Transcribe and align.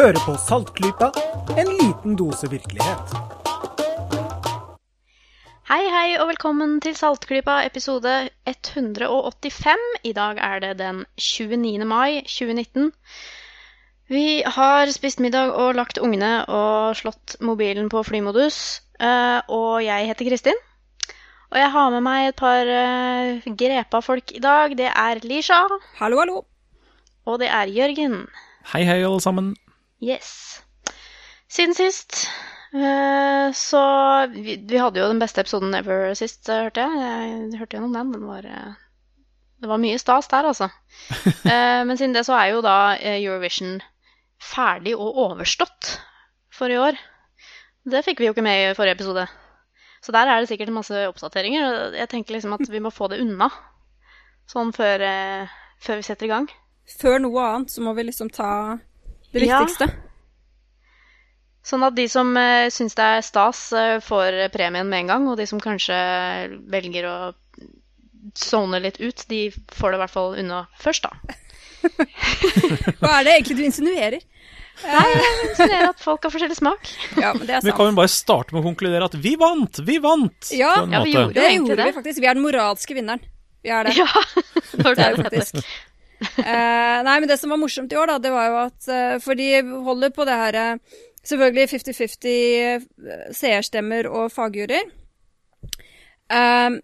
Hører 0.00 0.16
på 0.24 0.32
Saltklypa, 0.40 1.10
en 1.60 1.68
liten 1.76 2.14
dose 2.16 2.48
virkelighet. 2.48 3.10
Hei, 5.68 5.82
hei, 5.92 6.14
og 6.16 6.30
velkommen 6.30 6.78
til 6.80 6.94
Saltklypa 6.96 7.58
episode 7.66 8.14
185. 8.48 9.84
I 10.08 10.14
dag 10.16 10.40
er 10.40 10.62
det 10.64 10.70
den 10.78 11.02
29. 11.20 11.84
mai 11.84 12.22
2019. 12.24 12.88
Vi 14.08 14.40
har 14.56 14.88
spist 14.96 15.20
middag 15.20 15.52
og 15.52 15.76
lagt 15.76 16.00
ungene 16.00 16.46
og 16.48 16.96
slått 16.96 17.36
mobilen 17.44 17.92
på 17.92 18.00
flymodus. 18.02 18.80
eh, 19.00 19.40
Og 19.52 19.84
jeg 19.84 20.06
heter 20.08 20.30
Kristin. 20.30 20.56
Og 21.50 21.58
jeg 21.58 21.70
har 21.76 21.90
med 21.90 22.00
meg 22.00 22.28
et 22.28 22.36
par 22.40 22.64
eh, 22.64 23.42
grepa 23.52 24.00
folk 24.00 24.32
i 24.32 24.40
dag. 24.40 24.78
Det 24.78 24.88
er 24.96 25.20
Lisha, 25.28 25.60
Hallo, 26.00 26.18
hallo. 26.24 26.44
og 27.26 27.38
det 27.40 27.48
er 27.48 27.66
Jørgen. 27.68 28.28
Hei, 28.72 28.84
hei, 28.84 29.02
alle 29.04 29.20
sammen. 29.20 29.56
Yes. 30.00 30.62
Siden 31.50 31.74
sist 31.74 32.26
eh, 32.72 33.52
så 33.52 33.82
vi, 34.32 34.56
vi 34.68 34.78
hadde 34.80 35.02
jo 35.02 35.08
den 35.10 35.20
beste 35.20 35.42
episoden 35.42 35.74
ever 35.74 36.14
sist, 36.18 36.48
eh, 36.48 36.64
hørte 36.68 36.86
jeg. 36.86 37.00
Jeg 37.02 37.60
hørte 37.60 37.76
gjennom 37.76 37.96
den. 37.96 38.12
Den 38.14 38.28
var 38.28 38.46
eh, 38.46 38.78
Det 39.60 39.68
var 39.68 39.82
mye 39.82 39.98
stas 40.00 40.30
der, 40.32 40.48
altså. 40.52 40.70
Eh, 41.50 41.82
men 41.84 41.96
siden 41.98 42.14
det 42.14 42.24
så 42.28 42.36
er 42.38 42.52
jo 42.54 42.62
da 42.64 42.94
Eurovision 43.00 43.80
ferdig 44.40 44.94
og 44.96 45.18
overstått 45.26 45.96
for 46.54 46.72
i 46.72 46.78
år. 46.80 46.98
Det 47.90 48.04
fikk 48.04 48.20
vi 48.20 48.28
jo 48.28 48.34
ikke 48.34 48.44
med 48.44 48.70
i 48.70 48.74
forrige 48.76 48.98
episode. 48.98 49.26
Så 50.00 50.12
der 50.12 50.28
er 50.28 50.40
det 50.40 50.48
sikkert 50.48 50.72
masse 50.72 51.06
oppdateringer. 51.08 51.64
og 51.66 51.96
Jeg 51.96 52.08
tenker 52.08 52.34
liksom 52.34 52.54
at 52.56 52.70
vi 52.70 52.80
må 52.80 52.92
få 52.92 53.08
det 53.12 53.20
unna. 53.20 53.50
Sånn 54.48 54.72
før, 54.72 55.04
eh, 55.04 55.48
før 55.80 56.00
vi 56.00 56.06
setter 56.06 56.26
i 56.26 56.32
gang. 56.32 56.48
Før 57.00 57.20
noe 57.22 57.42
annet 57.44 57.74
så 57.74 57.84
må 57.84 57.92
vi 57.94 58.06
liksom 58.08 58.30
ta 58.32 58.78
det 59.32 59.46
Ja. 59.46 59.64
Sånn 61.70 61.84
at 61.84 61.94
de 61.94 62.06
som 62.08 62.32
uh, 62.34 62.70
syns 62.72 62.96
det 62.96 63.04
er 63.04 63.22
stas, 63.22 63.58
uh, 63.76 63.98
får 64.02 64.48
premien 64.54 64.88
med 64.88 65.04
en 65.04 65.10
gang, 65.12 65.28
og 65.28 65.36
de 65.38 65.46
som 65.46 65.60
kanskje 65.60 65.94
velger 66.72 67.06
å 67.06 67.16
sone 68.36 68.80
litt 68.80 68.98
ut, 69.00 69.24
de 69.28 69.50
får 69.52 69.92
det 69.92 69.98
i 69.98 70.02
hvert 70.02 70.14
fall 70.14 70.38
unna 70.40 70.64
først, 70.80 71.06
da. 71.06 71.36
Hva 73.00 73.20
er 73.20 73.28
det 73.28 73.34
egentlig 73.36 73.58
du 73.60 73.64
insinuerer? 73.68 74.24
Nei, 74.80 75.06
jeg 75.12 75.32
insinuerer 75.50 75.90
at 75.90 76.00
folk 76.00 76.24
har 76.24 76.32
forskjellig 76.32 76.56
smak. 76.56 76.90
Ja, 77.20 77.34
men 77.36 77.44
det 77.48 77.58
er 77.58 77.66
Vi 77.66 77.74
kan 77.76 77.90
jo 77.90 77.98
bare 77.98 78.12
starte 78.12 78.56
med 78.56 78.62
å 78.62 78.70
konkludere 78.70 79.10
at 79.10 79.16
vi 79.20 79.34
vant! 79.40 79.82
Vi 79.84 79.98
vant! 80.00 80.52
Ja, 80.56 80.72
på 80.78 80.86
en 80.88 80.96
ja, 80.96 81.02
vi 81.04 81.12
måte. 81.12 81.20
gjorde 81.20 81.36
Det 81.36 81.52
gjorde 81.56 81.76
det. 81.76 81.88
vi 81.90 81.96
faktisk. 81.98 82.22
Vi 82.22 82.30
er 82.30 82.38
den 82.38 82.46
moralske 82.46 82.96
vinneren. 82.96 83.24
Vi 83.60 83.72
er 83.76 83.88
det. 83.88 83.96
Ja, 84.00 84.08
det 84.72 84.94
Det 84.96 85.04
er 85.04 85.16
jo 85.16 85.24
faktisk. 85.26 85.60
Eh, 86.40 86.98
nei, 87.06 87.14
men 87.20 87.28
det 87.30 87.38
som 87.40 87.52
var 87.52 87.56
morsomt 87.60 87.92
i 87.92 87.96
år, 87.96 88.10
da, 88.10 88.18
det 88.20 88.30
var 88.34 88.48
jo 88.50 88.56
at 88.60 88.88
eh, 88.92 89.14
For 89.24 89.38
de 89.38 89.46
holder 89.86 90.10
på 90.12 90.26
det 90.28 90.34
her 90.36 90.58
eh, 90.60 90.98
Selvfølgelig 91.24 91.70
50-50 91.70 92.34
eh, 92.34 92.84
seerstemmer 93.36 94.08
og 94.08 94.30
fagjuryer. 94.32 94.88
Eh, 96.32 96.76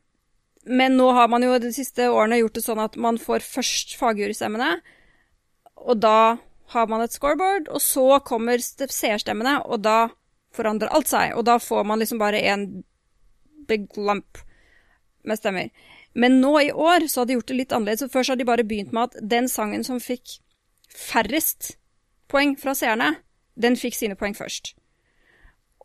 men 0.66 0.96
nå 0.98 1.06
har 1.16 1.28
man 1.32 1.44
jo 1.46 1.56
de 1.62 1.70
siste 1.72 2.08
årene 2.10 2.40
gjort 2.40 2.58
det 2.58 2.64
sånn 2.64 2.82
at 2.82 2.96
man 3.00 3.20
får 3.22 3.44
først 3.46 3.94
fagjurystemmene, 4.00 4.74
og 5.86 6.02
da 6.02 6.18
har 6.74 6.88
man 6.90 7.04
et 7.04 7.14
scoreboard, 7.14 7.70
og 7.70 7.80
så 7.80 8.18
kommer 8.26 8.60
seerstemmene, 8.60 9.60
og 9.64 9.84
da 9.86 9.98
forandrer 10.56 10.90
alt 10.94 11.10
seg. 11.10 11.36
Og 11.38 11.46
da 11.46 11.60
får 11.62 11.86
man 11.86 12.02
liksom 12.02 12.18
bare 12.18 12.42
en 12.50 12.66
big 13.68 13.86
lump 13.96 14.40
med 15.26 15.38
stemmer. 15.38 15.70
Men 16.16 16.40
nå 16.40 16.54
i 16.62 16.72
år 16.72 17.06
så 17.12 17.20
har 17.20 17.28
de 17.28 17.36
gjort 17.36 17.50
det 17.50 17.58
litt 17.58 17.74
annerledes. 17.76 18.06
Så 18.06 18.12
først 18.12 18.32
har 18.32 18.40
de 18.40 18.48
bare 18.48 18.64
begynt 18.64 18.94
med 18.96 19.10
at 19.10 19.28
den 19.36 19.50
sangen 19.52 19.84
som 19.84 20.00
fikk 20.00 20.38
færrest 20.96 21.74
poeng 22.32 22.56
fra 22.58 22.74
seerne, 22.74 23.12
den 23.54 23.76
fikk 23.76 23.96
sine 23.98 24.16
poeng 24.18 24.34
først. 24.36 24.72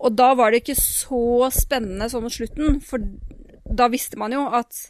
Og 0.02 0.16
da 0.18 0.32
var 0.38 0.52
det 0.52 0.64
ikke 0.64 0.80
så 0.80 1.52
spennende 1.54 2.08
sånn 2.10 2.26
mot 2.26 2.34
slutten, 2.34 2.80
for 2.82 3.04
da 3.72 3.88
visste 3.92 4.18
man 4.20 4.34
jo 4.34 4.48
at 4.50 4.88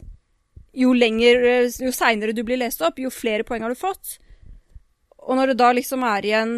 jo 0.72 0.94
lenger, 0.96 1.68
jo 1.84 1.92
seinere 1.92 2.32
du 2.32 2.42
blir 2.46 2.60
lest 2.60 2.80
opp, 2.84 3.00
jo 3.02 3.12
flere 3.12 3.44
poeng 3.44 3.66
har 3.66 3.74
du 3.74 3.78
fått. 3.78 4.16
Og 5.20 5.36
når 5.36 5.52
det 5.52 5.58
da 5.60 5.72
liksom 5.76 6.02
er 6.02 6.26
igjen 6.26 6.54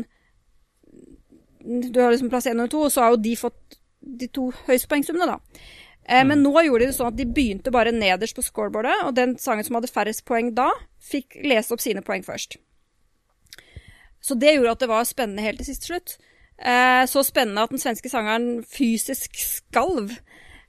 Du 1.65 1.99
har 2.00 2.12
liksom 2.12 2.28
plass 2.28 2.47
én 2.49 2.61
og 2.61 2.71
to, 2.73 2.83
så 2.93 3.00
har 3.00 3.15
jo 3.15 3.23
de 3.25 3.34
fått 3.41 3.78
de 4.05 4.27
to 4.28 4.50
høyeste 4.67 4.89
poengsummene, 4.89 5.33
da. 5.33 5.39
Eh, 6.06 6.25
Men 6.25 6.42
nå 6.42 6.53
gjorde 6.53 6.84
de 6.84 6.91
det 6.92 6.97
sånn 6.98 7.12
at 7.12 7.16
de 7.19 7.26
begynte 7.26 7.72
bare 7.72 7.94
nederst 7.94 8.37
på 8.37 8.44
scoreboardet, 8.44 9.06
og 9.06 9.15
den 9.16 9.37
sangen 9.41 9.65
som 9.65 9.78
hadde 9.78 9.92
færrest 9.92 10.25
poeng 10.28 10.53
da, 10.54 10.69
fikk 11.00 11.41
lese 11.44 11.75
opp 11.75 11.81
sine 11.81 12.04
poeng 12.04 12.25
først. 12.26 12.59
Så 14.25 14.37
det 14.41 14.54
gjorde 14.54 14.72
at 14.72 14.84
det 14.84 14.88
var 14.88 15.04
spennende 15.04 15.44
helt 15.44 15.60
til 15.60 15.69
sist 15.69 15.88
slutt. 15.88 16.16
Eh, 16.56 17.04
så 17.10 17.25
spennende 17.26 17.64
at 17.64 17.72
den 17.75 17.82
svenske 17.82 18.09
sangeren 18.09 18.62
fysisk 18.64 19.37
skalv. 19.37 20.14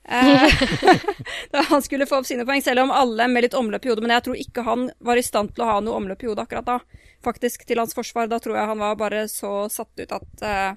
Eh, 0.05 0.63
da 1.53 1.63
han 1.69 1.81
skulle 1.81 2.07
få 2.09 2.19
opp 2.19 2.27
sine 2.27 2.45
poeng, 2.47 2.63
selv 2.63 2.83
om 2.83 2.91
alle 2.91 3.27
med 3.31 3.47
litt 3.47 3.57
omløp 3.57 3.85
i 3.85 3.91
hodet. 3.93 4.03
Men 4.03 4.15
jeg 4.17 4.25
tror 4.27 4.41
ikke 4.41 4.65
han 4.67 4.89
var 4.99 5.19
i 5.19 5.25
stand 5.25 5.55
til 5.55 5.65
å 5.65 5.69
ha 5.69 5.77
noe 5.83 6.01
omløp 6.01 6.25
i 6.25 6.29
hodet 6.31 6.47
akkurat 6.47 6.67
da. 6.67 6.79
Faktisk, 7.25 7.63
til 7.67 7.79
hans 7.79 7.95
forsvar. 7.97 8.27
Da 8.31 8.41
tror 8.43 8.59
jeg 8.59 8.71
han 8.73 8.83
var 8.83 8.99
bare 8.99 9.23
så 9.31 9.69
satt 9.71 10.03
ut 10.03 10.17
at 10.19 10.45
eh, 10.45 10.75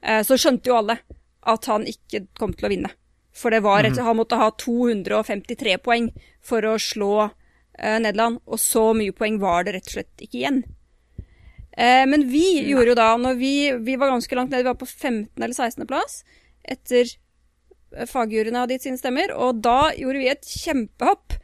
eh, 0.00 0.22
Så 0.26 0.40
skjønte 0.40 0.72
jo 0.72 0.80
alle 0.80 1.00
at 1.50 1.68
han 1.72 1.86
ikke 1.88 2.26
kom 2.38 2.52
til 2.56 2.68
å 2.68 2.72
vinne. 2.72 2.94
For 3.40 3.54
det 3.54 3.62
var 3.64 3.84
rett, 3.86 3.96
han 3.96 4.18
måtte 4.18 4.36
ha 4.36 4.50
253 4.60 5.78
poeng 5.80 6.10
for 6.44 6.66
å 6.68 6.74
slå 6.80 7.14
eh, 7.24 7.96
Nederland, 8.02 8.42
og 8.44 8.60
så 8.60 8.90
mye 8.96 9.16
poeng 9.16 9.40
var 9.40 9.64
det 9.64 9.78
rett 9.78 9.88
og 9.88 9.96
slett 9.96 10.26
ikke 10.26 10.42
igjen. 10.42 10.60
Eh, 11.72 12.04
men 12.10 12.26
vi 12.28 12.44
gjorde 12.68 12.92
jo 12.92 12.98
da, 12.98 13.08
når 13.16 13.40
vi, 13.40 13.54
vi 13.86 13.96
var 13.96 14.12
ganske 14.12 14.36
langt 14.36 14.52
nede, 14.52 14.64
vi 14.66 14.72
var 14.72 14.80
på 14.80 14.88
15. 14.90 15.30
eller 15.40 15.56
16. 15.56 15.86
plass 15.88 16.20
etter 16.68 17.06
eh, 17.06 18.06
fagjuryene 18.10 18.64
hadde 18.64 18.76
gitt 18.76 18.88
sine 18.88 19.00
stemmer, 19.00 19.32
og 19.32 19.62
da 19.64 19.94
gjorde 19.96 20.20
vi 20.20 20.30
et 20.32 20.52
kjempehopp. 20.60 21.38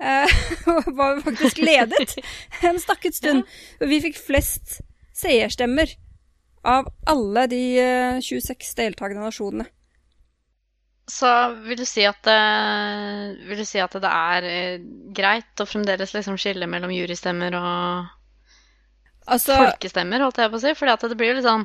Eh, 0.00 0.40
og 0.72 0.90
var 0.96 1.22
faktisk 1.24 1.60
ledet 1.64 2.18
en 2.64 2.80
stakket 2.80 3.16
stund. 3.16 3.46
Vi 3.92 4.00
fikk 4.04 4.18
flest 4.20 4.82
seerstemmer 5.16 5.94
av 6.68 6.90
alle 7.08 7.46
de 7.48 7.62
eh, 7.80 8.18
26 8.20 8.74
deltakende 8.76 9.24
nasjonene. 9.24 9.70
Så 11.06 11.30
vil 11.62 11.78
du 11.78 11.84
si 11.86 12.02
at 12.06 12.18
det, 12.26 12.40
vil 13.46 13.60
du 13.60 13.64
si 13.66 13.78
at 13.78 13.94
det 14.02 14.10
er 14.10 14.46
eh, 14.50 14.86
greit 15.14 15.62
å 15.62 15.66
fremdeles 15.68 16.14
liksom 16.16 16.38
skille 16.40 16.66
mellom 16.70 16.94
jurystemmer 16.94 17.54
og 17.60 18.12
Altså, 19.26 19.56
folkestemmer, 19.58 20.22
holdt 20.22 20.38
jeg 20.38 20.50
på 20.52 20.58
å 20.58 20.62
si? 20.62 20.72
Fordi 20.78 21.08
det 21.10 21.16
blir 21.18 21.32
jo 21.32 21.36
litt 21.40 21.46
sånn 21.48 21.64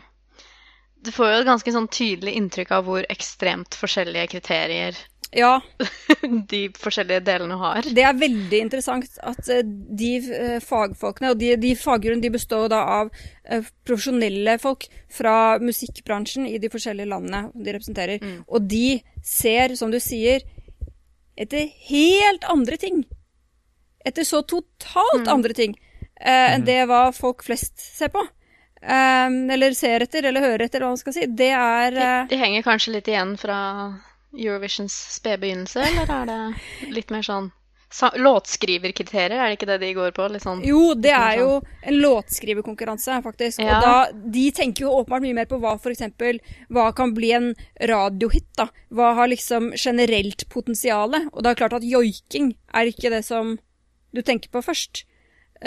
Du 1.06 1.12
får 1.14 1.28
jo 1.30 1.40
et 1.42 1.50
ganske 1.50 1.74
sånn 1.76 1.90
tydelig 1.94 2.34
inntrykk 2.40 2.72
av 2.78 2.88
hvor 2.88 3.06
ekstremt 3.14 3.78
forskjellige 3.78 4.32
kriterier 4.34 4.98
ja, 5.32 5.62
de 6.52 6.62
forskjellige 6.76 7.24
delene 7.24 7.56
har. 7.60 7.86
det 7.96 8.04
er 8.04 8.18
veldig 8.20 8.60
interessant 8.66 9.08
at 9.24 9.52
eh, 9.52 9.62
de 9.64 10.10
eh, 10.20 10.58
fagfolkene, 10.64 11.32
og 11.32 11.40
de, 11.40 11.54
de 11.62 11.72
fagjuryene 11.80 12.24
de 12.24 12.34
består 12.34 12.68
da 12.74 12.82
av 13.00 13.12
eh, 13.46 13.64
profesjonelle 13.88 14.58
folk 14.62 14.90
fra 15.12 15.58
musikkbransjen 15.64 16.50
i 16.50 16.58
de 16.60 16.72
forskjellige 16.72 17.12
landene 17.14 17.46
de 17.56 17.78
representerer. 17.78 18.28
Og 18.48 18.68
de 18.68 19.00
ser, 19.24 19.78
som 19.80 19.94
du 19.94 20.02
sier, 20.04 20.44
etter 21.40 21.72
helt 21.88 22.46
andre 22.52 22.78
ting. 22.82 23.06
Etter 24.06 24.28
så 24.28 24.42
totalt 24.44 25.30
andre 25.32 25.56
ting 25.56 25.78
eh, 26.20 26.54
enn 26.58 26.68
det 26.68 26.82
hva 26.90 27.08
folk 27.16 27.46
flest 27.46 27.80
ser 27.80 28.12
på. 28.14 28.24
Eh, 28.82 29.28
eller 29.56 29.78
ser 29.78 30.04
etter, 30.08 30.28
eller 30.28 30.44
hører 30.44 30.68
etter, 30.68 30.84
hva 30.84 30.92
man 30.92 31.02
skal 31.02 31.16
si. 31.16 31.28
Det 31.28 31.52
er 31.56 31.96
De, 31.96 32.06
eh, 32.06 32.32
de 32.34 32.42
henger 32.42 32.68
kanskje 32.68 32.98
litt 32.98 33.08
igjen 33.12 33.38
fra 33.40 33.60
Eurovisions 34.38 34.94
spede 35.18 35.42
begynnelse, 35.42 35.82
eller 35.84 36.14
er 36.22 36.30
det 36.30 36.94
litt 36.96 37.12
mer 37.14 37.26
sånn 37.26 37.52
Låtskriverkriterier, 37.92 39.36
er 39.36 39.50
det 39.50 39.58
ikke 39.58 39.68
det 39.68 39.78
de 39.82 39.90
går 39.98 40.14
på? 40.16 40.26
Sånn 40.40 40.62
Jo, 40.64 40.94
det 40.96 41.12
er 41.12 41.42
jo 41.42 41.58
en 41.84 41.98
låtskriverkonkurranse, 42.00 43.18
faktisk. 43.26 43.60
Ja. 43.60 43.76
Og 43.76 43.84
da, 43.84 44.22
de 44.32 44.46
tenker 44.56 44.86
jo 44.86 44.94
åpenbart 44.96 45.26
mye 45.26 45.36
mer 45.42 45.50
på 45.50 45.60
hva 45.60 45.74
eksempel, 45.92 46.40
hva 46.72 46.88
kan 46.96 47.12
bli 47.18 47.34
en 47.36 47.50
radiohit, 47.92 48.48
da. 48.56 48.70
Hva 48.96 49.12
har 49.20 49.28
liksom 49.28 49.74
generelt 49.76 50.48
potensiale? 50.54 51.26
Og 51.34 51.44
det 51.44 51.52
er 51.52 51.60
klart 51.60 51.76
at 51.82 51.88
joiking 51.88 52.54
er 52.72 52.94
ikke 52.94 53.12
det 53.12 53.26
som 53.28 53.58
du 54.16 54.24
tenker 54.24 54.52
på 54.54 54.64
først. 54.64 55.04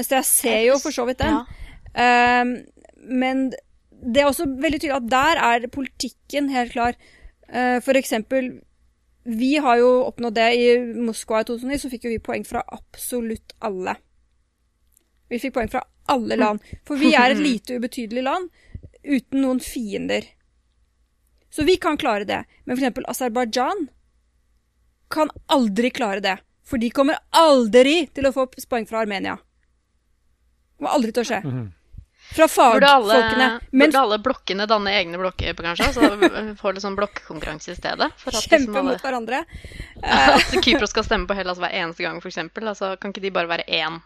Så 0.00 0.17
jeg 0.17 0.28
ser 0.31 0.62
jo 0.70 0.81
for 0.81 0.96
så 0.96 1.05
vidt 1.08 1.20
den. 1.20 1.37
Ja. 1.37 2.40
Um, 2.40 2.56
men 3.05 3.50
det 4.05 4.22
er 4.22 4.31
også 4.31 4.49
veldig 4.49 4.81
tydelig 4.81 4.96
at 4.96 5.12
der 5.12 5.43
er 5.50 5.69
politikken 5.72 6.49
helt 6.52 6.72
klar. 6.72 6.96
Eh, 7.49 7.81
for 7.85 7.96
eksempel, 7.96 8.50
vi 9.25 9.56
har 9.56 9.79
jo 9.81 9.91
oppnådd 10.05 10.37
det 10.37 10.49
i 10.56 10.69
Moskva 11.00 11.41
i 11.41 11.49
2009, 11.49 11.79
så 11.81 11.91
fikk 11.93 12.06
jo 12.08 12.14
vi 12.14 12.23
poeng 12.23 12.44
fra 12.44 12.64
absolutt 12.76 13.56
alle. 13.64 13.96
Vi 15.32 15.41
fikk 15.41 15.55
poeng 15.56 15.70
fra 15.73 15.85
alle 16.12 16.37
land. 16.37 16.64
For 16.87 17.00
vi 17.00 17.14
er 17.17 17.32
et 17.32 17.43
lite, 17.49 17.79
ubetydelig 17.79 18.25
land 18.26 18.50
uten 19.05 19.44
noen 19.44 19.61
fiender. 19.61 20.26
Så 21.52 21.64
vi 21.64 21.76
kan 21.76 21.96
klare 22.00 22.26
det. 22.29 22.43
Men 22.64 22.76
eksempel 22.76 23.06
Aserbajdsjan 23.08 23.87
kan 25.14 25.31
aldri 25.46 25.91
klare 25.94 26.20
det. 26.20 26.38
For 26.64 26.81
de 26.81 26.91
kommer 26.91 27.20
aldri 27.31 28.06
til 28.17 28.26
å 28.26 28.32
få 28.35 28.49
poeng 28.49 28.87
fra 28.88 29.05
Armenia. 29.05 29.37
Det 29.37 30.81
kommer 30.81 30.96
aldri 30.96 31.12
til 31.12 31.23
å 31.23 31.29
skje. 31.29 31.41
Fra 32.32 32.48
fagfolkene. 32.48 33.48
Men 33.70 33.90
burde 33.90 34.00
alle 34.00 34.18
blokkene 34.24 34.66
danne 34.66 34.90
egne 34.96 35.18
blokker, 35.20 35.54
kanskje? 35.54 35.90
Så 35.94 36.08
får 36.60 36.74
litt 36.78 36.84
sånn 36.86 36.96
blokkonkurranse 36.98 37.74
i 37.74 37.76
stedet? 37.78 38.10
Liksom 38.24 38.48
kjempe 38.50 38.82
mot 38.86 39.04
hverandre. 39.04 39.44
at 40.02 40.56
Kypros 40.64 40.90
skal 40.94 41.06
stemme 41.06 41.28
på 41.30 41.36
Hellas 41.38 41.60
hver 41.62 41.70
eneste 41.70 42.06
gang, 42.06 42.18
f.eks. 42.22 42.40
Altså, 42.64 42.94
kan 43.00 43.14
ikke 43.14 43.22
de 43.26 43.34
bare 43.34 43.50
være 43.50 43.66
én? 43.68 44.00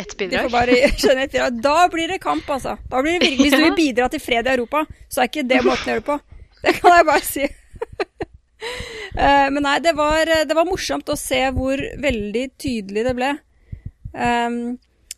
Ett 0.00 0.12
De 0.14 0.26
bidrag? 0.26 0.46
får 0.46 0.52
bare 0.54 1.50
Da 1.66 1.88
blir 1.92 2.08
det 2.08 2.20
kamp, 2.22 2.46
altså. 2.50 2.76
Da 2.90 3.02
blir 3.02 3.18
det 3.18 3.24
virkelig, 3.26 3.48
Hvis 3.50 3.56
du 3.58 3.64
vil 3.64 3.78
bidra 3.78 4.08
til 4.12 4.22
fred 4.22 4.46
i 4.46 4.54
Europa, 4.54 4.84
så 5.08 5.24
er 5.24 5.32
ikke 5.32 5.48
det 5.48 5.64
måten 5.66 5.88
å 5.88 5.94
gjøre 5.94 6.04
det 6.04 6.06
på. 6.12 6.20
Det 6.60 6.76
kan 6.78 6.94
jeg 6.96 7.08
bare 7.08 7.24
si. 7.26 7.48
Eh, 9.16 9.48
Men 9.50 9.62
nei, 9.64 9.78
det 9.80 9.96
var, 9.96 10.28
det 10.46 10.54
var 10.56 10.68
morsomt 10.68 11.08
å 11.08 11.16
se 11.18 11.40
hvor 11.56 11.80
veldig 12.04 12.44
tydelig 12.60 13.04
det 13.08 13.14
ble. 13.18 13.30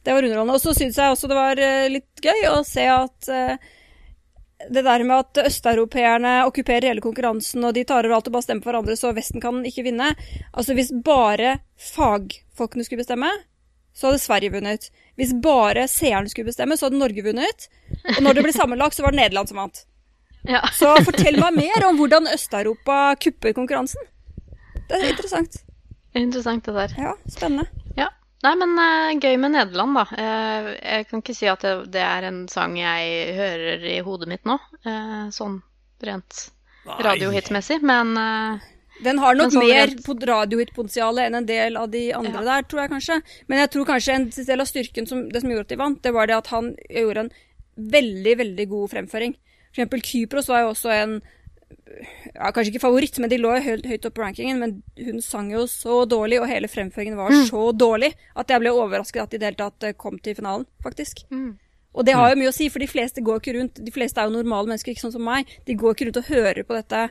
Det 0.02 0.14
var 0.14 0.26
underholdende. 0.26 0.58
Og 0.58 0.62
så 0.62 0.74
syns 0.76 0.98
jeg 0.98 1.12
også 1.14 1.30
det 1.30 1.38
var 1.38 1.62
eh, 1.62 1.90
litt 1.92 2.24
gøy 2.24 2.48
å 2.50 2.58
se 2.66 2.86
at 2.90 3.30
eh, 3.30 3.70
det 4.70 4.82
der 4.86 5.04
med 5.06 5.16
at 5.18 5.40
østeuropeerne 5.46 6.34
okkuperer 6.46 6.90
hele 6.90 7.02
konkurransen, 7.04 7.64
og 7.66 7.74
de 7.74 7.84
tar 7.86 8.06
over 8.06 8.18
alt 8.18 8.28
og 8.30 8.36
bare 8.36 8.46
stemmer 8.46 8.64
på 8.64 8.70
hverandre, 8.70 8.96
så 8.98 9.14
Vesten 9.16 9.42
kan 9.42 9.62
ikke 9.66 9.86
vinne. 9.88 10.12
Altså, 10.52 10.76
hvis 10.78 10.92
bare 11.04 11.56
fagfolkene 11.92 12.86
skulle 12.86 13.02
bestemme, 13.02 13.30
så 13.92 14.08
hadde 14.08 14.22
Sverige 14.22 14.54
vunnet. 14.54 14.88
Hvis 15.20 15.34
bare 15.44 15.84
seerne 15.90 16.30
skulle 16.30 16.48
bestemme, 16.48 16.78
så 16.78 16.88
hadde 16.88 17.00
Norge 17.00 17.24
vunnet. 17.26 17.66
Og 18.16 18.22
når 18.24 18.38
det 18.38 18.46
ble 18.46 18.54
sammenlagt, 18.56 18.96
så 18.96 19.04
var 19.04 19.12
det 19.12 19.20
Nederland 19.20 19.50
som 19.50 19.60
vant. 19.60 19.82
Ja. 20.48 20.62
Så 20.74 20.94
fortell 21.06 21.38
meg 21.38 21.58
mer 21.58 21.86
om 21.86 22.00
hvordan 22.00 22.30
Øst-Europa 22.32 23.12
kupper 23.22 23.54
konkurransen. 23.58 24.08
Det 24.88 24.98
er 24.98 25.12
interessant. 25.12 25.60
Interessant, 26.18 26.64
det 26.66 26.74
der. 26.76 26.96
Ja, 26.98 27.12
spennende. 27.30 27.68
Nei, 28.42 28.52
men 28.58 28.72
uh, 28.74 29.12
gøy 29.22 29.36
med 29.38 29.54
Nederland, 29.54 29.94
da. 29.94 30.02
Uh, 30.10 30.70
jeg 30.74 31.06
kan 31.10 31.22
ikke 31.22 31.34
si 31.38 31.46
at 31.50 31.62
det, 31.62 31.74
det 31.94 32.02
er 32.02 32.26
en 32.26 32.40
sang 32.50 32.74
jeg 32.80 33.36
hører 33.36 33.86
i 33.86 34.00
hodet 34.02 34.28
mitt 34.32 34.48
nå, 34.48 34.56
uh, 34.88 35.28
sånn 35.34 35.60
rent 36.02 36.48
radiohitmessig, 37.06 37.78
men 37.86 38.16
Den 39.02 39.20
har 39.22 39.36
nok 39.38 39.52
sånn 39.54 39.62
mer 39.62 39.86
rent- 39.86 40.02
på 40.02 40.16
radiohitpotensial 40.18 41.20
enn 41.22 41.38
en 41.38 41.46
del 41.46 41.78
av 41.78 41.92
de 41.92 42.08
andre 42.18 42.42
Ja. 42.42 42.48
der, 42.48 42.66
tror 42.66 42.82
jeg 42.82 42.90
kanskje. 42.90 43.20
Men 43.46 43.62
jeg 43.62 43.70
tror 43.70 43.86
kanskje 43.86 44.16
en 44.16 44.26
del 44.34 44.60
av 44.60 44.66
styrken 44.66 45.06
som, 45.06 45.22
det 45.30 45.40
som 45.44 45.50
gjorde 45.50 45.68
at 45.68 45.72
de 45.72 45.78
vant, 45.78 46.02
det 46.02 46.12
var 46.14 46.26
det 46.26 46.36
at 46.36 46.50
han 46.50 46.72
gjorde 46.90 47.24
en 47.24 47.30
veldig, 47.94 48.34
veldig 48.42 48.66
god 48.74 48.90
fremføring. 48.96 49.36
For 49.72 49.80
eksempel 49.80 50.02
Kypros 50.02 50.50
var 50.50 50.64
jo 50.66 50.72
også 50.74 50.90
en 50.92 51.14
ja, 52.34 52.50
Kanskje 52.52 52.72
ikke 52.72 52.82
favoritt, 52.84 53.18
men 53.22 53.30
de 53.32 53.38
lå 53.40 53.50
høyt, 53.62 53.86
høyt 53.88 54.06
oppe 54.08 54.16
på 54.20 54.24
rankingen. 54.24 54.58
Men 54.62 54.82
hun 54.98 55.20
sang 55.24 55.50
jo 55.52 55.66
så 55.70 56.02
dårlig, 56.08 56.40
og 56.42 56.48
hele 56.50 56.68
fremføringen 56.70 57.16
var 57.18 57.30
så 57.48 57.68
dårlig, 57.76 58.12
at 58.36 58.48
jeg 58.48 58.60
ble 58.64 58.72
overrasket 58.72 59.22
at 59.22 59.30
de 59.30 59.36
i 59.36 59.42
det 59.42 59.50
hele 59.50 59.60
tatt 59.62 59.88
eh, 59.88 59.92
kom 59.98 60.18
til 60.18 60.34
finalen, 60.38 60.66
faktisk. 60.82 61.24
Mm. 61.30 61.58
Og 61.92 62.06
det 62.08 62.14
har 62.16 62.30
jo 62.32 62.38
mye 62.40 62.48
å 62.48 62.56
si, 62.56 62.70
for 62.72 62.80
de 62.80 62.88
fleste 62.88 63.20
går 63.20 63.40
ikke 63.42 63.52
rundt 63.58 63.80
De 63.84 63.92
fleste 63.92 64.16
er 64.20 64.24
jo 64.30 64.32
normale 64.38 64.70
mennesker, 64.70 64.94
ikke 64.94 65.04
sånn 65.04 65.12
som 65.18 65.26
meg. 65.26 65.50
De 65.68 65.74
går 65.76 65.92
ikke 65.92 66.06
rundt 66.08 66.20
og 66.22 66.30
hører 66.32 66.62
på 66.64 66.78
dette 66.78 67.02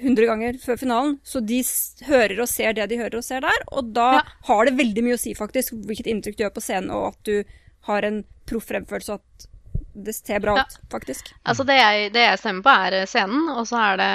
100 0.00 0.26
ganger 0.26 0.56
før 0.58 0.78
finalen. 0.80 1.18
Så 1.22 1.42
de 1.44 1.60
hører 2.08 2.40
og 2.42 2.48
ser 2.50 2.72
det 2.74 2.88
de 2.90 2.98
hører 2.98 3.20
og 3.20 3.24
ser 3.26 3.44
der. 3.44 3.62
Og 3.70 3.92
da 3.94 4.08
Ja. 4.16 4.22
har 4.48 4.64
det 4.66 4.74
veldig 4.80 5.04
mye 5.04 5.14
å 5.14 5.20
si, 5.20 5.34
faktisk, 5.34 5.74
hvilket 5.86 6.08
inntrykk 6.10 6.36
du 6.38 6.44
gjør 6.44 6.54
på 6.56 6.64
scenen, 6.64 6.90
og 6.90 7.12
at 7.12 7.22
du 7.24 7.44
har 7.86 8.02
en 8.02 8.24
proff 8.46 8.66
fremførelse, 8.66 9.12
og 9.14 9.20
at 9.20 9.46
det 9.94 10.14
ser 10.14 10.40
bra 10.40 10.56
Ja. 10.56 10.62
ut, 10.68 10.78
faktisk. 10.92 11.32
Altså, 11.44 11.64
det 11.66 11.76
jeg, 11.78 12.12
det 12.14 12.22
jeg 12.26 12.38
stemmer 12.38 12.62
på, 12.66 12.74
er 12.86 12.92
eh, 13.00 13.06
scenen, 13.10 13.48
og 13.54 13.66
så 13.68 13.80
er 13.88 13.96
det 14.00 14.10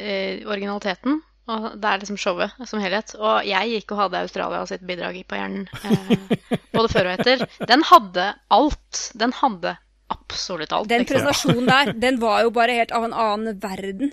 eh, 0.00 0.48
originaliteten. 0.48 1.20
Og 1.44 1.64
det 1.76 1.84
er 1.90 1.98
liksom 2.00 2.16
showet 2.16 2.54
som 2.66 2.80
helhet. 2.80 3.14
Og 3.20 3.44
jeg 3.44 3.68
gikk 3.74 3.92
og 3.92 3.98
hadde 4.06 4.22
Australia 4.24 4.62
sitt 4.66 4.80
bidrag 4.88 5.18
på 5.28 5.36
hjernen, 5.36 5.66
eh, 5.84 6.58
både 6.72 6.88
før 6.88 7.10
og 7.10 7.18
etter. 7.20 7.44
Den 7.68 7.84
hadde 7.84 8.30
alt. 8.48 9.02
Den 9.14 9.32
hadde 9.42 9.74
absolutt 10.14 10.72
alt. 10.72 10.88
Den 10.88 11.04
presentasjonen 11.08 11.68
der, 11.68 11.92
den 12.06 12.20
var 12.22 12.42
jo 12.46 12.50
bare 12.54 12.72
helt 12.80 12.92
av 12.96 13.04
en 13.04 13.12
annen 13.12 13.60
verden. 13.60 14.12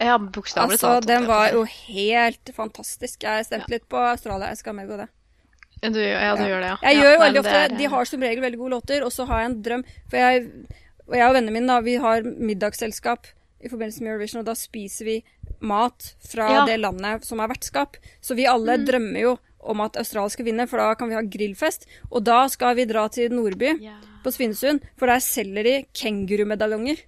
Ja, 0.00 0.16
bokstavelig 0.16 0.78
Altså, 0.80 0.94
den 1.04 1.26
var 1.28 1.50
jo 1.52 1.66
helt 1.68 2.50
fantastisk. 2.56 3.20
Jeg 3.26 3.44
stemte 3.44 3.68
litt 3.74 3.84
på 3.92 4.00
Australia, 4.00 4.48
jeg 4.54 4.62
skal 4.62 4.78
medgå 4.78 4.96
det. 4.96 5.10
Jeg 5.80 5.90
ja. 5.90 5.90
Du, 5.90 6.00
ja, 6.00 6.36
du 6.36 6.44
gjør 6.44 6.60
det, 6.60 6.70
ja. 6.70 6.78
Jeg 6.84 6.96
ja, 6.96 7.02
gjør 7.02 7.20
veldig 7.24 7.40
ofte 7.40 7.58
er, 7.64 7.74
De 7.78 7.90
har 7.94 8.08
som 8.08 8.24
regel 8.26 8.44
veldig 8.44 8.60
gode 8.60 8.76
låter, 8.76 9.04
og 9.06 9.12
så 9.14 9.26
har 9.30 9.42
jeg 9.42 9.50
en 9.50 9.58
drøm. 9.66 9.84
For 10.12 10.20
jeg, 10.20 10.48
og 11.08 11.14
jeg 11.16 11.28
og 11.28 11.36
vennene 11.36 11.54
mine, 11.56 11.68
da, 11.70 11.78
vi 11.84 11.98
har 12.00 12.26
middagsselskap 12.26 13.30
i 13.60 13.68
forbindelse 13.68 14.04
med 14.04 14.12
Eurovision, 14.14 14.40
og 14.42 14.48
da 14.48 14.56
spiser 14.56 15.08
vi 15.08 15.16
mat 15.60 16.12
fra 16.24 16.64
det 16.68 16.78
landet 16.80 17.26
som 17.28 17.40
er 17.42 17.50
vertskap. 17.52 17.98
Så 18.24 18.36
vi 18.38 18.48
alle 18.48 18.78
drømmer 18.84 19.24
jo 19.24 19.36
om 19.60 19.82
at 19.84 19.98
Australia 20.00 20.32
skal 20.32 20.48
vinne, 20.48 20.66
for 20.68 20.80
da 20.80 20.94
kan 20.96 21.10
vi 21.10 21.18
ha 21.18 21.24
grillfest. 21.24 21.84
Og 22.10 22.24
da 22.24 22.42
skal 22.52 22.76
vi 22.78 22.88
dra 22.88 23.06
til 23.12 23.32
Nordby 23.34 23.74
på 24.24 24.32
Svinesund, 24.32 24.84
for 25.00 25.12
der 25.12 25.20
selger 25.24 25.66
de 25.66 25.74
kengurumedaljonger. 25.96 27.04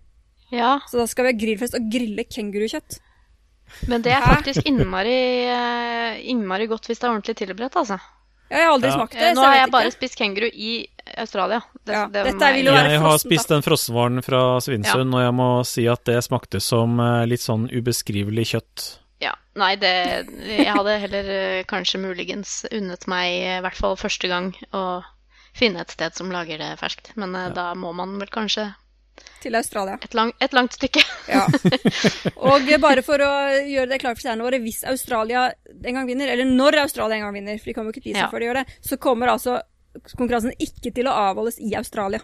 ja, 0.52 0.78
Så 0.88 1.00
da 1.00 1.06
skal 1.08 1.24
vi 1.26 1.32
ha 1.32 1.40
grillfest 1.44 1.78
og 1.78 1.88
grille 1.92 2.24
kengurukjøtt. 2.28 3.00
men 3.88 4.02
det 4.02 4.12
er 4.12 4.20
faktisk 4.20 4.66
innmari, 4.68 5.48
eh, 5.48 6.20
innmari 6.28 6.66
godt 6.68 6.86
hvis 6.86 6.98
det 7.00 7.08
er 7.08 7.14
ordentlig 7.14 7.36
tilberedt, 7.36 7.76
altså. 7.76 7.96
Jeg 8.52 8.66
har 8.66 8.72
aldri 8.76 8.90
Ja. 8.90 8.96
smakt 9.00 9.12
det, 9.16 9.22
Eh, 9.22 9.32
så 9.32 9.40
Nå 9.40 9.44
har 9.46 9.54
jeg 9.56 9.62
jeg 9.64 9.72
bare 9.72 9.86
ikke. 9.88 9.96
spist 9.98 10.18
kenguru 10.18 10.48
i 10.52 10.72
Australia. 11.18 11.60
Det, 11.84 11.92
Ja, 11.94 12.06
det 12.06 12.24
jeg 12.26 12.54
vil 12.54 12.66
jo 12.66 12.72
være 12.72 12.90
Jeg 12.90 13.00
har 13.00 13.18
spist 13.18 13.48
den 13.48 13.62
frossenvaren 13.62 14.22
fra 14.22 14.42
Svinesund, 14.60 15.14
og 15.14 15.20
jeg 15.24 15.32
må 15.34 15.48
si 15.66 15.86
at 15.88 16.04
det 16.04 16.18
smakte 16.24 16.60
som 16.60 17.00
eh, 17.00 17.24
litt 17.26 17.40
sånn 17.40 17.68
ubeskrivelig 17.72 18.46
kjøtt. 18.52 18.98
Ja, 19.22 19.32
nei, 19.56 19.76
det 19.76 20.26
Jeg 20.46 20.66
hadde 20.74 20.98
heller 21.00 21.24
eh, 21.30 21.64
kanskje 21.64 22.00
muligens 22.02 22.64
unnet 22.72 23.06
meg, 23.08 23.32
i 23.42 23.60
hvert 23.62 23.76
fall 23.78 23.96
første 23.96 24.28
gang, 24.28 24.52
å 24.72 25.02
finne 25.54 25.80
et 25.80 25.90
sted 25.90 26.14
som 26.14 26.30
lager 26.30 26.58
det 26.58 26.78
ferskt. 26.80 27.12
Men 27.16 27.32
ja. 27.34 27.48
da 27.50 27.74
må 27.74 27.92
man 27.94 28.18
vel 28.18 28.28
kanskje 28.28 28.74
Til 29.42 29.56
Australia. 29.58 29.98
et, 30.02 30.14
lang, 30.14 30.30
et 30.40 30.52
langt 30.54 30.76
stykke. 30.76 31.02
Ja. 31.28 31.46
Og 32.48 32.68
bare 32.80 33.02
for 33.02 33.22
å 33.22 33.30
gjøre 33.66 33.90
det 33.90 33.98
klart 34.02 34.18
for 34.18 34.28
seerne 34.28 34.46
våre, 34.46 34.60
hvis 34.62 34.84
Australia 34.88 35.48
en 35.72 35.98
gang 35.98 36.06
vinner, 36.06 36.30
eller 36.30 36.46
når 36.48 36.78
Australia 36.84 37.18
en 37.18 37.26
gang 37.26 37.34
vinner, 37.34 37.58
for 37.58 37.70
de 37.70 37.74
kommer 37.76 37.90
jo 37.90 37.98
ikke 37.98 38.06
til 38.08 38.20
Ja. 38.20 38.28
før 38.30 38.42
de 38.42 38.48
gjør 38.48 38.60
det, 38.62 38.78
så 38.86 38.98
kommer 39.02 39.34
altså 39.34 39.58
konkurransen 40.14 40.54
ikke 40.62 40.94
til 40.94 41.10
å 41.10 41.16
avholdes 41.28 41.58
i 41.60 41.74
Australia. 41.78 42.22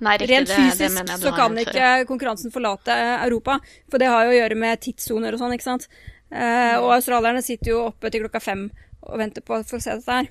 Nei, 0.00 0.16
riktig, 0.16 0.32
Rent 0.32 0.48
fysisk 0.48 0.96
det 0.96 1.12
jeg 1.12 1.20
så 1.20 1.32
kan 1.36 1.58
ikke 1.60 1.88
konkurransen 2.08 2.52
forlate 2.52 2.94
eh, 2.94 3.24
Europa, 3.26 3.58
for 3.92 4.00
det 4.00 4.08
har 4.08 4.26
jo 4.26 4.32
å 4.32 4.38
gjøre 4.38 4.56
med 4.56 4.80
tidssoner 4.80 5.36
og 5.36 5.42
sånn, 5.42 5.56
ikke 5.56 5.66
sant. 5.66 5.88
Eh, 6.32 6.76
og 6.80 6.94
australierne 6.94 7.42
sitter 7.44 7.74
jo 7.74 7.82
oppe 7.90 8.10
til 8.12 8.24
klokka 8.24 8.40
fem 8.40 8.70
og 9.02 9.18
venter 9.20 9.44
på 9.44 9.58
å 9.58 9.66
få 9.66 9.80
se 9.82 9.96
dette 9.98 10.20
her. 10.22 10.30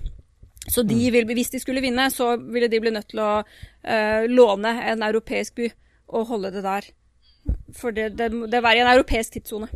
Så 0.69 0.83
de 0.85 0.97
vil, 1.13 1.25
hvis 1.25 1.53
de 1.53 1.61
skulle 1.61 1.81
vinne, 1.81 2.09
så 2.13 2.33
ville 2.37 2.69
de 2.69 2.81
bli 2.81 2.91
nødt 2.93 3.09
til 3.13 3.21
å 3.23 3.29
eh, 3.83 4.25
låne 4.29 4.75
en 4.91 5.03
europeisk 5.03 5.55
by 5.55 5.69
og 6.09 6.27
holde 6.31 6.51
det 6.55 6.63
der. 6.65 6.87
For 7.77 7.91
det, 7.95 8.11
det, 8.17 8.31
det 8.51 8.63
være 8.63 8.77
i 8.81 8.83
en 8.83 8.91
europeisk 8.95 9.33
tidssone. 9.37 9.69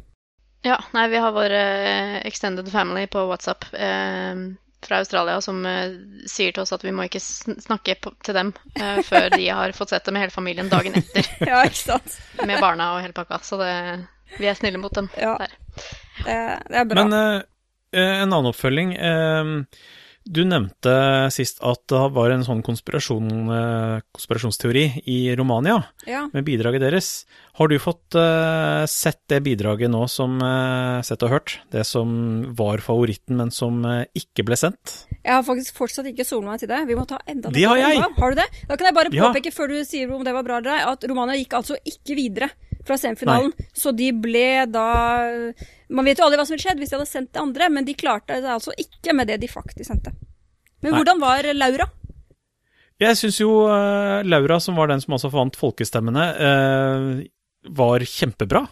Ja, 0.64 0.78
nei, 0.96 1.08
vi 1.12 1.20
har 1.20 1.34
vår 1.36 1.52
eh, 1.58 2.18
extended 2.28 2.70
family 2.72 3.06
på 3.12 3.26
WhatsApp 3.28 3.66
eh, 3.76 4.44
fra 4.84 5.00
Australia 5.04 5.38
som 5.44 5.62
eh, 5.68 5.94
sier 6.28 6.52
til 6.56 6.64
oss 6.64 6.72
at 6.76 6.84
vi 6.84 6.92
må 6.96 7.06
ikke 7.08 7.20
snakke 7.24 7.96
på, 8.04 8.14
til 8.24 8.36
dem 8.38 8.54
eh, 8.80 9.02
før 9.08 9.30
de 9.36 9.48
har 9.50 9.76
fått 9.76 9.92
sett 9.94 10.06
det 10.08 10.14
med 10.16 10.24
hele 10.26 10.36
familien 10.36 10.72
dagen 10.72 10.96
etter, 11.00 11.28
Ja, 11.52 11.62
ikke 11.68 11.82
sant. 11.82 12.16
med 12.48 12.60
barna 12.64 12.94
og 12.96 13.02
hele 13.04 13.16
pakka. 13.16 13.40
Så 13.44 13.60
det, 13.60 13.74
vi 14.40 14.48
er 14.52 14.56
snille 14.60 14.80
mot 14.82 14.96
dem 14.96 15.10
Ja. 15.20 15.36
der. 15.40 15.58
Det, 16.24 16.38
det 16.70 16.80
er 16.84 16.88
bra. 16.92 17.04
Men 17.04 17.18
en 17.94 18.32
annen 18.34 18.50
oppfølging. 18.50 18.96
eh, 18.98 19.52
du 20.24 20.44
nevnte 20.48 20.94
sist 21.36 21.60
at 21.66 21.82
det 21.92 22.02
var 22.16 22.32
en 22.32 22.46
sånn 22.48 22.62
konspirasjon, 22.64 23.30
eh, 23.52 24.04
konspirasjonsteori 24.16 24.84
i 25.12 25.18
Romania 25.36 25.82
ja. 26.08 26.24
med 26.34 26.46
bidraget 26.48 26.84
deres. 26.86 27.10
Har 27.60 27.68
du 27.68 27.76
fått 27.82 28.16
eh, 28.16 28.84
sett 28.90 29.20
det 29.32 29.42
bidraget 29.44 29.92
nå 29.92 30.06
som 30.12 30.38
eh, 30.40 31.02
sett 31.04 31.26
og 31.28 31.34
hørt? 31.36 31.58
Det 31.76 31.84
som 31.88 32.14
var 32.56 32.84
favoritten, 32.86 33.38
men 33.42 33.52
som 33.52 33.84
ikke 34.16 34.48
ble 34.48 34.60
sendt? 34.60 34.96
Jeg 35.20 35.34
har 35.34 35.44
faktisk 35.48 35.76
fortsatt 35.80 36.08
ikke 36.14 36.28
solet 36.28 36.54
meg 36.54 36.64
til 36.64 36.72
det. 36.72 36.84
Vi 36.88 36.98
må 37.00 37.08
ta 37.10 37.20
enda 37.28 37.52
Det 37.54 37.68
har 37.68 37.82
jeg. 37.82 38.04
Har 38.18 38.36
du 38.36 38.40
det? 38.40 38.50
Da 38.70 38.78
kan 38.80 38.90
jeg 38.90 38.98
bare 39.00 39.12
Ja. 39.14 39.28
påpeke 39.28 39.52
før 39.54 39.76
du 39.76 39.84
sier 39.84 40.12
om 40.12 40.24
det 40.24 40.34
var 40.34 40.48
bra 40.48 40.62
eller 40.64 40.78
ei, 40.78 40.84
at 40.88 41.04
Romania 41.10 41.36
gikk 41.40 41.60
altså 41.60 41.76
ikke 41.84 42.16
videre 42.16 42.50
fra 42.88 42.98
semifinalen. 43.00 43.54
Så 43.74 43.94
de 43.96 44.12
ble 44.12 44.66
da 44.72 44.86
Man 45.94 46.06
vet 46.08 46.18
jo 46.20 46.26
aldri 46.26 46.40
hva 46.40 46.46
som 46.48 46.56
ville 46.56 46.66
skjedd 46.66 46.80
hvis 46.82 46.92
de 46.94 46.98
hadde 46.98 47.10
sendt 47.10 47.34
det 47.36 47.42
andre, 47.42 47.70
men 47.70 47.86
de 47.86 47.94
klarte 47.98 48.40
det 48.42 48.50
altså 48.50 48.74
ikke 48.80 49.14
med 49.16 49.28
det 49.30 49.40
de 49.44 49.50
faktisk 49.52 49.88
sendte. 49.92 50.14
Men 50.84 50.92
Nei. 50.92 51.00
hvordan 51.00 51.22
var 51.22 51.48
Laura? 51.56 51.86
Jeg 53.02 53.18
syns 53.20 53.40
jo 53.42 53.50
eh, 53.72 54.22
Laura, 54.28 54.60
som 54.64 54.78
var 54.80 54.90
den 54.92 55.02
som 55.04 55.16
altså 55.16 55.30
vant 55.34 55.56
folkestemmene, 55.60 56.26
eh, 56.48 57.28
var 57.74 58.04
kjempebra. 58.08 58.66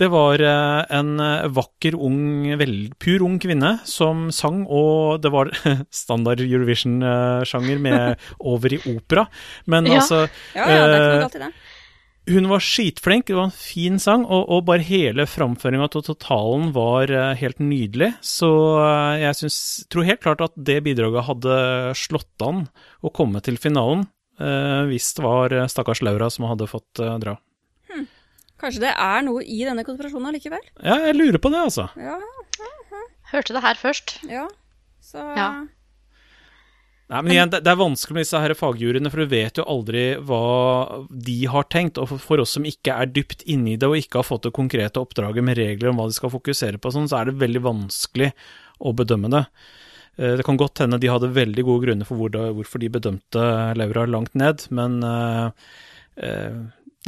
Det 0.00 0.08
var 0.08 0.40
eh, 0.40 0.82
en 0.96 1.10
vakker, 1.52 1.96
ung, 1.98 2.46
vel, 2.60 2.74
pur 3.02 3.24
ung 3.26 3.38
kvinne 3.42 3.74
som 3.88 4.28
sang, 4.32 4.62
og 4.70 5.20
det 5.24 5.32
var 5.34 5.50
standard 6.02 6.40
Eurovision-sjanger 6.44 7.82
med 7.84 8.22
over 8.52 8.76
i 8.76 8.80
opera. 8.94 9.26
Men 9.66 9.86
Ja. 9.90 10.00
altså 10.00 10.22
Ja, 10.56 10.64
ja, 10.70 10.86
det 10.86 10.94
er 10.94 10.96
ikke 11.00 11.12
noe 11.18 11.26
galt 11.26 11.36
i 11.40 11.44
det. 11.44 11.52
Hun 12.28 12.46
var 12.50 12.60
skitflink, 12.62 13.24
det 13.26 13.34
var 13.34 13.48
en 13.48 13.54
fin 13.56 13.96
sang, 13.98 14.26
og, 14.28 14.44
og 14.52 14.64
bare 14.68 14.84
hele 14.86 15.24
framføringa 15.26 15.88
til 15.90 16.02
totalen 16.04 16.68
var 16.76 17.10
eh, 17.10 17.32
helt 17.40 17.58
nydelig. 17.64 18.10
Så 18.20 18.50
eh, 18.84 19.22
jeg 19.24 19.38
synes, 19.40 19.56
tror 19.90 20.04
helt 20.06 20.20
klart 20.22 20.40
at 20.44 20.52
det 20.54 20.82
bidraget 20.84 21.24
hadde 21.26 21.56
slått 21.98 22.44
an 22.44 22.66
å 23.02 23.10
komme 23.16 23.40
til 23.42 23.56
finalen. 23.58 24.06
eh, 24.38 24.84
hvis 24.92 25.08
det 25.16 25.24
var 25.24 25.52
eh, 25.56 25.66
stakkars 25.72 26.02
Laura 26.06 26.28
som 26.30 26.44
hadde 26.50 26.68
fått 26.70 27.00
eh, 27.02 27.16
dra. 27.24 27.38
Kanskje 28.60 28.82
det 28.84 28.92
er 28.92 29.22
noe 29.24 29.40
i 29.40 29.62
denne 29.64 29.82
konspirasjonen 29.88 30.28
allikevel? 30.28 30.60
Ja, 30.84 30.98
jeg 31.08 31.16
lurer 31.16 31.40
på 31.40 31.48
det, 31.50 31.62
altså. 31.70 31.88
Ja, 31.96 32.18
Hørte 33.32 33.54
det 33.56 33.62
her 33.64 33.78
først. 33.78 34.18
ja. 34.28 34.46
Så 35.00 35.18
Ja. 35.38 35.50
Nei, 37.10 37.20
men 37.26 37.32
igjen, 37.34 37.50
det, 37.50 37.66
er 37.66 37.78
vanskelig 37.78 38.14
med 38.14 38.22
disse 38.22 38.38
her 38.38 38.52
fagjuryene, 38.54 39.10
for 39.10 39.24
du 39.24 39.32
vet 39.32 39.58
jo 39.58 39.64
aldri 39.72 40.04
hva 40.22 40.42
de 41.10 41.38
har 41.50 41.66
tenkt. 41.72 41.98
Og 41.98 42.12
for, 42.22 42.38
oss 42.38 42.54
som 42.54 42.68
ikke 42.68 42.94
er 43.02 43.10
dypt 43.10 43.42
inni 43.50 43.74
det, 43.74 43.88
og 43.90 43.98
ikke 43.98 44.20
har 44.20 44.28
fått 44.28 44.46
det 44.46 44.54
konkrete 44.54 45.02
oppdraget 45.02 45.46
med 45.46 45.58
regler 45.58 45.90
om 45.90 45.98
hva 45.98 46.06
de 46.06 46.14
skal 46.14 46.30
fokusere 46.30 46.78
på, 46.78 46.92
sånn, 46.94 47.10
så 47.10 47.18
er 47.18 47.30
det 47.30 47.40
veldig 47.42 47.64
vanskelig 47.66 48.30
å 48.78 48.94
bedømme 48.94 49.32
det. 49.34 49.42
Eh, 50.22 50.36
Det 50.38 50.46
kan 50.46 50.60
godt 50.60 50.84
hende 50.84 51.00
de 51.02 51.10
hadde 51.10 51.34
veldig 51.34 51.66
gode 51.66 51.88
grunner 51.88 52.06
for 52.06 52.20
hvor 52.20 52.30
det, 52.30 52.46
hvorfor 52.54 52.82
de 52.82 52.94
bedømte 52.94 53.46
Laura 53.80 54.06
langt 54.06 54.38
ned, 54.38 54.68
men 54.70 55.00
uh, 55.02 55.50
uh, 56.22 56.60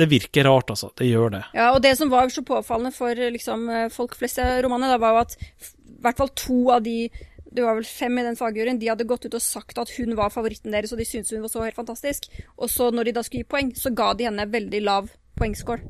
det 0.03 0.11
virker 0.11 0.51
rart, 0.51 0.75
altså. 0.75 0.91
Det 0.99 1.13
gjør 1.13 1.37
det. 1.37 1.45
Ja, 1.55 1.71
og 1.77 1.83
det 1.87 1.95
som 2.01 2.11
var 2.11 2.27
så 2.35 2.43
påfallende 2.43 2.91
for 2.97 3.15
liksom, 3.15 3.69
folk 3.95 4.19
flest 4.19 4.43
i 4.43 4.55
romanen, 4.67 4.91
da, 4.91 4.99
var 4.99 5.15
jo 5.15 5.27
at 5.29 5.39
i 5.39 6.03
hvert 6.03 6.19
fall 6.19 6.35
to 6.35 6.65
av 6.75 6.83
de 6.83 7.05
det 7.53 7.65
var 7.65 7.77
vel 7.77 7.89
fem 7.89 8.19
i 8.19 8.25
den 8.27 8.39
fagjuryen, 8.39 8.79
de 8.81 8.89
hadde 8.91 9.07
gått 9.09 9.27
ut 9.27 9.37
og 9.37 9.45
sagt 9.45 9.81
at 9.81 9.91
hun 9.99 10.17
var 10.19 10.33
favoritten 10.33 10.73
deres, 10.75 10.93
og 10.95 11.01
de 11.01 11.09
syntes 11.09 11.35
hun 11.35 11.45
var 11.45 11.53
så 11.53 11.65
helt 11.67 11.79
fantastisk. 11.79 12.31
Og 12.57 12.71
så 12.73 12.91
når 12.95 13.11
de 13.11 13.17
da 13.19 13.25
skulle 13.27 13.45
gi 13.45 13.51
poeng, 13.53 13.75
så 13.77 13.93
ga 13.95 14.13
de 14.17 14.29
henne 14.29 14.49
veldig 14.53 14.81
lav 14.87 15.11
poengscore. 15.41 15.85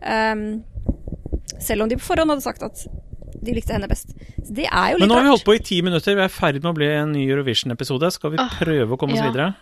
Um, 0.00 0.64
selv 1.58 1.84
om 1.84 1.90
de 1.90 1.98
på 1.98 2.06
forhånd 2.06 2.32
hadde 2.32 2.46
sagt 2.46 2.64
at 2.64 2.86
de 3.38 3.54
likte 3.54 3.74
henne 3.74 3.88
best. 3.90 4.12
Så 4.42 4.54
det 4.54 4.66
er 4.66 4.92
jo 4.92 4.98
litt 4.98 5.04
Men 5.04 5.12
nå 5.12 5.18
har 5.18 5.26
vi 5.26 5.32
holdt 5.34 5.46
på 5.46 5.56
i 5.58 5.62
ti 5.62 5.80
minutter, 5.84 6.16
vi 6.16 6.24
er 6.24 6.30
i 6.30 6.34
ferd 6.34 6.60
med 6.62 6.72
å 6.72 6.76
bli 6.76 6.90
en 6.90 7.14
ny 7.14 7.24
Eurovision-episode. 7.28 8.10
Skal 8.14 8.34
vi 8.34 8.44
prøve 8.58 8.96
å 8.96 9.00
komme 9.00 9.16
oss 9.16 9.22
ja. 9.22 9.30
videre? 9.30 9.52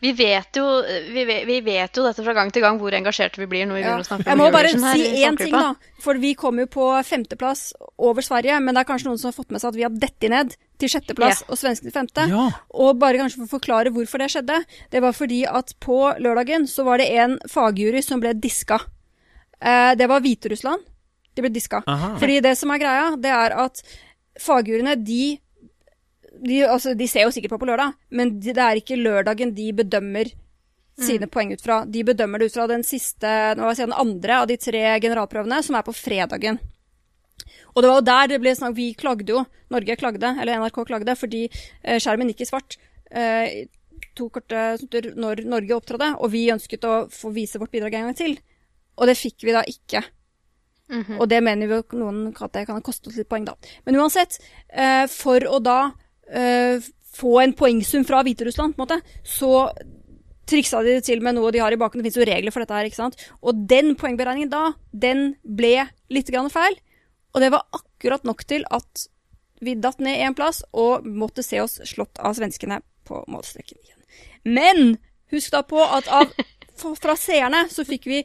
Vi 0.00 0.14
vet, 0.16 0.56
jo, 0.56 0.64
vi, 1.12 1.26
vet, 1.28 1.42
vi 1.44 1.58
vet 1.60 1.98
jo 1.98 2.06
dette 2.06 2.24
fra 2.24 2.32
gang 2.32 2.48
til 2.54 2.64
gang 2.64 2.78
hvor 2.80 2.94
engasjerte 2.96 3.42
vi 3.42 3.48
blir 3.50 3.66
når 3.68 3.76
vi 3.76 3.82
Ja. 3.82 3.90
begynner 3.90 4.06
å 4.06 4.08
snakke 4.08 4.24
om 4.24 4.24
Eurovision. 4.24 4.32
Jeg 4.32 4.40
må 4.40 4.54
bare 4.54 4.70
Eurovision 4.70 5.12
si 5.12 5.24
én 5.28 5.36
ting, 5.36 5.52
da. 5.52 6.00
For 6.00 6.20
vi 6.22 6.32
kom 6.40 6.62
jo 6.62 6.66
på 6.72 6.86
femteplass 7.04 7.66
over 7.98 8.24
Sverige, 8.24 8.56
men 8.64 8.74
det 8.74 8.80
er 8.80 8.88
kanskje 8.88 9.10
noen 9.10 9.20
som 9.20 9.28
har 9.28 9.36
fått 9.36 9.52
med 9.52 9.60
seg 9.60 9.74
at 9.74 9.76
vi 9.76 9.84
har 9.84 9.92
dettet 9.92 10.32
ned 10.32 10.56
til 10.80 10.92
sjetteplass 10.92 11.42
og 11.48 11.58
svenskene 11.60 11.90
til 11.90 11.96
femte. 11.96 12.26
Ja. 12.30 12.46
Og 12.74 12.98
bare 13.00 13.20
kanskje 13.20 13.42
for 13.42 13.48
å 13.48 13.54
forklare 13.58 13.92
hvorfor 13.94 14.22
det 14.22 14.30
skjedde. 14.34 14.60
Det 14.92 15.02
var 15.04 15.16
fordi 15.16 15.42
at 15.48 15.74
på 15.84 15.98
lørdagen 16.22 16.66
så 16.70 16.86
var 16.88 17.02
det 17.02 17.10
en 17.20 17.36
fagjury 17.50 18.02
som 18.04 18.22
ble 18.22 18.34
diska. 18.38 18.80
Eh, 19.60 19.92
det 20.00 20.08
var 20.10 20.24
Hviterussland. 20.24 20.88
De 21.36 21.44
ble 21.44 21.52
diska. 21.54 21.82
Aha. 21.86 22.16
Fordi 22.20 22.40
det 22.44 22.56
som 22.58 22.72
er 22.74 22.82
greia, 22.82 23.06
det 23.20 23.30
er 23.34 23.56
at 23.66 23.84
fagjuryene, 24.40 24.96
de 25.04 25.38
de, 26.40 26.62
altså, 26.64 26.94
de 26.96 27.08
ser 27.10 27.26
jo 27.26 27.32
sikkert 27.34 27.52
på 27.52 27.58
på 27.60 27.68
lørdag, 27.68 27.96
men 28.16 28.38
de, 28.40 28.54
det 28.56 28.64
er 28.64 28.78
ikke 28.80 28.96
lørdagen 28.96 29.52
de 29.52 29.66
bedømmer 29.76 30.30
sine 31.00 31.28
poeng 31.32 31.52
ut 31.54 31.62
fra. 31.64 31.82
De 31.88 32.02
bedømmer 32.04 32.40
det 32.40 32.50
ut 32.50 32.56
fra 32.58 32.66
den 32.70 32.84
siste, 32.86 33.28
nå 33.56 33.64
vil 33.64 33.72
jeg 33.72 33.80
si 33.80 33.86
den 33.86 33.96
andre 34.02 34.40
av 34.42 34.48
de 34.50 34.56
tre 34.60 34.82
generalprøvene, 35.02 35.62
som 35.64 35.78
er 35.78 35.86
på 35.86 35.94
fredagen. 35.96 36.60
Og 37.74 37.82
det 37.82 37.90
var 37.90 38.00
jo 38.00 38.06
der 38.08 38.30
det 38.32 38.40
ble 38.42 38.54
snakk 38.56 38.76
Vi 38.76 38.92
klagde 38.98 39.34
jo, 39.34 39.44
Norge 39.70 39.96
klagde, 40.00 40.34
eller 40.40 40.60
NRK 40.62 40.80
klagde, 40.88 41.16
fordi 41.18 41.44
eh, 41.48 41.98
skjermen 42.02 42.32
gikk 42.32 42.44
i 42.44 42.48
svart 42.48 42.78
eh, 43.10 43.66
to 44.18 44.28
korte 44.32 44.62
stunder 44.80 45.12
når 45.18 45.44
Norge 45.48 45.76
opptrådte, 45.76 46.14
og 46.18 46.32
vi 46.32 46.48
ønsket 46.52 46.86
å 46.88 46.94
få 47.12 47.32
vise 47.34 47.60
vårt 47.62 47.72
bidrag 47.74 47.98
en 47.98 48.10
gang 48.10 48.18
til. 48.18 48.38
Og 48.98 49.08
det 49.08 49.18
fikk 49.18 49.46
vi 49.46 49.54
da 49.56 49.62
ikke. 49.68 50.02
Og 51.20 51.28
det 51.30 51.38
mener 51.46 51.70
vi 51.70 51.78
jo 51.78 52.00
noen 52.00 52.32
at 52.34 52.54
det 52.56 52.66
kan 52.66 52.80
ha 52.80 52.84
kostet 52.84 53.14
litt 53.16 53.28
poeng, 53.30 53.46
da. 53.46 53.54
Men 53.86 54.00
uansett, 54.02 54.40
eh, 54.68 55.06
for 55.10 55.44
å 55.46 55.60
da 55.62 55.92
eh, 56.26 56.82
få 57.14 57.38
en 57.44 57.54
poengsum 57.54 58.04
fra 58.08 58.24
Hviterussland, 58.26 58.74
på 58.74 58.82
en 58.82 58.86
måte, 58.88 59.00
så 59.22 59.70
triksa 60.50 60.82
de 60.82 60.96
det 60.96 61.06
til 61.06 61.22
med 61.22 61.36
noe 61.36 61.52
de 61.54 61.62
har 61.62 61.72
i 61.72 61.78
baken. 61.78 62.00
Det 62.00 62.10
finnes 62.10 62.18
jo 62.18 62.26
regler 62.26 62.54
for 62.54 62.64
dette 62.64 62.74
her, 62.74 62.90
ikke 62.90 62.98
sant. 62.98 63.18
Og 63.42 63.66
den 63.70 63.94
poengberegningen 63.98 64.50
da, 64.50 64.72
den 64.90 65.34
ble 65.44 65.86
litt 66.10 66.30
grann 66.32 66.50
feil. 66.50 66.74
Og 67.34 67.42
det 67.44 67.50
var 67.54 67.66
akkurat 67.76 68.24
nok 68.26 68.44
til 68.48 68.64
at 68.70 69.06
vi 69.60 69.76
datt 69.76 70.00
ned 70.00 70.22
én 70.24 70.34
plass 70.36 70.62
og 70.72 71.04
måtte 71.04 71.44
se 71.44 71.60
oss 71.60 71.78
slått 71.88 72.18
av 72.18 72.34
svenskene 72.38 72.80
på 73.08 73.22
målstreken 73.30 73.78
igjen. 73.82 74.00
Men 74.44 74.96
husk 75.30 75.52
da 75.52 75.60
på 75.66 75.80
at 75.84 76.08
av, 76.08 76.32
fra 76.98 77.16
seerne 77.18 77.66
så 77.72 77.84
fikk 77.86 78.08
vi 78.10 78.22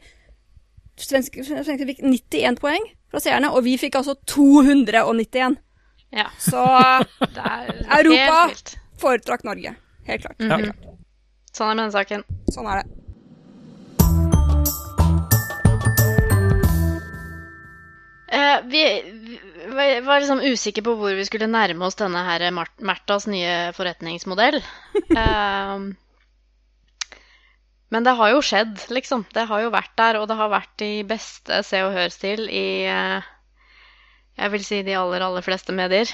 Svenske, 0.96 1.44
svenske 1.44 1.84
fikk 1.90 1.98
91 2.08 2.56
poeng 2.64 2.86
fra 3.12 3.20
seerne, 3.20 3.50
og 3.52 3.66
vi 3.66 3.74
fikk 3.76 3.98
altså 4.00 4.14
291. 4.32 5.58
Ja, 6.16 6.30
Så 6.40 6.62
det 7.36 7.44
er 7.44 7.82
Europa. 7.98 8.38
foretrakk 9.04 9.44
Norge. 9.44 9.74
Helt 10.08 10.24
klart. 10.24 10.40
Ja. 10.40 10.56
Helt 10.56 10.72
klart. 10.72 11.02
Sånn 11.52 11.68
er 11.68 11.76
med 11.76 11.84
denne 11.84 11.96
saken. 11.98 12.24
Sånn 12.48 12.70
er 12.72 12.80
det. 12.80 13.05
Vi, 18.65 18.82
vi 19.68 20.00
var 20.06 20.20
liksom 20.20 20.42
usikre 20.44 20.84
på 20.86 20.96
hvor 21.00 21.13
vi 21.15 21.25
skulle 21.27 21.48
nærme 21.51 21.86
oss 21.88 21.98
denne 22.00 22.24
her 22.27 22.48
Märthas 22.51 23.30
nye 23.32 23.72
forretningsmodell. 23.77 24.62
Eh, 25.15 25.80
men 27.94 28.04
det 28.04 28.15
har 28.18 28.32
jo 28.34 28.42
skjedd, 28.44 28.80
liksom. 28.92 29.24
Det 29.32 29.46
har 29.48 29.62
jo 29.62 29.70
vært 29.72 29.94
der, 29.96 30.18
og 30.20 30.25
det 30.27 30.36
har 30.39 30.50
vært 30.51 30.82
i 30.84 31.06
beste 31.08 31.62
Se 31.63 31.80
og 31.86 31.94
Hør-stil 31.96 32.50
i 32.50 32.65
eh, 32.89 33.27
Jeg 34.42 34.51
vil 34.56 34.65
si 34.65 34.82
de 34.84 34.98
aller, 35.00 35.24
aller 35.24 35.46
fleste 35.46 35.75
medier. 35.77 36.10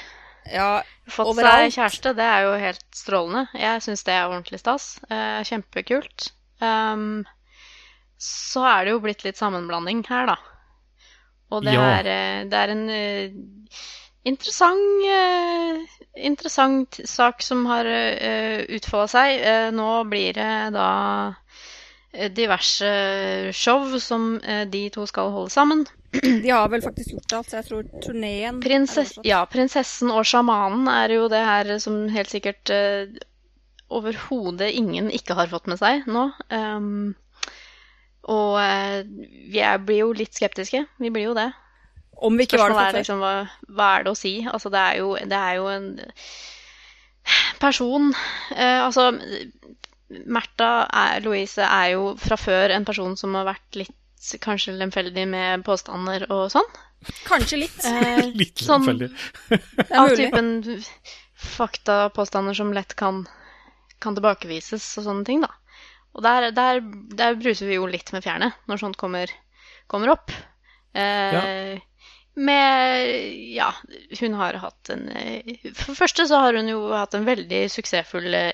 Ja, 0.51 0.84
Fått 1.10 1.32
Overalt. 1.32 1.72
seg 1.72 1.80
kjæreste, 1.80 2.13
det 2.20 2.28
er 2.28 2.46
jo 2.46 2.54
helt 2.62 2.86
strålende. 2.94 3.48
Jeg 3.58 3.82
syns 3.88 4.06
det 4.06 4.13
er 4.13 4.28
ordentlig 4.28 4.62
stas. 4.62 4.92
Eh, 5.10 5.42
kjempekult. 5.48 6.30
Så 8.22 8.68
er 8.70 8.86
det 8.86 8.94
jo 8.94 9.01
blitt 9.01 9.24
litt 9.25 9.40
sammenblanding 9.40 10.04
her, 10.12 10.36
da. 10.36 10.38
Og 11.51 11.65
det, 11.65 11.74
Ja. 11.75 11.88
er, 12.00 12.08
eh, 12.08 12.43
det 12.50 12.58
er 12.58 12.74
en 12.74 12.89
eh, 12.89 13.31
interessant, 14.25 15.05
eh, 15.05 15.81
interessant 16.15 17.00
sak 17.05 17.41
som 17.41 17.65
har 17.65 17.86
uh, 17.86 18.60
utfolda 18.70 19.08
seg. 19.08 19.46
Nå 19.74 20.03
blir 20.10 20.34
det 20.34 20.74
da 20.75 21.34
diverse 22.36 22.91
show 23.55 23.98
som 24.03 24.36
de 24.67 24.89
to 24.91 25.05
skal 25.08 25.31
holde 25.31 25.50
sammen. 25.50 25.86
de 26.12 26.50
har 26.50 26.67
vel 26.70 26.81
faktisk 26.84 27.13
gjort 27.15 27.34
alt, 27.38 27.50
så 27.50 27.62
jeg 27.62 27.67
tror 27.70 27.86
turneen 28.03 28.60
Prinsess, 28.60 29.13
ja, 29.24 29.46
prinsessen 29.48 30.12
og 30.12 30.25
sjamanen 30.27 30.89
er 30.91 31.13
jo 31.15 31.29
det 31.31 31.39
her 31.39 31.77
som 31.79 32.03
helt 32.12 32.31
sikkert 32.34 32.72
uh, 32.75 33.08
overhodet 33.91 34.74
ingen 34.75 35.08
ikke 35.12 35.38
har 35.39 35.51
fått 35.51 35.70
med 35.72 35.79
seg 35.79 36.08
nå. 36.12 36.27
Um, 36.51 37.13
og 38.30 38.60
eh, 38.62 39.01
vi 39.51 39.62
er, 39.66 39.80
blir 39.82 40.04
jo 40.04 40.12
litt 40.13 40.36
skeptiske. 40.38 40.84
Vi 41.01 41.10
blir 41.13 41.30
jo 41.32 41.34
det. 41.38 41.50
Om 42.22 42.38
vi 42.38 42.46
ikke 42.46 42.60
var 42.62 42.70
det 42.70 42.78
for 42.78 42.86
er 42.92 42.98
liksom 43.00 43.22
hva, 43.24 43.34
hva 43.74 43.88
er 43.98 44.04
det 44.06 44.12
å 44.13 44.18
si? 44.20 44.34
Altså, 44.46 44.70
det 44.70 44.82
er 44.82 45.00
jo, 45.01 45.16
det 45.18 45.38
er 45.40 45.56
jo 45.58 45.70
en 45.72 45.88
person 47.62 48.12
eh, 48.56 48.82
Altså, 48.84 49.08
Märtha 50.12 50.70
Louise 51.24 51.63
er 51.66 51.94
jo 51.96 52.12
fra 52.20 52.38
før 52.38 52.74
en 52.75 52.86
person 52.86 53.16
som 53.18 53.34
har 53.40 53.48
vært 53.48 53.80
litt 53.80 53.98
kanskje 54.44 54.75
lemfeldig 54.78 55.24
med 55.32 55.63
påstander 55.66 56.28
og 56.30 56.50
sånn. 56.54 56.68
Kanskje 57.25 57.63
litt. 57.63 57.80
Eh, 57.90 58.28
Litt 58.42 58.62
sånn- 58.62 58.86
lemfeldig. 58.86 59.10
Av 59.98 60.12
typen 60.20 60.51
faktapåstander 61.42 62.54
som 62.54 62.74
lett 62.75 62.94
kan, 63.00 63.24
kan 64.04 64.13
tilbakevises 64.18 64.84
og 65.01 65.08
sånne 65.08 65.25
ting, 65.25 65.42
da. 65.42 65.50
Og 66.15 66.25
der, 66.25 66.50
der, 66.56 66.82
der 67.15 67.38
bruser 67.39 67.70
vi 67.70 67.77
jo 67.80 67.88
litt 67.89 68.12
med 68.12 68.25
fjærene 68.25 68.51
når 68.68 68.82
sånt 68.82 69.00
kommer, 69.00 69.32
kommer 69.91 70.13
opp. 70.15 70.34
Eh, 70.91 71.80
Med 72.36 73.08
Ja, 73.56 73.70
hun 74.20 74.36
har 74.39 74.60
hatt 74.60 74.91
en 74.91 75.08
eh, 75.15 75.56
For 75.75 75.91
det 75.94 76.00
første 76.00 76.25
så 76.27 76.41
har 76.44 76.56
hun 76.60 76.68
jo 76.68 76.86
hatt 76.91 77.15
en 77.15 77.27
veldig 77.27 77.62
suksessfull 77.72 78.27
eh, 78.36 78.51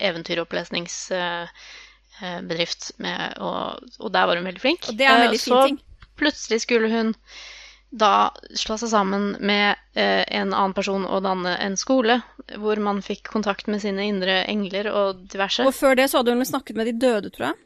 med, 3.01 3.37
og, 3.37 3.83
og 4.01 4.13
der 4.13 4.29
var 4.29 4.39
hun 4.39 4.49
veldig 4.49 4.63
flink. 4.63 4.89
Og 4.89 4.97
det 4.97 5.05
er 5.05 5.13
en 5.15 5.21
Eh, 5.21 5.27
veldig 5.27 5.43
fin 5.43 5.77
så 5.77 6.17
plutselig 6.17 6.63
skulle 6.63 6.89
hun 6.89 7.13
da 7.89 8.31
slå 8.57 8.75
seg 8.81 8.91
sammen 8.91 9.29
med 9.39 9.77
eh, 9.95 10.23
en 10.35 10.51
annen 10.51 10.73
person 10.75 11.05
og 11.07 11.23
danne 11.23 11.53
en 11.63 11.77
skole, 11.79 12.19
hvor 12.59 12.79
man 12.83 12.99
fikk 13.05 13.29
kontakt 13.31 13.69
med 13.71 13.81
sine 13.83 14.09
indre 14.09 14.41
engler 14.51 14.89
og 14.91 15.23
diverse. 15.31 15.63
Og 15.67 15.75
før 15.75 15.95
det 15.99 16.09
så 16.11 16.19
hadde 16.19 16.35
hun 16.35 16.45
snakket 16.47 16.75
med 16.79 16.89
de 16.91 16.97
døde, 16.99 17.31
tror 17.31 17.51
jeg. 17.51 17.61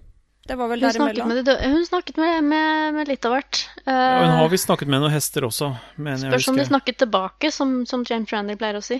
Det 0.48 0.58
var 0.58 0.72
vel 0.72 0.82
Hun 0.82 0.94
snakket 0.94 1.28
med, 1.30 1.38
de 1.38 1.44
døde. 1.51 1.70
hun 1.70 1.86
snakket 1.86 2.18
med, 2.18 2.44
med, 2.44 2.94
med 2.96 3.10
litt 3.12 3.25
av 3.30 3.36
hvert. 3.36 3.60
Ja, 3.86 3.98
hun 4.25 4.32
har 4.40 4.46
Eh, 4.46 4.51
visst 4.54 4.66
snakket 4.66 4.90
med 4.90 5.04
noen 5.04 5.13
hester 5.13 5.46
også, 5.46 5.75
mener 5.98 6.25
jeg 6.25 6.34
Spørs 6.34 6.48
om 6.50 6.58
de 6.58 6.66
snakket 6.66 6.98
tilbake, 7.04 7.51
som, 7.54 7.75
som 7.86 8.06
James 8.10 8.34
Randy 8.34 8.56
pleier 8.58 8.80
å 8.80 8.86
si. 8.86 8.98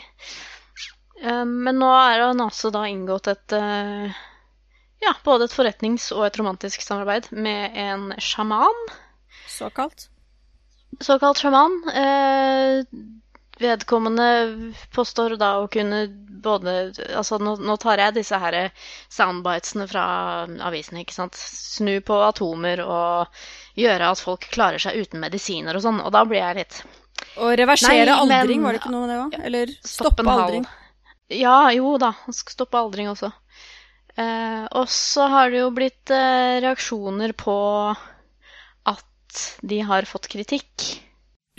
Eh, 1.22 1.46
men 1.46 1.82
nå 1.82 1.90
er 1.98 2.28
han 2.28 2.42
altså 2.46 2.70
da 2.74 2.86
inngått 2.90 3.32
et 3.34 3.58
eh, 3.58 4.22
ja, 5.02 5.16
både 5.26 5.50
et 5.50 5.56
forretnings- 5.58 6.12
og 6.14 6.28
et 6.28 6.38
romantisk 6.38 6.86
samarbeid 6.86 7.32
med 7.34 7.78
en 7.78 8.12
sjaman. 8.22 8.86
Såkalt. 9.50 10.10
Såkalt 11.02 11.42
sjaman. 11.42 11.76
Eh, 11.94 12.84
vedkommende 13.62 14.28
påstår 14.96 15.36
da 15.40 15.56
å 15.62 15.68
kunne 15.72 16.08
både 16.42 16.74
Altså, 17.14 17.38
nå, 17.38 17.56
nå 17.62 17.76
tar 17.78 18.02
jeg 18.02 18.16
disse 18.16 18.38
her 18.42 18.56
soundbitesene 19.14 19.86
fra 19.90 20.06
avisene, 20.66 21.04
ikke 21.04 21.14
sant. 21.14 21.38
Snu 21.38 22.00
på 22.06 22.18
atomer 22.26 22.82
og 22.86 23.44
gjøre 23.78 24.10
at 24.14 24.22
folk 24.24 24.48
klarer 24.52 24.82
seg 24.82 24.98
uten 25.04 25.22
medisiner 25.22 25.78
og 25.78 25.86
sånn. 25.86 26.02
Og 26.02 26.10
da 26.16 26.24
blir 26.26 26.42
jeg 26.42 26.62
litt 26.64 26.80
Og 27.38 27.54
reversere 27.60 28.06
Nei, 28.10 28.16
men- 28.26 28.40
aldring, 28.42 28.64
var 28.66 28.74
det 28.74 28.82
ikke 28.82 28.94
noe 28.96 29.06
med 29.06 29.14
det 29.14 29.20
òg? 29.22 29.46
Eller 29.46 29.68
Stopp 29.78 30.18
stoppe 30.18 30.32
aldring. 30.34 30.66
Ja, 31.32 31.70
jo 31.72 31.98
da. 32.02 32.12
Stoppe 32.34 32.78
aldring 32.82 33.08
også. 33.14 33.32
Eh, 34.18 34.66
og 34.76 34.90
så 34.92 35.30
har 35.32 35.52
det 35.54 35.62
jo 35.62 35.70
blitt 35.72 36.12
eh, 36.12 36.58
reaksjoner 36.66 37.32
på 37.40 37.54
at 39.32 39.68
de 39.68 39.80
har 39.88 40.06
fått 40.10 40.28
kritikk. 40.32 40.86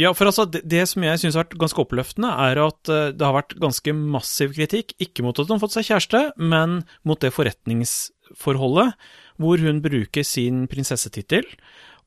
Ja, 0.00 0.14
for 0.16 0.24
altså, 0.30 0.46
det, 0.48 0.62
det 0.72 0.86
som 0.88 1.04
jeg 1.04 1.20
syns 1.20 1.36
har 1.36 1.44
vært 1.44 1.58
ganske 1.60 1.82
oppløftende, 1.82 2.30
er 2.46 2.60
at 2.64 2.88
eh, 2.92 3.10
det 3.12 3.26
har 3.26 3.34
vært 3.36 3.52
ganske 3.60 3.92
massiv 3.96 4.54
kritikk, 4.56 4.94
ikke 5.04 5.24
mot 5.24 5.36
at 5.36 5.48
hun 5.50 5.58
har 5.58 5.62
fått 5.66 5.74
seg 5.76 5.88
kjæreste, 5.90 6.22
men 6.40 6.78
mot 7.04 7.20
det 7.20 7.32
forretningsforholdet 7.36 8.94
hvor 9.42 9.60
hun 9.64 9.82
bruker 9.84 10.24
sin 10.26 10.64
prinsessetittel 10.70 11.44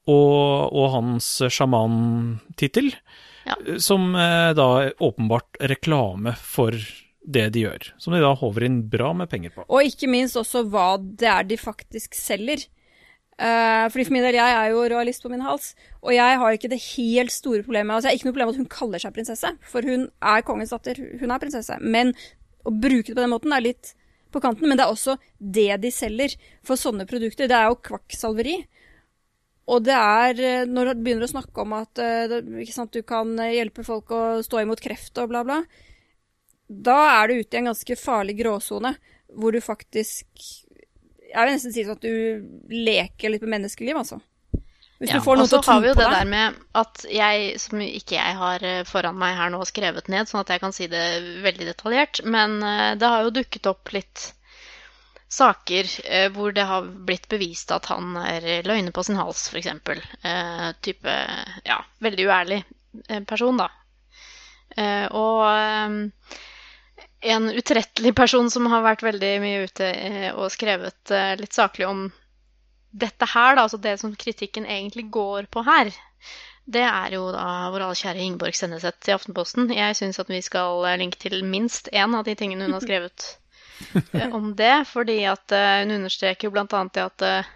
og, 0.09 0.73
og 0.73 0.91
hans 0.97 1.29
sjamantittel 1.53 2.91
Ja. 3.45 3.55
eh, 3.67 3.77
som 3.81 4.13
eh, 4.17 4.51
da 4.57 4.67
er 4.83 4.93
åpenbart 5.05 5.61
reklame 5.69 6.33
for 6.41 6.73
det 7.25 7.47
de 7.55 7.63
gjør, 7.65 7.87
som 8.01 8.13
de 8.13 8.19
da 8.21 8.33
håver 8.37 8.65
inn 8.67 8.83
bra 8.89 9.11
med 9.17 9.29
penger 9.31 9.53
på. 9.55 9.63
Og 9.69 9.87
ikke 9.87 10.09
minst 10.09 10.37
også 10.37 10.61
hva 10.69 10.95
det 11.01 11.29
er 11.29 11.45
de 11.49 11.57
faktisk 11.57 12.13
selger. 12.17 12.65
Eh, 13.35 13.85
fordi 13.91 14.05
for 14.07 14.15
min 14.15 14.23
del, 14.23 14.37
jeg 14.37 14.55
er 14.55 14.69
jo 14.71 14.85
royalist 14.87 15.25
på 15.25 15.31
min 15.31 15.43
hals, 15.43 15.73
og 15.99 16.13
jeg 16.15 16.39
har 16.39 16.55
ikke 16.55 16.71
det 16.71 16.79
helt 16.95 17.33
store 17.35 17.65
problemet. 17.65 17.97
Altså, 17.97 18.07
jeg 18.07 18.13
har 18.13 18.19
ikke 18.21 18.29
noe 18.29 18.35
problem 18.35 18.47
med 18.47 18.55
at 18.55 18.61
hun 18.63 18.71
kaller 18.77 19.03
seg 19.03 19.15
prinsesse, 19.17 19.51
for 19.71 19.89
hun 19.89 20.07
er 20.23 20.45
kongens 20.47 20.71
datter, 20.71 21.01
hun 21.19 21.33
er 21.35 21.41
prinsesse. 21.43 21.77
Men 21.83 22.13
å 22.65 22.71
bruke 22.71 23.09
det 23.09 23.17
på 23.17 23.23
den 23.25 23.33
måten 23.33 23.55
er 23.55 23.65
litt 23.65 23.91
på 24.31 24.41
kanten, 24.43 24.69
men 24.69 24.79
det 24.79 24.85
er 24.85 24.93
også 24.93 25.17
det 25.39 25.69
de 25.83 25.91
selger 25.91 26.37
for 26.65 26.79
sånne 26.79 27.07
produkter. 27.09 27.51
Det 27.51 27.57
er 27.59 27.67
jo 27.69 27.81
kvakksalveri. 27.89 28.55
Og 29.73 29.83
det 29.83 29.97
er 29.97 30.39
eh, 30.39 30.69
når 30.69 30.93
du 30.93 31.03
begynner 31.03 31.27
å 31.27 31.33
snakke 31.33 31.63
om 31.63 31.75
at 31.75 31.99
eh, 31.99 32.39
sant, 32.71 32.93
du 32.93 33.03
kan 33.03 33.33
hjelpe 33.49 33.83
folk 33.83 34.13
å 34.13 34.21
stå 34.45 34.61
imot 34.61 34.83
kreft 34.83 35.17
og 35.19 35.31
bla, 35.31 35.41
bla, 35.47 35.63
da 36.67 36.97
er 37.19 37.27
du 37.27 37.41
ute 37.41 37.57
i 37.57 37.61
en 37.61 37.71
ganske 37.71 37.97
farlig 37.99 38.37
gråsone, 38.39 38.95
hvor 39.35 39.53
du 39.53 39.59
faktisk 39.61 40.29
Jeg 41.35 41.43
vil 41.43 41.57
nesten 41.57 41.73
si 41.75 41.83
sånn 41.83 41.97
at 41.97 42.05
du 42.05 42.71
leker 42.71 43.33
litt 43.33 43.43
med 43.43 43.57
menneskeliv, 43.57 43.97
altså. 43.99 44.21
Hvis 44.95 45.11
Ja, 45.11 45.17
du 45.19 45.25
får 45.25 45.41
og 45.41 45.49
så 45.49 45.57
til 45.57 45.59
å 45.59 45.63
tro 45.65 45.73
har 45.73 45.81
vi 45.83 45.89
jo 45.89 45.95
det 45.99 46.07
der 46.07 46.29
med 46.31 46.59
at 46.79 47.01
jeg, 47.11 47.47
som 47.59 47.81
ikke 47.83 48.15
jeg 48.15 48.37
har 48.39 48.63
eh, 48.63 48.85
foran 48.87 49.17
meg 49.19 49.35
her 49.35 49.51
nå 49.51 49.59
skrevet 49.67 50.07
ned, 50.11 50.29
sånn 50.29 50.39
at 50.45 50.53
jeg 50.53 50.63
kan 50.63 50.75
si 50.75 50.87
det 50.87 51.03
veldig 51.43 51.67
detaljert, 51.67 52.21
men 52.23 52.55
eh, 52.63 52.93
det 52.95 53.09
har 53.11 53.25
jo 53.25 53.33
dukket 53.35 53.67
opp 53.67 53.91
litt 53.91 54.29
saker 55.35 55.89
eh, 56.05 56.29
hvor 56.31 56.55
det 56.55 56.63
har 56.69 56.87
blitt 56.87 57.27
bevist 57.27 57.73
at 57.75 57.89
han 57.91 58.15
er 58.23 58.63
løgner 58.63 58.95
på 58.95 59.03
sin 59.03 59.19
hals, 59.19 59.49
f.eks. 59.51 59.67
Eh, 59.67 60.69
type 60.87 61.17
ja, 61.67 61.81
veldig 61.99 62.29
uærlig 62.31 62.61
person, 63.27 63.59
da. 63.59 63.67
Og 65.11 65.41
en 67.25 67.49
utrettelig 67.51 68.15
person 68.15 68.49
som 68.53 68.67
har 68.69 68.83
vært 68.85 69.03
veldig 69.05 69.31
mye 69.41 69.63
ute 69.65 69.87
eh, 69.89 70.27
og 70.33 70.51
skrevet 70.53 71.13
eh, 71.13 71.33
litt 71.39 71.57
saklig 71.57 71.87
om 71.89 72.05
dette 72.95 73.27
her, 73.27 73.57
da, 73.57 73.65
altså 73.65 73.79
det 73.81 73.97
som 73.99 74.13
kritikken 74.15 74.67
egentlig 74.69 75.07
går 75.11 75.49
på 75.51 75.65
her, 75.65 75.89
det 76.65 76.85
er 76.85 77.15
jo 77.17 77.27
da 77.33 77.71
vår 77.73 77.87
alle 77.87 77.97
kjære 77.97 78.21
Ingeborg 78.23 78.55
Senneset 78.57 79.09
i 79.09 79.13
Aftenposten. 79.15 79.73
Jeg 79.73 79.97
syns 79.97 80.21
at 80.21 80.29
vi 80.31 80.39
skal 80.45 80.85
eh, 80.85 80.99
linke 81.01 81.19
til 81.21 81.41
minst 81.45 81.89
én 81.91 82.15
av 82.15 82.25
de 82.27 82.37
tingene 82.37 82.69
hun 82.69 82.77
har 82.77 82.85
skrevet 82.85 83.27
om 84.39 84.53
det, 84.57 84.75
fordi 84.87 85.19
at 85.27 85.51
hun 85.51 85.97
understreker 85.97 86.47
jo 86.47 86.61
annet 86.63 86.95
det 86.95 87.03
at 87.09 87.51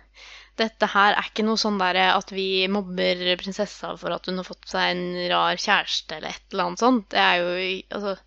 dette 0.59 0.89
her 0.91 1.13
er 1.15 1.29
ikke 1.29 1.45
noe 1.47 1.61
sånn 1.61 1.77
der 1.79 1.95
at 2.09 2.33
vi 2.35 2.67
mobber 2.67 3.21
prinsessa 3.39 3.93
for 4.01 4.11
at 4.11 4.27
hun 4.27 4.41
har 4.41 4.47
fått 4.47 4.67
seg 4.67 4.91
en 4.91 5.05
rar 5.31 5.55
kjæreste 5.55 6.17
eller 6.17 6.35
et 6.35 6.51
eller 6.51 6.65
annet 6.65 6.83
sånt. 6.83 7.05
Det 7.13 7.21
er 7.23 7.37
jo 7.39 7.53
altså 7.95 8.17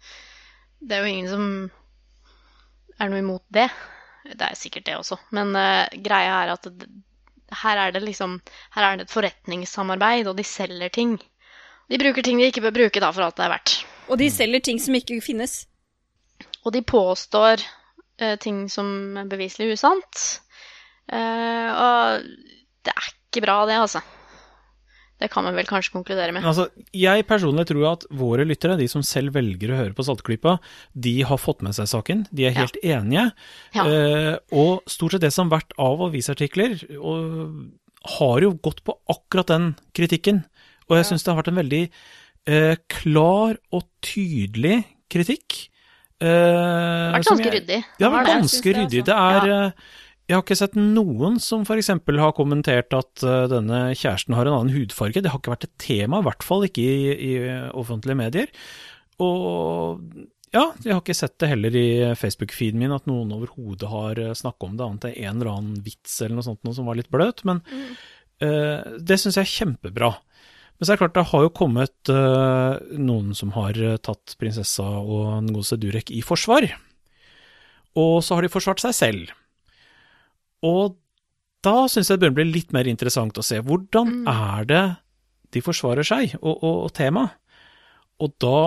Det 0.83 0.97
er 0.97 1.05
jo 1.05 1.13
ingen 1.13 1.31
som 1.31 1.47
er 2.99 3.11
noe 3.11 3.23
imot 3.23 3.45
det. 3.55 3.69
Det 4.27 4.47
er 4.47 4.59
sikkert 4.59 4.87
det 4.87 4.99
også, 4.99 5.19
men 5.35 5.55
uh, 5.57 5.91
greia 6.05 6.43
er 6.45 6.53
at 6.55 6.67
det, 6.71 6.89
her 7.63 7.77
er 7.77 7.93
det 7.93 8.05
liksom 8.05 8.39
Her 8.75 8.87
er 8.87 8.97
det 8.97 9.09
et 9.09 9.15
forretningssamarbeid, 9.15 10.31
og 10.31 10.39
de 10.39 10.45
selger 10.47 10.89
ting. 10.95 11.19
De 11.91 11.99
bruker 12.01 12.25
ting 12.25 12.39
de 12.41 12.49
ikke 12.49 12.63
bør 12.65 12.77
bruke, 12.79 13.03
da, 13.03 13.11
for 13.11 13.27
alt 13.27 13.37
det 13.37 13.45
er 13.47 13.53
verdt. 13.53 13.75
Og 14.09 14.19
de 14.19 14.31
selger 14.33 14.63
ting 14.65 14.81
som 14.81 14.97
ikke 14.97 15.21
finnes. 15.25 15.67
Og 16.65 16.73
de 16.73 16.83
påstår 16.87 17.63
uh, 18.23 18.37
ting 18.41 18.65
som 18.73 19.19
er 19.21 19.29
beviselig 19.31 19.75
usant. 19.75 20.23
Uh, 21.13 21.71
og 21.75 22.25
det 22.87 22.95
er 22.95 23.11
ikke 23.11 23.45
bra, 23.45 23.63
det, 23.69 23.81
altså. 23.83 24.03
Det 25.23 25.29
kan 25.31 25.45
man 25.47 25.55
vel 25.55 25.69
kanskje 25.71 25.93
konkludere 25.95 26.35
med. 26.35 26.43
Altså, 26.45 26.67
jeg 26.99 27.27
personlig 27.29 27.65
tror 27.71 27.85
at 27.93 28.07
våre 28.19 28.43
lyttere, 28.49 28.75
de 28.81 28.89
som 28.91 29.05
selv 29.07 29.33
velger 29.37 29.71
å 29.71 29.79
høre 29.79 29.95
på 29.95 30.03
Saltklypa, 30.07 30.57
de 30.99 31.15
har 31.29 31.39
fått 31.39 31.63
med 31.63 31.77
seg 31.79 31.87
saken. 31.93 32.25
De 32.35 32.49
er 32.49 32.53
Ja. 32.57 32.65
helt 32.65 32.77
enige. 32.83 33.29
Ja. 33.77 33.85
Eh, 33.87 34.37
og 34.53 34.83
stort 34.91 35.13
sett 35.15 35.23
det 35.23 35.33
som 35.33 35.49
har 35.49 35.61
vært 35.61 35.73
av 35.79 36.03
avisartikler, 36.09 36.75
og 36.99 37.71
har 38.19 38.41
jo 38.43 38.51
gått 38.59 38.83
på 38.85 38.97
akkurat 39.09 39.47
den 39.47 39.77
kritikken. 39.95 40.43
Og 40.91 40.97
jeg 40.99 41.07
syns 41.07 41.23
det 41.23 41.31
har 41.33 41.39
vært 41.43 41.53
en 41.55 41.63
veldig 41.63 41.83
eh, 42.51 42.75
klar 42.91 43.57
og 43.73 43.85
tydelig 44.03 44.85
kritikk. 45.09 45.69
Eh, 46.21 46.27
Det 46.27 47.15
har 47.15 47.21
vært 47.21 47.29
ganske 47.31 47.53
ryddig. 47.55 47.79
Ja, 47.79 47.95
Det 47.99 48.05
har 48.09 48.17
vært 48.17 48.33
ganske 48.33 48.63
det, 48.63 48.75
ryddig. 48.81 49.05
Det 49.07 49.15
er 49.15 49.51
eh, 49.53 49.71
Jeg 50.33 50.39
har 50.39 50.47
ikke 50.47 50.57
sett 50.57 50.77
noen 50.79 51.35
som 51.45 51.67
f.eks. 51.67 51.91
har 51.93 52.31
kommentert 52.33 52.95
at 52.97 53.21
eh, 53.21 53.43
denne 53.53 53.91
kjæresten 53.93 54.33
har 54.33 54.49
en 54.49 54.55
annen 54.57 54.73
hudfarge. 54.73 55.21
Det 55.21 55.29
har 55.29 55.43
ikke 55.43 55.53
vært 55.53 55.67
et 55.67 55.75
tema, 55.83 56.23
i 56.23 56.25
hvert 56.25 56.47
fall 56.47 56.65
ikke 56.65 56.81
i, 56.81 57.11
i 57.13 57.33
offentlige 57.77 58.17
medier. 58.17 58.55
Og 59.21 60.01
ja, 60.57 60.71
jeg 60.81 60.95
har 60.95 61.03
ikke 61.03 61.19
sett 61.19 61.37
det 61.43 61.51
heller 61.51 61.77
i 61.77 61.87
Facebook-feeden 62.17 62.81
min 62.81 62.97
at 62.97 63.05
noen 63.11 63.35
overhodet 63.37 63.93
har 63.93 64.23
snakka 64.41 64.71
om 64.71 64.79
det, 64.79 64.87
annet 64.87 65.07
enn 65.11 65.19
en 65.21 65.37
eller 65.37 65.53
annen 65.53 65.85
vits 65.85 66.17
eller 66.23 66.39
noe 66.39 66.49
sånt 66.49 66.65
noe 66.65 66.79
som 66.81 66.89
var 66.89 66.97
litt 66.97 67.13
bløt. 67.13 67.45
Men 67.49 67.61
eh, 68.41 68.81
det 69.05 69.21
syns 69.21 69.37
jeg 69.37 69.45
er 69.45 69.53
kjempebra. 69.53 70.15
Men 70.81 70.89
så 70.89 70.95
er 70.95 70.97
det 70.97 71.03
klart, 71.05 71.19
det 71.21 71.29
har 71.35 71.45
jo 71.45 71.53
kommet 71.55 72.11
uh, 72.11 72.81
noen 72.97 73.37
som 73.39 73.53
har 73.55 73.77
eh, 73.77 74.01
tatt 74.01 74.33
prinsessa 74.41 74.89
og 74.97 75.29
den 75.45 75.53
godeste 75.53 75.77
Durek 75.79 76.09
i 76.11 76.25
forsvar. 76.25 76.73
Og 78.01 78.17
så 78.25 78.35
har 78.35 78.43
de 78.43 78.51
forsvart 78.51 78.81
seg 78.83 78.97
selv. 78.97 79.37
Og 80.67 80.97
da 81.63 81.75
syns 81.91 82.11
jeg 82.11 82.19
det 82.19 82.31
begynner 82.31 82.35
å 82.35 82.41
bli 82.41 82.59
litt 82.59 82.73
mer 82.75 82.89
interessant 82.91 83.39
å 83.39 83.45
se 83.47 83.61
hvordan 83.63 84.25
er 84.31 84.67
det 84.71 84.83
de 85.53 85.63
forsvarer 85.63 86.07
seg, 86.07 86.37
og, 86.41 86.55
og, 86.55 86.77
og 86.87 86.95
temaet. 86.97 87.37
Og 88.23 88.35
da 88.41 88.63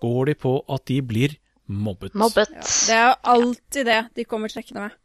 går 0.00 0.30
de 0.30 0.34
på 0.38 0.54
at 0.70 0.84
de 0.88 1.00
blir 1.04 1.36
mobbet. 1.70 2.14
Mobbet. 2.18 2.52
Ja, 2.54 2.64
det 2.86 2.96
er 2.96 3.04
jo 3.04 3.14
alltid 3.34 3.88
det 3.90 4.00
de 4.16 4.26
kommer 4.28 4.52
trekkende 4.52 4.86
med. 4.86 4.96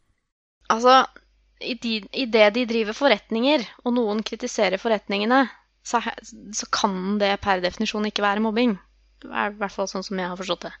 Altså, 0.72 1.02
i, 1.60 1.76
de, 1.82 2.00
i 2.12 2.26
det 2.30 2.48
de 2.56 2.64
driver 2.68 2.96
forretninger, 2.96 3.64
og 3.84 3.96
noen 3.98 4.22
kritiserer 4.26 4.80
forretningene, 4.82 5.44
så, 5.86 6.00
så 6.56 6.68
kan 6.74 7.18
det 7.20 7.36
per 7.44 7.62
definisjon 7.62 8.08
ikke 8.08 8.24
være 8.24 8.42
mobbing. 8.44 8.74
Det 9.22 9.32
er 9.32 9.52
i 9.52 9.56
hvert 9.60 9.72
fall 9.72 9.88
sånn 9.90 10.04
som 10.04 10.20
jeg 10.20 10.28
har 10.28 10.38
forstått 10.38 10.66
det. 10.66 10.72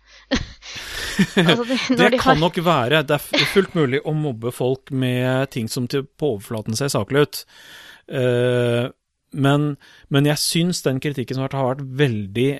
altså, 1.46 1.64
de, 1.64 1.78
Det 1.78 1.96
når 1.98 2.14
de 2.14 2.20
kan 2.20 2.34
har, 2.34 2.42
nok 2.42 2.60
være. 2.66 3.02
Det 3.08 3.16
er 3.16 3.48
fullt 3.54 3.76
mulig 3.78 4.02
å 4.04 4.12
mobbe 4.16 4.52
folk 4.54 4.92
med 4.92 5.50
ting 5.54 5.70
som 5.72 5.88
til 5.90 6.04
på 6.06 6.34
overflaten 6.34 6.76
ser 6.78 6.92
saklig 6.92 7.24
ut. 7.26 7.42
Uh, 8.12 8.92
men, 9.36 9.72
men 10.12 10.28
jeg 10.28 10.42
syns 10.42 10.84
den 10.84 11.00
kritikken 11.02 11.38
som 11.38 11.46
har 11.46 11.50
vært, 11.50 11.58
har 11.58 11.72
vært 11.74 11.88
veldig 12.04 12.50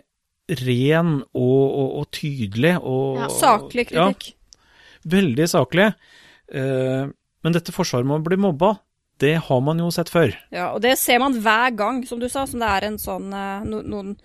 ren 0.63 1.13
og, 1.35 1.63
og, 1.67 1.93
og 2.01 2.09
tydelig. 2.15 2.75
Og, 2.81 3.21
Ja, 3.21 3.31
Saklig 3.37 3.89
kritikk. 3.93 4.33
Ja, 4.33 4.73
veldig 5.17 5.49
saklig. 5.53 5.93
Uh, 6.51 7.13
men 7.45 7.55
dette 7.55 7.75
forsvaret 7.75 8.09
med 8.09 8.19
å 8.19 8.27
bli 8.27 8.41
mobba, 8.43 8.75
det 9.23 9.37
har 9.47 9.61
man 9.65 9.81
jo 9.81 9.89
sett 9.95 10.11
før. 10.13 10.35
Ja, 10.53 10.73
og 10.75 10.83
det 10.85 10.97
ser 11.01 11.21
man 11.23 11.37
hver 11.41 11.73
gang, 11.77 12.03
som 12.09 12.21
du 12.21 12.29
sa, 12.29 12.45
som 12.49 12.61
det 12.61 12.69
er 12.69 12.89
en 12.89 12.99
sånn 13.01 13.31
eh, 13.33 13.65
no, 13.65 13.81
noen 13.87 14.17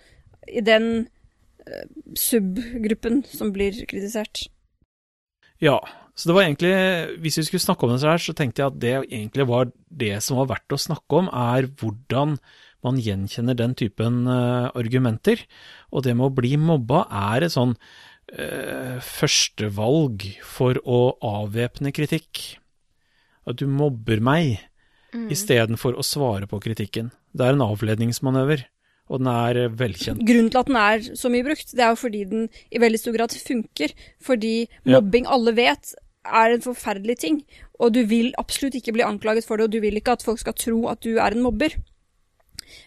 I 0.50 0.60
den 0.64 1.06
subgruppen 2.18 3.22
som 3.28 3.52
blir 3.54 3.76
kritisert. 3.88 4.46
Ja, 5.62 5.78
så 6.18 6.28
det 6.28 6.36
var 6.36 6.46
egentlig, 6.46 6.72
hvis 7.22 7.38
vi 7.38 7.44
skulle 7.46 7.62
snakke 7.62 7.86
om 7.86 7.92
det 7.92 8.00
så 8.02 8.10
her, 8.10 8.22
så 8.22 8.34
tenkte 8.36 8.62
jeg 8.62 8.72
at 8.72 8.80
det 8.82 8.94
egentlig 9.04 9.46
var 9.48 9.70
det 9.88 10.16
som 10.24 10.40
var 10.40 10.50
verdt 10.50 10.74
å 10.74 10.80
snakke 10.80 11.20
om, 11.22 11.30
er 11.30 11.68
hvordan 11.80 12.34
man 12.82 12.98
gjenkjenner 12.98 13.54
den 13.54 13.76
typen 13.78 14.24
uh, 14.26 14.74
argumenter. 14.74 15.44
Og 15.94 16.02
det 16.02 16.16
med 16.18 16.26
å 16.32 16.34
bli 16.34 16.56
mobba 16.58 17.04
er 17.30 17.46
et 17.46 17.54
sånn 17.54 17.76
uh, 17.78 18.98
førstevalg 19.06 20.26
for 20.42 20.82
å 20.82 21.14
avvæpne 21.22 21.94
kritikk. 21.94 22.42
At 23.46 23.62
du 23.62 23.68
mobber 23.70 24.18
meg, 24.22 24.58
Mm. 25.12 25.28
istedenfor 25.28 25.92
å 25.92 26.04
svare 26.04 26.48
på 26.48 26.60
kritikken. 26.64 27.10
Det 27.36 27.44
er 27.44 27.52
en 27.52 27.64
avledningsmanøver. 27.66 28.64
Og 29.10 29.18
den 29.20 29.28
er 29.32 29.64
eh, 29.64 29.72
velkjent. 29.78 30.22
Grunnen 30.26 30.50
til 30.50 30.60
at 30.62 30.70
den 30.70 30.76
er 30.78 31.02
så 31.18 31.30
mye 31.32 31.44
brukt, 31.46 31.72
det 31.74 31.82
er 31.84 31.92
jo 31.92 32.00
fordi 32.00 32.24
den 32.30 32.48
i 32.70 32.78
veldig 32.82 33.00
stor 33.00 33.16
grad 33.16 33.34
funker. 33.34 33.94
Fordi 34.22 34.68
Ja. 34.86 35.00
mobbing, 35.00 35.26
alle 35.26 35.54
vet, 35.56 35.94
er 36.24 36.52
en 36.54 36.62
forferdelig 36.62 37.18
ting. 37.18 37.44
Og 37.80 37.92
du 37.92 38.04
vil 38.06 38.32
absolutt 38.38 38.74
ikke 38.78 38.92
bli 38.94 39.02
anklaget 39.02 39.44
for 39.44 39.56
det, 39.56 39.64
og 39.64 39.70
du 39.72 39.80
vil 39.80 39.96
ikke 39.98 40.12
at 40.12 40.22
folk 40.22 40.38
skal 40.38 40.54
tro 40.54 40.86
at 40.88 41.00
du 41.02 41.16
er 41.18 41.32
en 41.34 41.42
mobber. 41.42 41.74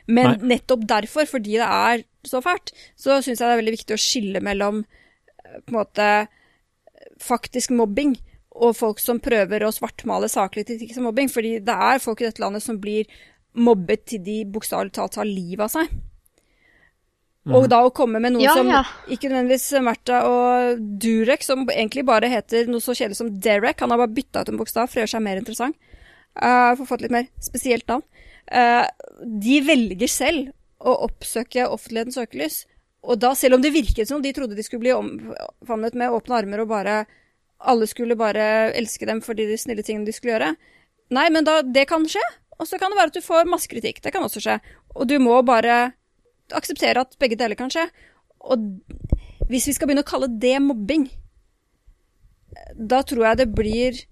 Men 0.07 0.39
Nei. 0.39 0.55
nettopp 0.55 0.87
derfor, 0.87 1.25
fordi 1.27 1.59
det 1.59 1.67
er 1.67 2.03
så 2.25 2.41
fælt, 2.41 2.71
så 2.97 3.19
syns 3.21 3.37
jeg 3.39 3.45
det 3.45 3.53
er 3.53 3.61
veldig 3.61 3.75
viktig 3.77 3.93
å 3.93 4.01
skille 4.01 4.41
mellom 4.41 4.85
eh, 5.45 5.59
på 5.65 5.73
en 5.75 5.79
måte 5.83 6.27
faktisk 7.21 7.71
mobbing 7.75 8.15
og 8.55 8.75
folk 8.77 8.99
som 9.03 9.19
prøver 9.19 9.65
å 9.65 9.73
svartmale 9.75 10.29
saklig 10.31 10.65
ting 10.65 10.93
som 10.93 11.03
mobbing. 11.03 11.29
Fordi 11.29 11.59
det 11.59 11.75
er 11.75 11.99
folk 11.99 12.21
i 12.21 12.29
dette 12.29 12.41
landet 12.41 12.63
som 12.63 12.79
blir 12.81 13.05
mobbet 13.55 14.05
til 14.11 14.23
de 14.25 14.41
bokstavelig 14.51 14.93
talt 14.95 15.15
tar 15.15 15.27
livet 15.27 15.65
av 15.67 15.73
seg. 15.73 15.95
Og 17.53 17.67
da 17.69 17.83
å 17.85 17.91
komme 17.93 18.17
med 18.21 18.33
noe 18.33 18.41
Ja, 18.41 18.55
som 18.57 18.69
ja. 18.71 18.81
ikke 19.05 19.29
nødvendigvis 19.29 19.67
Märtha 19.85 20.23
og 20.25 20.79
Durek, 21.01 21.43
som 21.45 21.61
egentlig 21.69 22.01
bare 22.07 22.29
heter 22.31 22.65
noe 22.71 22.81
så 22.81 22.95
kjedelig 22.97 23.19
som 23.19 23.29
Derek. 23.29 23.83
Han 23.83 23.93
har 23.93 24.01
bare 24.01 24.15
bytta 24.15 24.41
ut 24.41 24.49
en 24.49 24.57
bokstav 24.57 24.89
for 24.89 24.97
å 24.97 25.03
gjøre 25.03 25.13
seg 25.13 25.25
mer 25.27 25.41
interessant. 25.41 25.77
Uh, 26.35 26.73
for 26.73 26.83
å 26.83 26.87
få 26.89 26.97
et 26.97 27.05
litt 27.05 27.13
mer 27.15 27.27
spesielt 27.43 27.85
navn. 27.87 28.03
uh, 28.49 28.85
de 29.21 29.59
velger 29.65 30.09
selv 30.09 30.49
å 30.81 30.95
oppsøke 31.05 31.67
offentlighetens 31.69 32.17
søkelys. 32.17 32.57
Og 33.05 33.21
da, 33.21 33.35
selv 33.37 33.59
om 33.59 33.61
det 33.61 33.75
virket 33.75 34.09
som 34.09 34.23
de 34.25 34.33
trodde 34.33 34.57
de 34.57 34.65
skulle 34.65 34.81
bli 34.81 34.95
omfavnet 34.95 35.93
med 35.93 36.13
åpne 36.13 36.41
armer 36.41 36.63
og 36.63 36.71
bare 36.73 37.03
alle 37.65 37.87
skulle 37.87 38.17
bare 38.17 38.73
elske 38.75 39.05
dem 39.05 39.21
for 39.23 39.37
de 39.37 39.53
snille 39.57 39.85
tingene 39.85 40.09
de 40.09 40.13
skulle 40.15 40.33
gjøre. 40.33 40.55
Nei, 41.13 41.29
men 41.29 41.45
da, 41.45 41.59
det 41.61 41.85
kan 41.89 42.05
skje. 42.09 42.23
Og 42.59 42.69
så 42.69 42.79
kan 42.79 42.91
det 42.91 42.99
være 42.99 43.11
at 43.11 43.17
du 43.17 43.25
får 43.25 43.49
masse 43.51 43.69
kritikk. 43.71 44.01
Det 44.03 44.13
kan 44.15 44.23
også 44.23 44.43
skje. 44.43 44.59
Og 44.95 45.07
du 45.09 45.17
må 45.19 45.37
bare 45.47 45.93
akseptere 46.55 47.03
at 47.03 47.17
begge 47.19 47.37
deler 47.39 47.57
kan 47.59 47.71
skje. 47.73 47.87
Og 48.45 48.63
hvis 49.49 49.67
vi 49.69 49.75
skal 49.75 49.89
begynne 49.89 50.05
å 50.05 50.07
kalle 50.07 50.31
det 50.31 50.55
mobbing, 50.63 51.09
da 52.75 53.01
tror 53.03 53.31
jeg 53.31 53.43
det 53.43 53.49
blir 53.55 54.03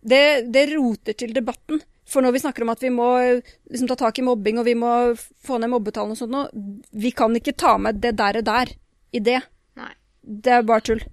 Det, 0.00 0.48
det 0.48 0.70
roter 0.72 1.12
til 1.12 1.34
debatten. 1.36 1.82
For 2.08 2.24
når 2.24 2.32
vi 2.32 2.40
snakker 2.40 2.64
om 2.64 2.70
at 2.72 2.80
vi 2.80 2.88
må 2.88 3.08
liksom, 3.20 3.84
ta 3.90 3.98
tak 4.00 4.16
i 4.18 4.22
mobbing, 4.24 4.56
og 4.56 4.64
vi 4.64 4.72
må 4.72 5.12
få 5.44 5.58
ned 5.60 5.68
mobbetallene 5.68 6.16
og 6.16 6.18
sånt 6.18 6.32
noe, 6.32 6.48
vi 6.90 7.12
kan 7.12 7.36
ikke 7.36 7.52
ta 7.52 7.74
med 7.76 8.00
det 8.00 8.14
der 8.16 8.38
og 8.40 8.46
der 8.48 8.72
i 9.12 9.20
det. 9.20 9.42
Nei. 9.76 9.92
Det 10.24 10.54
er 10.56 10.64
bare 10.64 10.86
tull. 10.88 11.04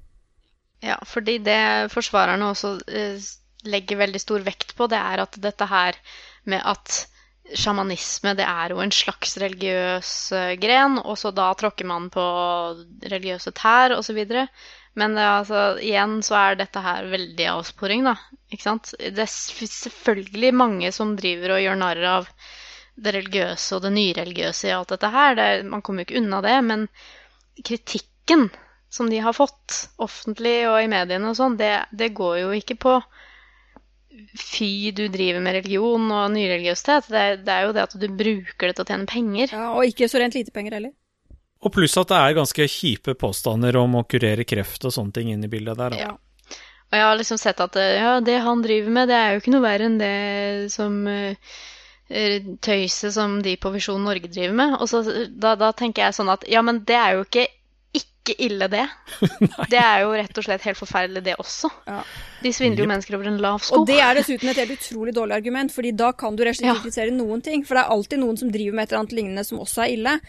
Ja, 0.79 0.95
fordi 1.03 1.35
det 1.43 1.59
forsvarerne 1.91 2.47
også 2.53 2.77
eh, 2.87 3.19
legger 3.67 3.99
veldig 4.05 4.23
stor 4.23 4.47
vekt 4.47 4.71
på, 4.77 4.87
det 4.87 5.03
er 5.03 5.25
at 5.25 5.35
dette 5.43 5.67
her 5.67 5.99
med 6.49 6.63
at 6.65 7.05
sjamanisme, 7.55 8.33
det 8.35 8.45
er 8.47 8.73
jo 8.73 8.81
en 8.83 8.91
slags 8.91 9.37
religiøs 9.39 10.09
eh, 10.35 10.55
gren, 10.59 10.97
og 10.99 11.15
så 11.19 11.31
da 11.35 11.47
tråkker 11.55 11.87
man 11.87 12.09
på 12.11 12.25
religiøse 13.07 13.53
tær 13.55 13.95
osv. 13.95 14.19
Men 14.97 15.15
det, 15.15 15.23
altså, 15.23 15.63
igjen 15.83 16.19
så 16.25 16.37
er 16.41 16.59
dette 16.59 16.83
her 16.83 17.07
veldig 17.11 17.49
avsporing, 17.53 18.07
da. 18.07 18.15
Ikke 18.51 18.65
sant? 18.65 18.93
Det 18.99 19.23
er 19.23 19.31
selvfølgelig 19.31 20.53
mange 20.57 20.91
som 20.95 21.15
driver 21.19 21.55
og 21.55 21.63
gjør 21.63 21.79
narr 21.83 22.05
av 22.17 22.31
det 22.97 23.13
religiøse 23.13 23.77
og 23.77 23.83
det 23.85 23.93
nyreligiøse 23.93 24.71
i 24.71 24.73
alt 24.73 24.95
dette 24.95 25.11
her. 25.13 25.35
Det, 25.37 25.49
man 25.69 25.83
kommer 25.85 26.01
jo 26.01 26.09
ikke 26.09 26.23
unna 26.23 26.41
det. 26.43 26.55
Men 26.65 26.87
kritikken 27.61 28.47
som 28.89 29.11
de 29.11 29.21
har 29.21 29.35
fått, 29.37 29.83
offentlig 30.01 30.57
og 30.69 30.79
i 30.81 30.89
mediene 30.89 31.29
og 31.29 31.37
sånn, 31.37 31.59
det, 31.59 31.73
det 31.91 32.15
går 32.17 32.41
jo 32.41 32.51
ikke 32.57 32.79
på 32.81 32.97
Fy, 34.37 34.91
du 34.95 35.07
driver 35.13 35.41
med 35.43 35.57
religion 35.59 36.05
og 36.11 36.31
nyreligiøsitet. 36.33 37.09
Det, 37.13 37.25
det 37.47 37.53
er 37.53 37.67
jo 37.67 37.73
det 37.75 37.83
at 37.87 37.97
du 37.97 38.07
bruker 38.07 38.69
det 38.69 38.77
til 38.77 38.85
å 38.85 38.89
tjene 38.89 39.09
penger. 39.09 39.53
Ja, 39.53 39.67
og 39.73 39.89
ikke 39.89 40.09
så 40.11 40.21
rent 40.21 40.37
lite 40.37 40.53
penger 40.55 40.77
heller. 40.79 40.95
Og 41.65 41.73
pluss 41.73 41.97
at 41.97 42.11
det 42.11 42.17
er 42.21 42.37
ganske 42.37 42.67
kjipe 42.69 43.15
påstander 43.17 43.79
om 43.79 43.97
å 43.97 44.05
kurere 44.09 44.45
kreft 44.47 44.85
og 44.85 44.93
sånne 44.93 45.15
ting 45.15 45.31
inn 45.33 45.45
i 45.45 45.51
bildet 45.51 45.79
der. 45.79 45.95
Da. 45.95 46.09
Ja. 46.09 46.57
Og 46.87 46.95
jeg 46.95 47.03
har 47.03 47.17
liksom 47.19 47.39
sett 47.41 47.63
at 47.63 47.75
eh, 47.79 47.97
ja, 47.99 48.13
det 48.23 48.37
han 48.45 48.61
driver 48.63 48.93
med, 48.93 49.09
det 49.09 49.17
er 49.17 49.33
jo 49.33 49.41
ikke 49.41 49.55
noe 49.55 49.65
verre 49.65 49.89
enn 49.89 49.97
det 49.99 50.13
som 50.71 51.01
eh, 51.11 51.57
tøyset 52.63 53.11
som 53.17 53.41
de 53.43 53.57
på 53.59 53.71
Visjon 53.73 54.05
Norge 54.05 54.29
driver 54.31 54.55
med. 54.55 54.77
Og 54.79 54.91
så, 54.91 55.01
da, 55.27 55.57
da 55.59 55.73
tenker 55.75 56.05
jeg 56.05 56.15
sånn 56.15 56.31
at 56.31 56.45
ja, 56.47 56.63
men 56.63 56.83
det 56.87 56.95
er 56.95 57.17
jo 57.17 57.25
ikke 57.25 57.47
ikke 58.27 58.45
ille, 58.47 58.67
det. 58.69 58.83
det 59.71 59.79
er 59.79 60.01
jo 60.03 60.11
rett 60.19 60.37
og 60.37 60.45
slett 60.45 60.65
helt 60.67 60.77
forferdelig, 60.77 61.23
det 61.23 61.35
også. 61.39 61.69
Ja. 61.87 62.01
De 62.43 62.51
svindler 62.53 62.83
jo 62.83 62.89
mennesker 62.91 63.15
over 63.17 63.29
en 63.31 63.37
lav 63.41 63.59
sko. 63.65 63.79
Og 63.81 63.87
det 63.89 63.97
er 64.03 64.19
dessuten 64.19 64.51
et 64.51 64.59
helt 64.61 64.75
utrolig 64.75 65.13
dårlig 65.15 65.37
argument, 65.39 65.71
fordi 65.73 65.91
da 65.97 66.11
kan 66.13 66.35
du 66.35 66.43
rett 66.43 66.53
og 66.57 66.59
slett 66.59 66.67
Ja. 66.69 66.75
ikke 66.75 66.87
kritisere 66.89 67.15
noen 67.15 67.41
ting. 67.41 67.63
For 67.65 67.73
det 67.79 67.85
er 67.85 67.95
alltid 67.95 68.19
noen 68.21 68.37
som 68.37 68.51
driver 68.51 68.75
med 68.75 68.83
et 68.83 68.91
eller 68.91 68.99
annet 69.05 69.15
lignende 69.17 69.45
som 69.47 69.59
også 69.63 69.85
er 69.87 69.93
ille. 69.95 70.19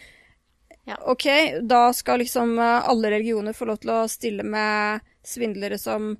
Ja. 0.89 0.95
Ok, 1.11 1.27
da 1.69 1.83
skal 1.93 2.23
liksom 2.23 2.55
eh, 2.57 2.87
alle 2.89 3.11
religioner 3.13 3.53
få 3.53 3.67
lov 3.69 3.77
til 3.83 3.91
å 3.93 4.07
stille 4.09 4.41
med 4.47 5.03
svindlere 5.27 5.77
som 5.77 6.15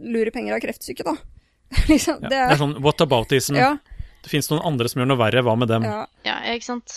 lurer 0.00 0.30
penger 0.32 0.54
av 0.56 0.60
kreftsyke, 0.64 1.04
da. 1.04 1.16
liksom, 1.92 2.22
Ja. 2.22 2.28
det 2.28 2.38
Det 2.48 2.54
er 2.56 2.62
sånn 2.62 2.78
what 2.82 3.00
about-isen. 3.04 3.58
Det 4.22 4.30
fins 4.32 4.48
noen 4.50 4.64
andre 4.66 4.88
som 4.88 5.02
gjør 5.02 5.10
noe 5.12 5.20
verre, 5.20 5.42
hva 5.44 5.54
med 5.58 5.68
dem? 5.68 5.84
ja. 5.84 6.06
Ja, 6.24 6.38
ikke 6.54 6.64
sant. 6.64 6.94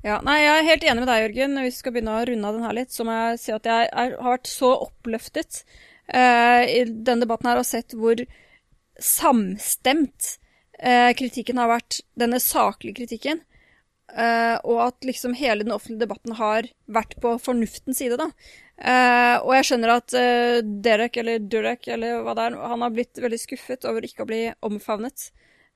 Ja, 0.00 0.16
nei, 0.24 0.38
jeg 0.40 0.52
er 0.56 0.64
helt 0.64 0.84
enig 0.88 1.02
med 1.02 1.10
deg, 1.10 1.22
Jørgen. 1.26 1.58
Hvis 1.60 1.74
vi 1.74 1.82
skal 1.82 1.92
begynne 1.92 2.12
å 2.16 2.24
runde 2.24 2.48
av 2.48 2.56
den 2.56 2.64
her 2.64 2.76
litt, 2.78 2.92
så 2.94 3.04
må 3.04 3.16
jeg 3.18 3.40
si 3.42 3.52
at 3.52 3.66
jeg 3.68 3.88
er, 3.90 4.14
har 4.16 4.32
vært 4.38 4.48
så 4.48 4.70
oppløftet 4.86 5.60
uh, 6.14 6.64
i 6.64 6.86
denne 6.88 7.26
debatten 7.26 7.50
her 7.50 7.60
og 7.60 7.68
sett 7.68 7.92
hvor 7.92 8.22
samstemt 8.96 10.38
uh, 10.80 11.12
kritikken 11.20 11.60
har 11.60 11.68
vært, 11.74 12.00
denne 12.16 12.40
saklige 12.40 13.02
kritikken. 13.02 13.44
Uh, 14.08 14.56
og 14.64 14.80
at 14.88 15.06
liksom 15.06 15.36
hele 15.36 15.68
den 15.68 15.76
offentlige 15.76 16.06
debatten 16.06 16.32
har 16.40 16.72
vært 16.88 17.18
på 17.20 17.36
fornuftens 17.44 18.00
side, 18.00 18.16
da. 18.16 18.32
Uh, 18.80 19.36
og 19.44 19.52
jeg 19.58 19.68
skjønner 19.68 19.98
at 19.98 20.16
uh, 20.16 20.58
Derek, 20.64 21.20
eller 21.20 21.44
Durek, 21.44 21.90
eller 21.92 22.24
hva 22.24 22.32
det 22.38 22.48
er, 22.48 22.62
han 22.72 22.88
har 22.88 22.96
blitt 22.96 23.20
veldig 23.20 23.44
skuffet 23.44 23.84
over 23.84 24.08
ikke 24.08 24.24
å 24.24 24.32
bli 24.32 24.46
omfavnet 24.64 25.28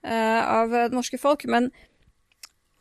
uh, 0.08 0.40
av 0.64 0.72
det 0.72 0.94
norske 0.96 1.20
folk. 1.20 1.44
Men 1.44 1.74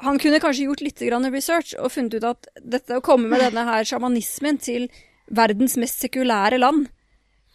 han 0.01 0.19
kunne 0.19 0.41
kanskje 0.41 0.65
gjort 0.67 0.81
litt 0.81 1.01
grann 1.05 1.29
research 1.31 1.75
og 1.79 1.91
funnet 1.93 2.17
ut 2.17 2.25
at 2.27 2.49
dette 2.59 2.97
å 2.97 3.03
komme 3.05 3.29
med 3.31 3.43
denne 3.43 3.65
her 3.67 3.85
sjamanismen 3.87 4.57
til 4.61 4.89
verdens 5.33 5.77
mest 5.79 6.01
sekulære 6.03 6.59
land 6.59 6.89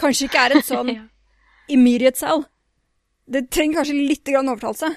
kanskje 0.01 0.29
ikke 0.29 0.44
er 0.46 0.57
en 0.57 0.64
sånn 0.72 0.94
immediate 1.68 2.20
sell. 2.20 2.46
Det 3.29 3.48
trenger 3.53 3.83
kanskje 3.83 3.98
litt 3.98 4.24
grann 4.29 4.48
overtalelse. 4.48 4.94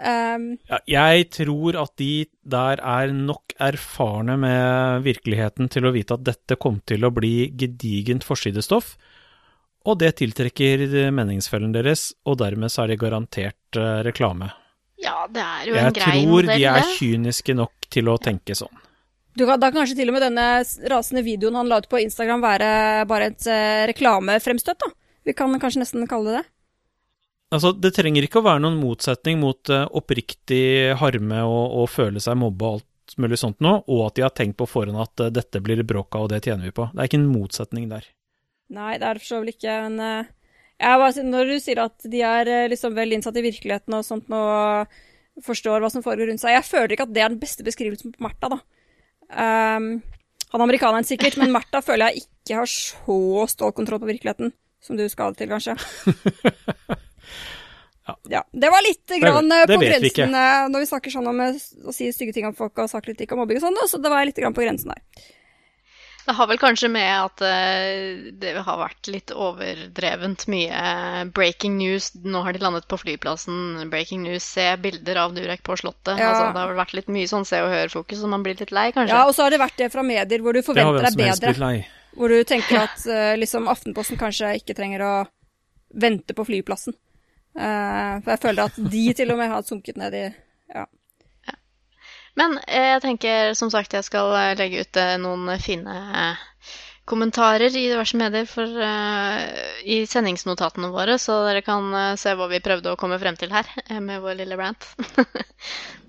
Um, 0.00 0.54
Ja, 0.70 0.78
jeg 0.88 1.26
tror 1.34 1.76
at 1.76 1.92
de 2.00 2.28
der 2.40 2.80
er 2.80 3.10
nok 3.12 3.52
erfarne 3.60 4.38
med 4.40 5.04
virkeligheten 5.04 5.68
til 5.72 5.88
å 5.88 5.92
vite 5.92 6.16
at 6.16 6.24
dette 6.24 6.56
kom 6.60 6.78
til 6.88 7.04
å 7.04 7.12
bli 7.12 7.50
gedigent 7.58 8.24
forsidestoff, 8.24 8.94
og 9.88 9.98
det 10.00 10.14
tiltrekker 10.20 11.10
meningsfellen 11.12 11.72
deres, 11.72 12.10
og 12.28 12.38
dermed 12.40 12.72
så 12.72 12.84
er 12.84 12.92
det 12.92 13.00
garantert 13.00 13.80
eh, 13.80 14.00
reklame. 14.04 14.50
Ja, 15.00 15.24
det 15.32 15.40
er 15.40 15.66
jo 15.68 15.74
en 15.74 15.88
Jeg 15.88 15.96
grei 15.96 16.20
tror 16.24 16.48
de 16.50 16.62
er 16.68 16.94
kyniske 16.98 17.56
nok 17.56 17.90
til 17.90 18.10
å 18.12 18.18
tenke 18.20 18.54
sånn. 18.58 18.72
du 19.34 19.46
kan, 19.46 19.60
da 19.60 19.70
kan 19.70 19.80
kanskje 19.80 19.96
til 19.96 20.10
og 20.10 20.18
med 20.18 20.26
denne 20.26 20.46
rasende 20.92 21.22
videoen 21.24 21.56
han 21.56 21.70
la 21.70 21.80
ut 21.80 21.88
på 21.88 22.02
Instagram 22.02 22.42
være 22.44 22.70
bare 23.08 23.30
et 23.32 23.46
eh, 23.48 23.86
reklamefremstøt, 23.90 24.80
da. 24.82 24.90
Vi 25.24 25.34
kan 25.36 25.54
kanskje 25.60 25.84
nesten 25.84 26.08
kalle 26.10 26.32
det 26.32 26.40
det. 26.40 26.48
Altså, 27.50 27.72
det 27.74 27.90
trenger 27.96 28.22
ikke 28.22 28.38
å 28.38 28.46
være 28.46 28.62
noen 28.62 28.78
motsetning 28.78 29.40
mot 29.42 29.72
eh, 29.72 29.86
oppriktig 29.98 30.94
harme 31.00 31.40
og, 31.42 31.80
og 31.80 31.88
føle 31.90 32.22
seg 32.22 32.38
mobba 32.38 32.76
og 32.76 32.82
alt 33.10 33.16
mulig 33.18 33.40
sånt 33.40 33.58
nå, 33.64 33.72
og 33.90 34.04
at 34.06 34.18
de 34.18 34.22
har 34.22 34.34
tenkt 34.36 34.58
på 34.60 34.68
forhånd 34.70 35.00
at 35.02 35.24
eh, 35.24 35.32
dette 35.34 35.62
blir 35.64 35.80
det 35.80 35.88
bråk 35.88 36.14
av, 36.14 36.28
og 36.28 36.30
det 36.30 36.44
tjener 36.44 36.68
vi 36.68 36.74
på. 36.76 36.86
Det 36.92 37.02
er 37.02 37.10
ikke 37.10 37.18
en 37.22 37.32
motsetning 37.32 37.88
der. 37.90 38.06
Nei, 38.70 38.92
det 39.00 39.06
er 39.08 39.18
det 39.18 39.24
for 39.24 39.32
så 39.32 39.40
vidt 39.42 39.56
ikke, 39.58 39.78
men 39.88 40.04
eh, 40.04 40.28
jeg 40.28 40.39
bare, 40.80 41.24
Når 41.26 41.52
du 41.52 41.56
sier 41.60 41.82
at 41.84 42.08
de 42.08 42.22
er 42.24 42.48
eh, 42.48 42.68
liksom 42.72 42.94
vel 42.96 43.12
innsatt 43.16 43.36
i 43.36 43.44
virkeligheten 43.44 43.96
og 43.96 44.06
sånt 44.06 44.30
og 44.32 45.00
forstår 45.44 45.80
hva 45.80 45.90
som 45.92 46.04
foregår 46.04 46.28
rundt 46.32 46.42
seg 46.42 46.56
Jeg 46.56 46.66
føler 46.68 46.94
ikke 46.94 47.06
at 47.08 47.14
det 47.14 47.22
er 47.24 47.32
den 47.32 47.42
beste 47.42 47.64
beskrivelsen 47.66 48.14
på 48.14 48.24
Märtha, 48.24 48.50
da. 48.52 48.60
Um, 49.30 49.92
han 50.50 50.64
amerikaneren 50.64 51.06
sikkert, 51.06 51.38
men 51.40 51.52
Märtha 51.54 51.82
føler 51.86 52.10
jeg 52.10 52.26
ikke 52.26 52.62
har 52.62 52.72
så 52.72 53.46
stålkontroll 53.54 54.02
på 54.02 54.10
virkeligheten 54.10 54.52
som 54.80 54.96
du 54.96 55.06
skal 55.12 55.36
til, 55.38 55.52
kanskje. 55.52 55.76
Ja. 58.10 58.16
Ja, 58.26 58.40
Det 58.50 58.70
var 58.72 58.82
litt 58.82 59.12
grann 59.20 59.48
det, 59.52 59.58
det 59.68 59.76
på 59.76 59.84
grensen 59.84 60.32
vi 60.32 60.38
eh, 60.40 60.68
når 60.72 60.82
vi 60.82 60.86
snakker 60.88 61.12
sånn 61.14 61.28
om 61.30 61.42
eh, 61.44 61.58
å 61.86 61.92
si 61.94 62.08
stygge 62.10 62.32
ting 62.34 62.48
om 62.48 62.56
folk 62.58 62.80
og 62.82 62.88
saklig 62.90 63.14
kritikk 63.14 63.36
om 63.36 63.42
mobbing 63.42 63.60
og 63.60 63.66
sånn, 63.68 63.76
så 63.86 64.00
det 64.02 64.10
var 64.10 64.24
litt 64.26 64.40
grann 64.40 64.56
på 64.56 64.64
grensen 64.64 64.90
der. 64.90 65.28
Det 66.30 66.36
har 66.38 66.46
vel 66.46 66.58
kanskje 66.62 66.86
med 66.94 67.08
at 67.10 67.40
eh, 67.42 68.26
det 68.38 68.52
har 68.62 68.76
vært 68.78 69.08
litt 69.10 69.32
overdrevent 69.34 70.44
mye 70.52 71.24
breaking 71.34 71.74
news. 71.74 72.12
Nå 72.22 72.44
har 72.46 72.54
de 72.54 72.60
landet 72.62 72.86
på 72.86 72.98
flyplassen, 73.00 73.88
breaking 73.90 74.22
news, 74.22 74.46
se 74.46 74.68
bilder 74.78 75.18
av 75.24 75.34
Durek 75.34 75.64
på 75.66 75.74
Slottet. 75.80 76.12
Ja. 76.20 76.28
Altså, 76.28 76.44
det 76.54 76.62
har 76.62 76.70
vel 76.70 76.78
vært 76.78 76.94
litt 76.94 77.10
mye 77.10 77.26
sånn 77.26 77.48
se 77.48 77.58
og 77.64 77.72
hør-fokus, 77.72 78.20
så 78.22 78.30
man 78.30 78.44
blir 78.46 78.54
litt 78.60 78.70
lei, 78.70 78.92
kanskje. 78.94 79.16
Ja, 79.16 79.24
og 79.26 79.34
så 79.34 79.42
har 79.48 79.50
det 79.56 79.58
vært 79.58 79.80
det 79.82 79.90
fra 79.90 80.04
medier 80.06 80.44
hvor 80.44 80.54
du 80.54 80.62
forventer 80.62 81.08
deg 81.08 81.18
bedre. 81.18 81.50
blitt 81.50 81.62
lei. 81.64 81.74
Hvor 82.14 82.30
du 82.30 82.38
tenker 82.46 82.84
at 82.84 83.02
eh, 83.10 83.34
liksom 83.40 83.66
Aftenposten 83.74 84.20
kanskje 84.20 84.52
ikke 84.60 84.78
trenger 84.78 85.02
å 85.02 85.12
vente 85.98 86.38
på 86.38 86.46
flyplassen. 86.46 86.94
Eh, 87.58 88.14
for 88.22 88.36
jeg 88.36 88.42
føler 88.46 88.70
at 88.70 88.78
de 88.94 89.04
til 89.18 89.34
og 89.34 89.42
med 89.42 89.50
har 89.50 89.66
sunket 89.66 89.98
ned 89.98 90.14
i 90.14 90.24
Ja. 90.70 90.86
Men 92.38 92.58
eh, 92.66 92.94
jeg 92.94 93.02
tenker 93.04 93.54
som 93.58 93.72
sagt 93.72 93.96
jeg 93.96 94.06
skal 94.06 94.34
eh, 94.36 94.54
legge 94.58 94.84
ut 94.84 95.00
eh, 95.00 95.16
noen 95.22 95.50
fine 95.62 95.96
kommentarer 97.10 97.74
i 97.74 97.88
diverse 97.88 98.14
medier 98.14 98.44
for, 98.46 98.70
uh, 98.70 99.40
i 99.82 100.04
sendingsnotatene 100.06 100.92
våre, 100.94 101.16
så 101.18 101.40
dere 101.48 101.64
kan 101.66 101.90
se 102.20 102.36
hva 102.38 102.46
vi 102.52 102.62
prøvde 102.62 102.92
å 102.92 103.00
komme 103.00 103.18
frem 103.18 103.34
til 103.40 103.50
her 103.50 103.66
med 103.98 104.22
vår 104.22 104.38
lille 104.44 104.60
rant. 104.60 104.86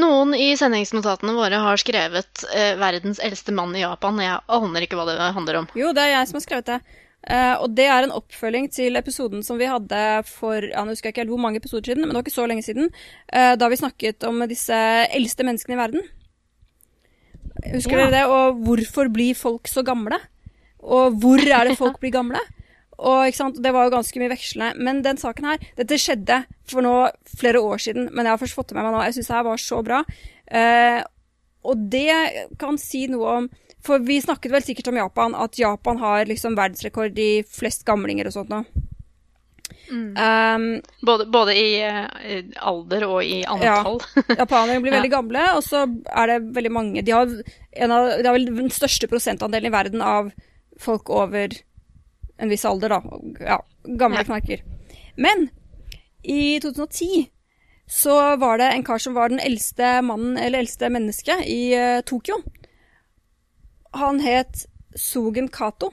Noen 0.00 0.32
i 0.38 0.52
sendingsnotatene 0.56 1.34
våre 1.36 1.60
har 1.60 1.80
skrevet 1.80 2.44
eh, 2.54 2.72
'verdens 2.78 3.20
eldste 3.20 3.52
mann 3.52 3.74
i 3.76 3.82
Japan'. 3.82 4.20
Jeg 4.22 4.40
aner 4.56 4.86
ikke 4.86 4.98
hva 4.98 5.06
det 5.08 5.18
handler 5.36 5.62
om. 5.62 5.70
Jo, 5.76 5.92
det 5.96 6.06
er 6.06 6.14
jeg 6.14 6.30
som 6.30 6.38
har 6.38 6.44
skrevet 6.46 6.70
det. 6.70 6.78
Eh, 7.28 7.54
og 7.60 7.74
det 7.76 7.84
er 7.84 8.06
en 8.06 8.14
oppfølging 8.16 8.70
til 8.72 8.96
episoden 8.96 9.42
som 9.44 9.58
vi 9.60 9.68
hadde 9.68 9.98
for 10.24 10.64
ja, 10.64 10.84
nå 10.84 10.94
husker 10.94 11.10
jeg 11.10 11.14
ikke 11.14 11.24
helt 11.26 11.34
hvor 11.34 11.42
mange 11.42 11.60
episoder 11.60 11.90
siden, 11.90 12.06
men 12.06 12.14
det 12.14 12.16
var 12.16 12.24
ikke 12.24 12.38
så 12.38 12.46
lenge 12.48 12.64
siden, 12.64 12.88
Uh, 13.30 13.54
da 13.54 13.68
vi 13.68 13.76
snakket 13.78 14.24
om 14.26 14.40
disse 14.50 14.74
eldste 15.14 15.44
menneskene 15.46 15.76
i 15.76 15.78
verden. 15.78 16.06
Husker 17.74 17.98
Ja. 17.98 18.06
dere 18.08 18.14
det? 18.16 18.24
Og 18.26 18.62
hvorfor 18.64 19.12
blir 19.12 19.36
folk 19.36 19.68
så 19.68 19.84
gamle? 19.86 20.18
Og 20.80 21.12
hvor 21.20 21.38
er 21.38 21.68
det 21.68 21.76
folk 21.78 22.00
blir 22.00 22.10
gamle? 22.10 22.40
Og 22.98 23.32
Det 23.62 23.72
var 23.72 23.84
jo 23.86 23.94
ganske 23.96 24.18
mye 24.20 24.28
vekslende. 24.28 24.76
Men 24.76 25.02
den 25.02 25.16
saken 25.16 25.44
her 25.44 25.58
Dette 25.76 25.96
skjedde 25.96 26.44
for 26.68 26.82
nå 26.82 27.10
flere 27.24 27.60
år 27.60 27.78
siden, 27.78 28.10
men 28.12 28.26
jeg 28.26 28.32
har 28.32 28.38
først 28.38 28.54
fått 28.54 28.68
det 28.68 28.76
med 28.76 28.84
meg 28.84 28.92
nå. 28.92 29.04
Jeg 29.04 29.14
syns 29.14 29.30
det 29.30 29.36
her 29.36 29.46
var 29.46 29.56
så 29.56 29.78
bra. 29.84 30.02
Uh, 30.50 31.00
og 31.64 31.90
det 31.92 32.56
kan 32.58 32.76
si 32.80 33.06
noe 33.06 33.36
om 33.38 33.48
For 33.82 33.98
vi 34.04 34.18
snakket 34.20 34.52
vel 34.52 34.62
sikkert 34.62 34.88
om 34.92 34.96
Japan, 35.00 35.34
at 35.34 35.56
Japan 35.58 35.98
har 36.02 36.26
liksom 36.28 36.56
verdensrekord 36.58 37.18
i 37.18 37.42
flest 37.48 37.84
gamlinger 37.88 38.28
og 38.28 38.34
sånt 38.36 38.50
nå. 38.52 38.64
Um, 39.90 40.80
Både, 41.02 41.24
både 41.26 41.54
i 41.58 41.80
eh, 41.82 42.04
i 42.30 42.36
alder 42.62 43.04
og 43.08 43.24
i 43.26 43.40
antall. 43.42 43.98
Japanere 44.38 44.78
blir 44.84 44.92
Ja. 44.92 44.98
veldig 45.00 45.10
gamle, 45.10 45.42
og 45.56 45.64
så 45.66 45.80
er 46.06 46.30
det 46.30 46.36
veldig 46.54 46.70
mange 46.74 47.02
De 47.02 47.10
har, 47.14 47.26
en 47.72 47.94
av, 47.96 48.10
de 48.20 48.26
har 48.28 48.36
vel 48.36 48.46
den 48.52 48.70
største 48.70 49.08
prosentandelen 49.10 49.66
i 49.70 49.74
verden 49.74 50.02
av 50.04 50.30
folk 50.78 51.10
over 51.10 51.56
en 52.38 52.48
viss 52.52 52.64
alder, 52.64 52.94
da. 52.94 53.00
Ja, 53.42 53.58
gamle 53.98 54.22
Ja. 54.22 54.28
knarker. 54.30 54.62
Men 55.16 55.48
i 56.22 56.60
2010 56.62 57.26
så 57.90 58.36
var 58.38 58.58
det 58.62 58.70
en 58.70 58.84
kar 58.86 58.98
som 59.02 59.14
var 59.18 59.28
den 59.32 59.40
eldste 59.42 59.96
mannen, 60.06 60.38
eller 60.38 60.62
eldste 60.62 60.88
mennesket, 60.88 61.42
i 61.50 61.74
uh, 61.74 62.00
Tokyo. 62.06 62.38
Han 63.98 64.20
het 64.22 64.66
Sogen 64.96 65.48
Kato. 65.52 65.90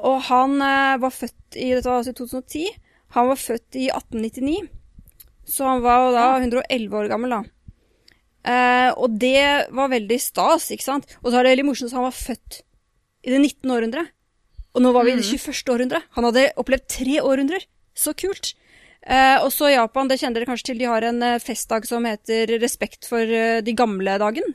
Og 0.00 0.20
han 0.30 0.60
eh, 0.64 0.98
var 1.02 1.12
født 1.14 1.58
i 1.58 1.72
Dette 1.74 1.88
var 1.88 2.00
altså 2.00 2.14
i 2.14 2.20
2010. 2.20 2.76
Han 3.16 3.30
var 3.30 3.40
født 3.40 3.78
i 3.78 3.88
1899. 3.90 4.70
Så 5.50 5.66
han 5.66 5.82
var 5.82 6.04
jo 6.04 6.14
da 6.14 6.26
111 6.38 6.96
år 6.96 7.10
gammel, 7.10 7.34
da. 7.34 7.42
Eh, 8.50 8.90
og 8.94 9.18
det 9.20 9.66
var 9.76 9.90
veldig 9.92 10.18
stas, 10.22 10.70
ikke 10.70 10.86
sant? 10.86 11.10
Og 11.20 11.30
så 11.30 11.40
er 11.40 11.46
det 11.46 11.56
veldig 11.56 11.66
morsomt 11.68 11.90
at 11.90 11.98
han 11.98 12.06
var 12.06 12.16
født 12.16 12.62
i 13.26 13.34
det 13.34 13.40
19. 13.42 13.74
århundre. 13.74 14.06
Og 14.70 14.84
nå 14.84 14.92
var 14.94 15.06
vi 15.06 15.16
i 15.16 15.18
det 15.18 15.26
21. 15.26 15.74
århundre. 15.74 16.00
Han 16.16 16.26
hadde 16.28 16.50
opplevd 16.60 16.86
tre 16.94 17.18
århundrer. 17.20 17.66
Så 17.98 18.14
kult. 18.14 18.54
Eh, 19.00 19.38
og 19.42 19.50
så 19.52 19.72
Japan, 19.72 20.08
det 20.10 20.20
kjenner 20.20 20.40
dere 20.40 20.50
kanskje 20.50 20.70
til, 20.70 20.82
de 20.82 20.90
har 20.90 21.04
en 21.08 21.22
eh, 21.24 21.40
festdag 21.42 21.86
som 21.88 22.04
heter 22.06 22.52
Respekt 22.60 23.08
for 23.08 23.24
eh, 23.24 23.62
de 23.64 23.74
gamle-dagen. 23.76 24.54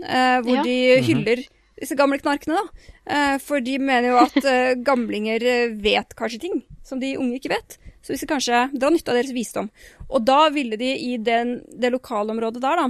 Eh, 0.00 0.38
hvor 0.42 0.56
Ja. 0.56 0.62
de 0.62 1.02
hyller 1.06 1.42
disse 1.82 1.96
gamle 1.98 2.18
knarkene, 2.22 2.56
da. 2.56 2.90
Eh, 3.06 3.38
for 3.42 3.60
de 3.60 3.78
mener 3.78 4.08
jo 4.12 4.18
at 4.22 4.36
eh, 4.44 4.74
gamlinger 4.88 5.42
vet 5.82 6.14
kanskje 6.16 6.40
ting 6.46 6.62
som 6.86 7.00
de 7.00 7.16
unge 7.18 7.38
ikke 7.40 7.52
vet. 7.52 7.78
Så 8.02 8.14
vi 8.14 8.18
skal 8.18 8.36
kanskje 8.36 8.60
dra 8.78 8.90
nytte 8.90 9.10
av 9.12 9.18
deres 9.18 9.34
visdom. 9.34 9.68
Og 10.10 10.24
da 10.26 10.48
ville 10.50 10.76
de 10.76 10.92
i 10.98 11.16
den, 11.22 11.60
det 11.78 11.92
lokalområdet 11.94 12.62
der, 12.62 12.76
da, 12.82 12.88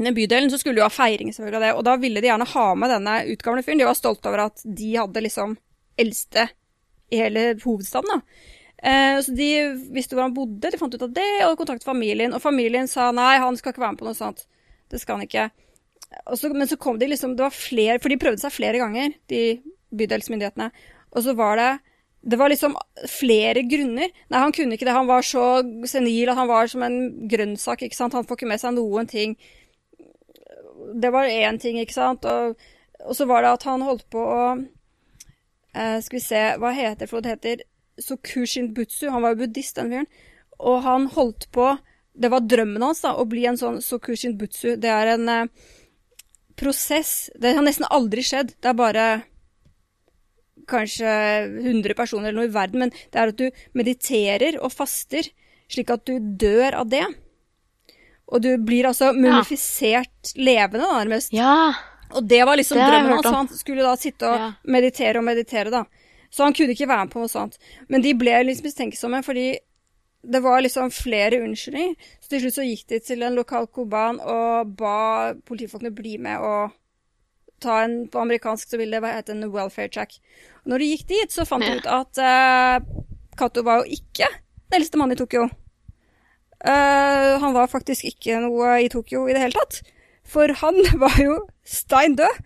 i 0.00 0.06
den 0.06 0.14
bydelen, 0.16 0.50
så 0.50 0.58
skulle 0.58 0.78
de 0.78 0.82
jo 0.82 0.88
ha 0.88 0.94
feiring 0.94 1.30
selvfølgelig 1.34 1.58
av 1.60 1.66
det. 1.66 1.74
Og 1.78 1.84
da 1.84 1.96
ville 2.00 2.20
de 2.22 2.30
gjerne 2.30 2.48
ha 2.54 2.66
med 2.74 2.90
denne 2.90 3.18
utgamle 3.34 3.62
fyren. 3.62 3.78
De 3.78 3.86
var 3.86 3.98
stolte 3.98 4.30
over 4.30 4.46
at 4.48 4.62
de 4.64 4.88
hadde 4.96 5.22
liksom 5.22 5.54
eldste 6.00 6.48
i 7.12 7.20
hele 7.20 7.52
hovedstaden, 7.60 8.08
da. 8.08 8.48
Eh, 8.82 9.18
så 9.22 9.34
de 9.36 9.48
visste 9.94 10.16
hvor 10.16 10.24
han 10.24 10.34
bodde, 10.34 10.70
de 10.72 10.78
fant 10.80 10.94
ut 10.96 11.04
av 11.06 11.12
det, 11.14 11.28
og 11.46 11.58
kontaktet 11.60 11.86
familien. 11.86 12.32
Og 12.34 12.42
familien 12.42 12.88
sa 12.90 13.10
nei, 13.14 13.36
han 13.38 13.54
skal 13.60 13.74
ikke 13.74 13.84
være 13.84 13.94
med 13.94 14.00
på 14.02 14.08
noe 14.08 14.18
sånt. 14.18 14.46
Det 14.90 14.98
skal 15.02 15.20
han 15.20 15.28
ikke. 15.28 15.50
Så, 16.36 16.50
men 16.52 16.68
så 16.68 16.76
kom 16.76 16.98
de 16.98 17.08
liksom 17.08 17.36
Det 17.36 17.44
var 17.46 17.54
flere 17.54 17.98
For 18.02 18.12
de 18.12 18.20
prøvde 18.20 18.42
seg 18.42 18.54
flere 18.54 18.80
ganger, 18.82 19.14
de 19.32 19.62
bydelsmyndighetene. 19.96 20.70
Og 21.12 21.24
så 21.24 21.34
var 21.36 21.56
det 21.60 21.70
Det 22.22 22.38
var 22.38 22.52
liksom 22.52 22.76
flere 23.10 23.64
grunner. 23.66 24.12
Nei, 24.30 24.38
han 24.38 24.52
kunne 24.54 24.76
ikke 24.76 24.86
det. 24.86 24.94
Han 24.94 25.08
var 25.08 25.24
så 25.26 25.46
senil 25.90 26.30
at 26.30 26.38
han 26.38 26.46
var 26.46 26.68
som 26.70 26.84
en 26.86 27.26
grønnsak, 27.28 27.82
ikke 27.82 27.98
sant. 27.98 28.14
Han 28.14 28.22
får 28.28 28.38
ikke 28.38 28.50
med 28.52 28.62
seg 28.62 28.76
noen 28.76 29.08
ting. 29.10 29.34
Det 31.02 31.10
var 31.10 31.26
én 31.26 31.58
ting, 31.58 31.80
ikke 31.82 31.96
sant. 31.96 32.24
Og, 32.24 32.54
og 33.02 33.18
så 33.18 33.26
var 33.26 33.42
det 33.42 33.50
at 33.56 33.66
han 33.66 33.82
holdt 33.82 34.06
på 34.14 34.22
å 34.22 34.44
eh, 34.54 35.98
Skal 35.98 36.20
vi 36.20 36.22
se, 36.22 36.44
hva 36.62 36.70
heter 36.76 37.10
for? 37.10 37.26
Det 37.26 37.34
heter 37.34 37.66
Sokushin 37.98 38.70
Butsu. 38.74 39.08
Han 39.10 39.26
var 39.26 39.34
jo 39.34 39.42
buddhist, 39.42 39.76
den 39.76 39.90
fyren. 39.90 40.10
Og 40.62 40.82
han 40.86 41.10
holdt 41.10 41.50
på 41.50 41.72
Det 42.12 42.28
var 42.30 42.44
drømmen 42.44 42.82
hans, 42.84 43.02
da, 43.02 43.16
å 43.16 43.26
bli 43.26 43.46
en 43.48 43.58
sånn 43.58 43.82
Sokushin 43.82 44.38
Butsu. 44.38 44.76
Det 44.76 44.94
er 44.94 45.16
en 45.16 45.28
eh, 45.32 45.70
prosess 46.56 47.30
Det 47.40 47.54
har 47.56 47.62
nesten 47.64 47.86
aldri 47.90 48.22
skjedd. 48.26 48.54
Det 48.60 48.70
er 48.72 48.78
bare 48.78 49.06
kanskje 50.70 51.08
100 51.62 51.94
personer 51.98 52.28
eller 52.30 52.42
noe 52.42 52.50
i 52.50 52.54
verden, 52.54 52.84
men 52.84 52.92
det 52.92 53.18
er 53.18 53.32
at 53.32 53.38
du 53.40 53.48
mediterer 53.78 54.58
og 54.62 54.72
faster 54.72 55.26
slik 55.72 55.90
at 55.90 56.04
du 56.06 56.18
dør 56.20 56.76
av 56.82 56.90
det. 56.92 57.04
Og 58.32 58.42
du 58.44 58.50
blir 58.64 58.86
altså 58.88 59.10
mumifisert 59.16 60.34
levende, 60.36 60.84
da, 60.84 61.00
nærmest. 61.02 61.32
Ja. 61.36 61.72
Og 62.12 62.28
det 62.28 62.42
var 62.46 62.56
liksom 62.60 62.78
Det 62.78 62.86
drømmen 62.88 63.16
hans. 63.18 63.26
Han 63.36 63.48
skulle 63.56 63.84
da 63.84 63.96
sitte 63.96 64.28
og 64.28 64.38
Ja. 64.38 64.52
meditere 64.64 65.18
og 65.18 65.24
meditere, 65.24 65.70
da. 65.70 65.84
Så 66.30 66.44
han 66.44 66.52
kunne 66.52 66.72
ikke 66.72 66.88
være 66.88 67.04
med 67.06 67.12
på 67.12 67.20
noe 67.20 67.28
sånt. 67.28 67.58
Men 67.88 68.00
de 68.02 68.14
ble 68.14 68.32
liksom 68.44 68.64
mistenksomme, 68.64 69.22
fordi 69.24 69.58
det 70.22 70.40
var 70.40 70.62
liksom 70.62 70.90
flere 70.94 71.40
unnskyldninger. 71.42 71.94
Så 72.20 72.30
til 72.30 72.44
slutt 72.44 72.58
så 72.58 72.66
gikk 72.66 72.86
de 72.92 73.00
til 73.02 73.24
en 73.26 73.34
lokal 73.38 73.66
koban 73.66 74.20
og 74.20 74.76
ba 74.78 75.32
politifolkene 75.48 75.94
bli 75.94 76.16
med 76.22 76.42
og 76.42 76.78
ta 77.62 77.82
en 77.84 78.08
På 78.10 78.18
amerikansk 78.18 78.70
så 78.70 78.78
vil 78.80 78.90
det 78.90 79.02
hete 79.06 79.32
en 79.32 79.50
welfare 79.54 79.88
check. 79.88 80.16
Og 80.64 80.72
når 80.72 80.82
de 80.82 80.90
gikk 80.92 81.04
dit, 81.08 81.30
så 81.32 81.46
fant 81.46 81.62
de 81.62 81.76
ut 81.78 81.86
at 81.86 82.18
uh, 82.18 83.04
Cato 83.38 83.62
var 83.62 83.82
jo 83.82 83.98
ikke 83.98 84.26
den 84.26 84.80
eldste 84.80 84.98
mannen 84.98 85.14
i 85.14 85.20
Tokyo. 85.20 85.46
Uh, 86.62 87.38
han 87.42 87.54
var 87.54 87.70
faktisk 87.70 88.06
ikke 88.06 88.40
noe 88.42 88.80
i 88.82 88.90
Tokyo 88.90 89.28
i 89.28 89.36
det 89.36 89.44
hele 89.44 89.58
tatt. 89.58 89.82
For 90.26 90.50
han 90.62 90.78
var 91.04 91.18
jo 91.22 91.38
stein 91.62 92.18
død. 92.18 92.42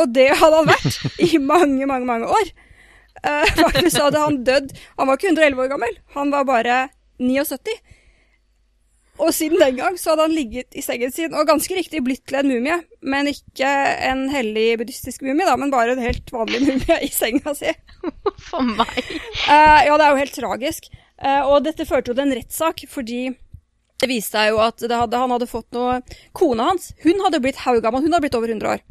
Og 0.00 0.12
det 0.14 0.30
hadde 0.38 0.62
han 0.62 0.70
vært 0.70 1.20
i 1.26 1.36
mange, 1.42 1.86
mange, 1.86 2.06
mange 2.06 2.28
år. 2.30 2.52
Eh, 3.26 3.54
faktisk 3.64 3.96
så 3.96 4.06
hadde 4.06 4.20
han 4.24 4.38
dødd 4.46 4.70
Han 4.96 5.10
var 5.10 5.18
ikke 5.18 5.32
111 5.34 5.64
år 5.64 5.72
gammel, 5.74 5.96
han 6.16 6.30
var 6.32 6.46
bare 6.48 6.76
79. 7.20 7.74
Og 9.20 9.34
siden 9.36 9.60
den 9.60 9.76
gang 9.76 9.98
så 10.00 10.14
hadde 10.14 10.24
han 10.28 10.34
ligget 10.34 10.76
i 10.78 10.82
sengen 10.84 11.12
sin 11.12 11.34
og 11.36 11.48
ganske 11.48 11.76
riktig 11.76 12.00
blitt 12.06 12.22
til 12.28 12.38
en 12.40 12.48
mumie. 12.48 12.78
Men 13.04 13.28
ikke 13.28 13.68
en 14.08 14.24
hellig 14.32 14.78
buddhistisk 14.80 15.24
mumie, 15.26 15.44
da, 15.44 15.58
men 15.60 15.72
bare 15.72 15.92
en 15.92 16.00
helt 16.00 16.32
vanlig 16.32 16.62
mumie 16.64 16.96
i 17.04 17.10
senga 17.12 17.52
si. 17.56 17.74
For 18.48 18.64
meg. 18.64 18.96
Uh, 19.44 19.80
ja, 19.84 19.92
det 19.92 20.06
er 20.06 20.14
jo 20.14 20.22
helt 20.22 20.36
tragisk. 20.38 20.88
Uh, 21.20 21.42
og 21.52 21.66
dette 21.66 21.84
førte 21.84 22.12
jo 22.12 22.16
til 22.16 22.24
en 22.24 22.36
rettssak, 22.38 22.86
fordi 22.88 23.26
det 24.00 24.08
viste 24.08 24.38
seg 24.38 24.54
jo 24.54 24.62
at 24.64 24.80
det 24.80 24.96
hadde, 24.96 25.20
han 25.20 25.32
hadde 25.34 25.50
fått 25.50 25.68
noe 25.76 25.98
Kona 26.32 26.70
hans 26.70 26.94
hun 27.04 27.20
hadde 27.20 27.42
blitt 27.44 27.60
haugammel, 27.66 28.00
hun 28.00 28.14
hadde 28.14 28.24
blitt 28.24 28.38
over 28.38 28.48
100 28.48 28.72
år. 28.72 28.84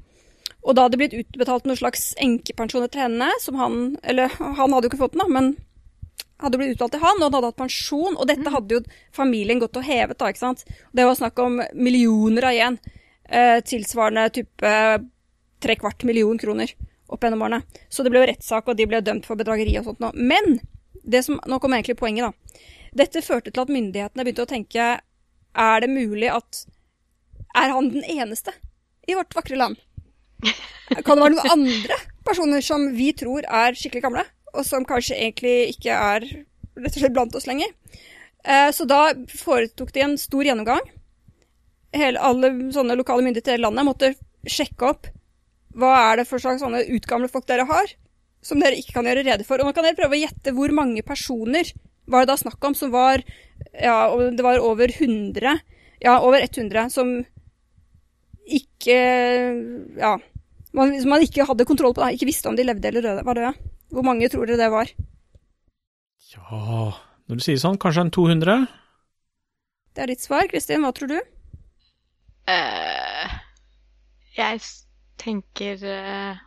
Og 0.70 0.76
da 0.78 0.86
hadde 0.86 0.98
det 0.98 1.02
blitt 1.02 1.18
utbetalt 1.18 1.66
noen 1.66 1.80
slags 1.80 2.12
enkepensjoner 2.22 2.92
til 2.94 3.08
henne, 3.08 3.32
som 3.42 3.58
han 3.58 3.98
Eller 4.04 4.30
han 4.38 4.70
hadde 4.70 4.86
jo 4.86 4.92
ikke 4.92 5.02
fått 5.02 5.18
den, 5.18 5.24
da, 5.26 5.28
men 5.34 5.56
hadde 6.40 6.60
blitt 6.62 6.76
utbetalt 6.76 6.94
til 6.96 7.04
han, 7.04 7.18
og 7.18 7.26
han 7.26 7.38
hadde 7.40 7.50
hatt 7.50 7.62
pensjon. 7.64 8.16
Og 8.16 8.28
dette 8.30 8.54
hadde 8.54 8.78
jo 8.78 8.84
familien 9.16 9.60
gått 9.60 9.80
og 9.80 9.88
hevet, 9.88 10.20
da, 10.20 10.30
ikke 10.30 10.46
sant. 10.46 10.62
Det 10.96 11.08
var 11.08 11.18
snakk 11.18 11.42
om 11.44 11.58
millioner 11.74 12.48
av 12.52 12.56
igjen. 12.56 12.78
Eh, 13.30 13.58
tilsvarende 13.66 14.30
type 14.38 14.76
tre 15.60 15.76
kvart 15.76 16.06
million 16.08 16.38
kroner 16.40 16.72
opp 17.10 17.26
gjennom 17.26 17.44
årene. 17.44 17.62
Så 17.90 18.06
det 18.06 18.14
ble 18.14 18.24
jo 18.24 18.30
rettssak, 18.30 18.70
og 18.70 18.78
de 18.78 18.88
ble 18.90 19.02
dømt 19.04 19.28
for 19.28 19.40
bedrageri 19.40 19.76
og 19.82 19.90
sånt 19.90 20.04
noe. 20.04 20.14
Men 20.16 20.62
det 21.04 21.26
som, 21.26 21.42
nå 21.50 21.60
kommer 21.60 21.80
egentlig 21.80 22.00
poenget, 22.00 22.30
da. 22.30 22.64
Dette 23.04 23.26
førte 23.26 23.52
til 23.52 23.66
at 23.66 23.74
myndighetene 23.74 24.26
begynte 24.26 24.48
å 24.48 24.50
tenke 24.50 24.86
Er 25.54 25.82
det 25.84 25.90
mulig 25.94 26.32
at 26.34 26.64
Er 27.54 27.70
han 27.70 27.92
den 27.94 28.02
eneste 28.02 28.54
i 29.06 29.14
vårt 29.18 29.36
vakre 29.38 29.58
land? 29.58 29.78
Kan 31.06 31.20
det 31.20 31.26
være 31.26 31.36
noen 31.36 31.54
andre 31.54 31.98
personer 32.26 32.64
som 32.66 32.88
vi 32.96 33.12
tror 33.18 33.46
er 33.46 33.78
skikkelig 33.78 34.06
gamle, 34.06 34.24
og 34.56 34.66
som 34.66 34.86
kanskje 34.88 35.18
egentlig 35.18 35.76
ikke 35.76 35.94
er 35.96 36.26
rett 36.80 36.96
og 36.96 37.02
slett 37.02 37.16
blant 37.16 37.36
oss 37.38 37.48
lenger? 37.50 37.72
Eh, 38.44 38.70
så 38.76 38.88
da 38.90 39.12
foretok 39.36 39.92
de 39.94 40.06
en 40.06 40.18
stor 40.20 40.48
gjennomgang. 40.48 40.84
Hele, 41.96 42.22
alle 42.22 42.52
sånne 42.74 42.98
lokale 42.98 43.26
myndigheter 43.26 43.56
i 43.56 43.58
hele 43.58 43.68
landet 43.68 43.88
måtte 43.88 44.14
sjekke 44.50 44.92
opp 44.94 45.10
hva 45.80 45.92
er 46.10 46.20
det 46.20 46.28
for 46.30 46.42
slags 46.42 46.64
sånne 46.64 46.86
utgamle 46.96 47.30
folk 47.32 47.46
dere 47.50 47.66
har, 47.70 47.92
som 48.42 48.62
dere 48.62 48.78
ikke 48.80 48.96
kan 48.96 49.08
gjøre 49.10 49.26
rede 49.28 49.46
for. 49.46 49.62
Og 49.62 49.70
nå 49.70 49.76
kan 49.76 49.86
dere 49.86 49.98
prøve 49.98 50.18
å 50.18 50.22
gjette 50.22 50.54
hvor 50.56 50.74
mange 50.76 51.04
personer 51.06 51.70
var 52.10 52.26
det 52.26 52.32
da 52.32 52.40
snakk 52.42 52.64
om, 52.66 52.76
som 52.78 52.94
var 52.94 53.24
Ja, 53.76 54.08
det 54.32 54.42
var 54.42 54.62
over 54.64 54.90
100 54.90 55.60
Ja, 56.02 56.16
over 56.24 56.42
100 56.42 56.90
som 56.94 57.20
ikke 58.58 58.98
Ja. 60.00 60.18
Man, 60.74 60.92
hvis 60.94 61.06
man 61.10 61.24
ikke 61.26 61.46
hadde 61.50 61.66
kontroll 61.66 61.96
på, 61.98 62.04
det, 62.04 62.14
Ikke 62.14 62.30
visste 62.30 62.50
om 62.50 62.56
de 62.56 62.64
levde 62.64 62.88
eller 62.88 63.02
døde, 63.02 63.26
var 63.26 63.34
døde. 63.34 63.54
Hvor 63.90 64.06
mange 64.06 64.30
tror 64.30 64.46
dere 64.46 64.58
det 64.58 64.72
var? 64.72 64.92
Ja 66.30 66.94
Når 67.26 67.40
du 67.40 67.42
sier 67.42 67.58
sånn, 67.58 67.80
kanskje 67.82 68.06
en 68.06 68.14
200? 68.14 68.68
Det 69.96 70.04
er 70.04 70.12
ditt 70.14 70.22
svar. 70.22 70.46
Kristin, 70.50 70.86
hva 70.86 70.94
tror 70.94 71.10
du? 71.10 71.18
Uh, 72.50 73.34
jeg 74.38 74.62
tenker 75.22 75.82
uh, 75.86 76.40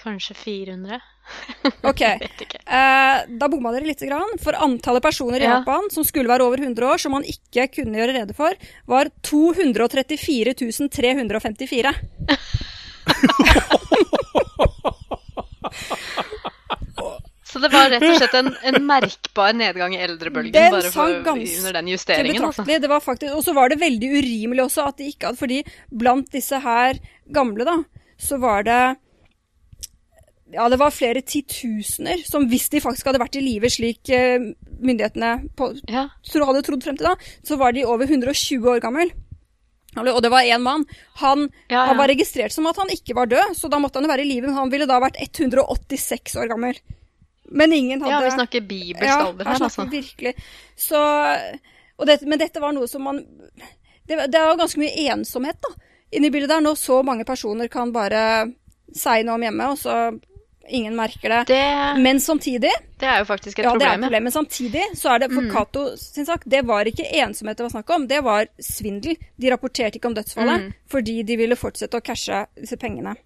kanskje 0.00 0.36
400. 0.38 1.00
Ok. 1.90 2.02
Eh, 2.04 3.18
da 3.40 3.48
bomma 3.48 3.72
dere 3.74 3.88
lite 3.88 4.06
grann. 4.08 4.38
For 4.42 4.52
antallet 4.56 5.02
personer 5.04 5.40
i 5.40 5.44
Ja. 5.48 5.58
Japan 5.58 5.88
som 5.92 6.04
skulle 6.04 6.28
være 6.30 6.44
over 6.46 6.58
100 6.60 6.86
år, 6.86 6.98
som 7.00 7.12
man 7.16 7.24
ikke 7.24 7.68
kunne 7.80 7.98
gjøre 7.98 8.16
rede 8.20 8.34
for, 8.36 8.52
var 8.86 9.10
234 9.22 10.54
354. 10.54 11.94
Så 17.54 17.60
det 17.62 17.68
var 17.70 17.86
rett 17.86 18.02
og 18.02 18.16
slett 18.18 18.32
en, 18.34 18.48
en 18.66 18.80
merkbar 18.82 19.52
nedgang 19.54 19.92
i 19.94 20.00
eldrebølgen 20.02 20.50
Den 20.56 20.72
bare 20.74 20.90
for, 20.90 21.12
under 21.22 21.76
den 21.76 21.90
justeringen. 21.92 22.42
Altså. 22.42 22.64
betraktelig. 22.64 22.80
Det 22.82 22.90
var 22.90 23.02
faktisk, 23.04 23.36
og 23.36 23.44
så 23.46 23.54
var 23.54 23.70
det 23.70 23.78
veldig 23.78 24.08
urimelig 24.18 24.64
også 24.64 24.88
at 24.90 24.98
de 24.98 25.06
ikke 25.12 25.28
hadde 25.30 25.38
Fordi 25.38 25.60
blant 26.02 26.32
disse 26.34 26.58
her 26.64 26.98
gamle, 27.30 27.62
da, 27.68 27.76
så 28.18 28.40
var 28.42 28.66
det 28.66 28.80
Ja, 30.54 30.68
det 30.70 30.78
var 30.78 30.94
flere 30.94 31.22
titusener 31.26 32.20
som 32.28 32.46
hvis 32.50 32.68
de 32.70 32.82
faktisk 32.82 33.08
hadde 33.10 33.20
vært 33.22 33.38
i 33.40 33.42
live 33.42 33.70
slik 33.72 34.10
eh, 34.14 34.38
myndighetene 34.78 35.50
på, 35.58 35.72
Ja. 35.90 36.08
hadde 36.14 36.62
trodd 36.66 36.84
frem 36.86 36.98
til 36.98 37.08
da, 37.10 37.16
så 37.42 37.58
var 37.58 37.74
de 37.74 37.84
over 37.84 38.06
120 38.06 38.68
år 38.76 38.82
gammel. 38.84 39.10
Og 39.94 40.22
det 40.22 40.30
var 40.30 40.42
én 40.42 40.62
mann. 40.62 40.84
Han, 41.22 41.48
Ja, 41.70 41.84
han 41.86 41.96
var 41.96 42.08
registrert 42.10 42.52
som 42.52 42.66
at 42.66 42.76
han 42.76 42.90
ikke 42.90 43.14
var 43.14 43.26
død, 43.30 43.54
så 43.54 43.70
da 43.70 43.78
måtte 43.78 43.98
han 43.98 44.06
jo 44.08 44.10
være 44.10 44.24
i 44.24 44.30
live. 44.30 44.48
Men 44.48 44.58
han 44.58 44.70
ville 44.70 44.88
da 44.90 44.98
vært 45.02 45.20
186 45.20 46.34
år 46.36 46.50
gammel. 46.50 46.78
Men 47.50 47.72
ingen 47.72 48.02
hadde 48.02 48.16
ja, 48.16 48.24
vi 48.24 48.34
snakker 48.34 48.66
bibelsk 48.66 49.06
ja, 49.06 49.20
alder 49.28 49.44
her 49.44 49.62
altså. 49.62 49.84
virkelig. 49.90 50.34
Så, 50.76 50.98
det, 52.06 52.22
men 52.26 52.40
dette 52.40 52.62
var 52.62 52.74
noe 52.74 52.88
som 52.90 53.04
man 53.06 53.20
Det, 54.04 54.16
det 54.28 54.36
er 54.36 54.50
jo 54.50 54.58
ganske 54.60 54.80
mye 54.80 55.04
ensomhet 55.14 55.56
da, 55.64 55.70
inni 56.12 56.28
bildet 56.28 56.50
der, 56.50 56.60
når 56.60 56.74
så 56.76 56.98
mange 57.06 57.24
personer 57.24 57.70
kan 57.72 57.92
bare 57.92 58.50
si 58.92 59.22
noe 59.24 59.38
om 59.38 59.44
hjemme, 59.46 59.68
og 59.72 59.78
så 59.80 59.94
ingen 60.68 60.96
merker 60.96 61.28
det. 61.28 61.40
Det, 61.50 62.02
Men 62.02 62.20
samtidig 62.20 62.70
det 63.00 63.08
er 63.10 63.18
jo 63.20 63.26
faktisk 63.28 63.58
et 63.58 63.66
ja, 63.66 63.74
det 63.76 63.84
er 63.86 63.96
et 63.98 64.00
problem. 64.04 64.22
men 64.24 64.32
samtidig 64.32 64.84
så 64.96 65.14
er 65.14 65.18
det 65.24 65.28
for 65.34 65.50
Cato 65.52 65.82
sin 66.00 66.26
sak, 66.26 66.46
det 66.46 66.62
var 66.66 66.88
ikke 66.88 67.04
ensomhet 67.20 67.58
det 67.58 67.66
var 67.66 67.74
snakk 67.74 67.90
om, 67.96 68.06
det 68.08 68.20
var 68.24 68.46
svindel. 68.62 69.18
De 69.36 69.50
rapporterte 69.52 69.98
ikke 70.00 70.08
om 70.08 70.16
dødsfallet 70.16 70.64
Mm. 70.64 70.72
fordi 70.88 71.22
de 71.22 71.36
ville 71.36 71.56
fortsette 71.56 71.98
å 71.98 72.04
cashe 72.04 72.46
disse 72.56 72.76
pengene. 72.80 73.16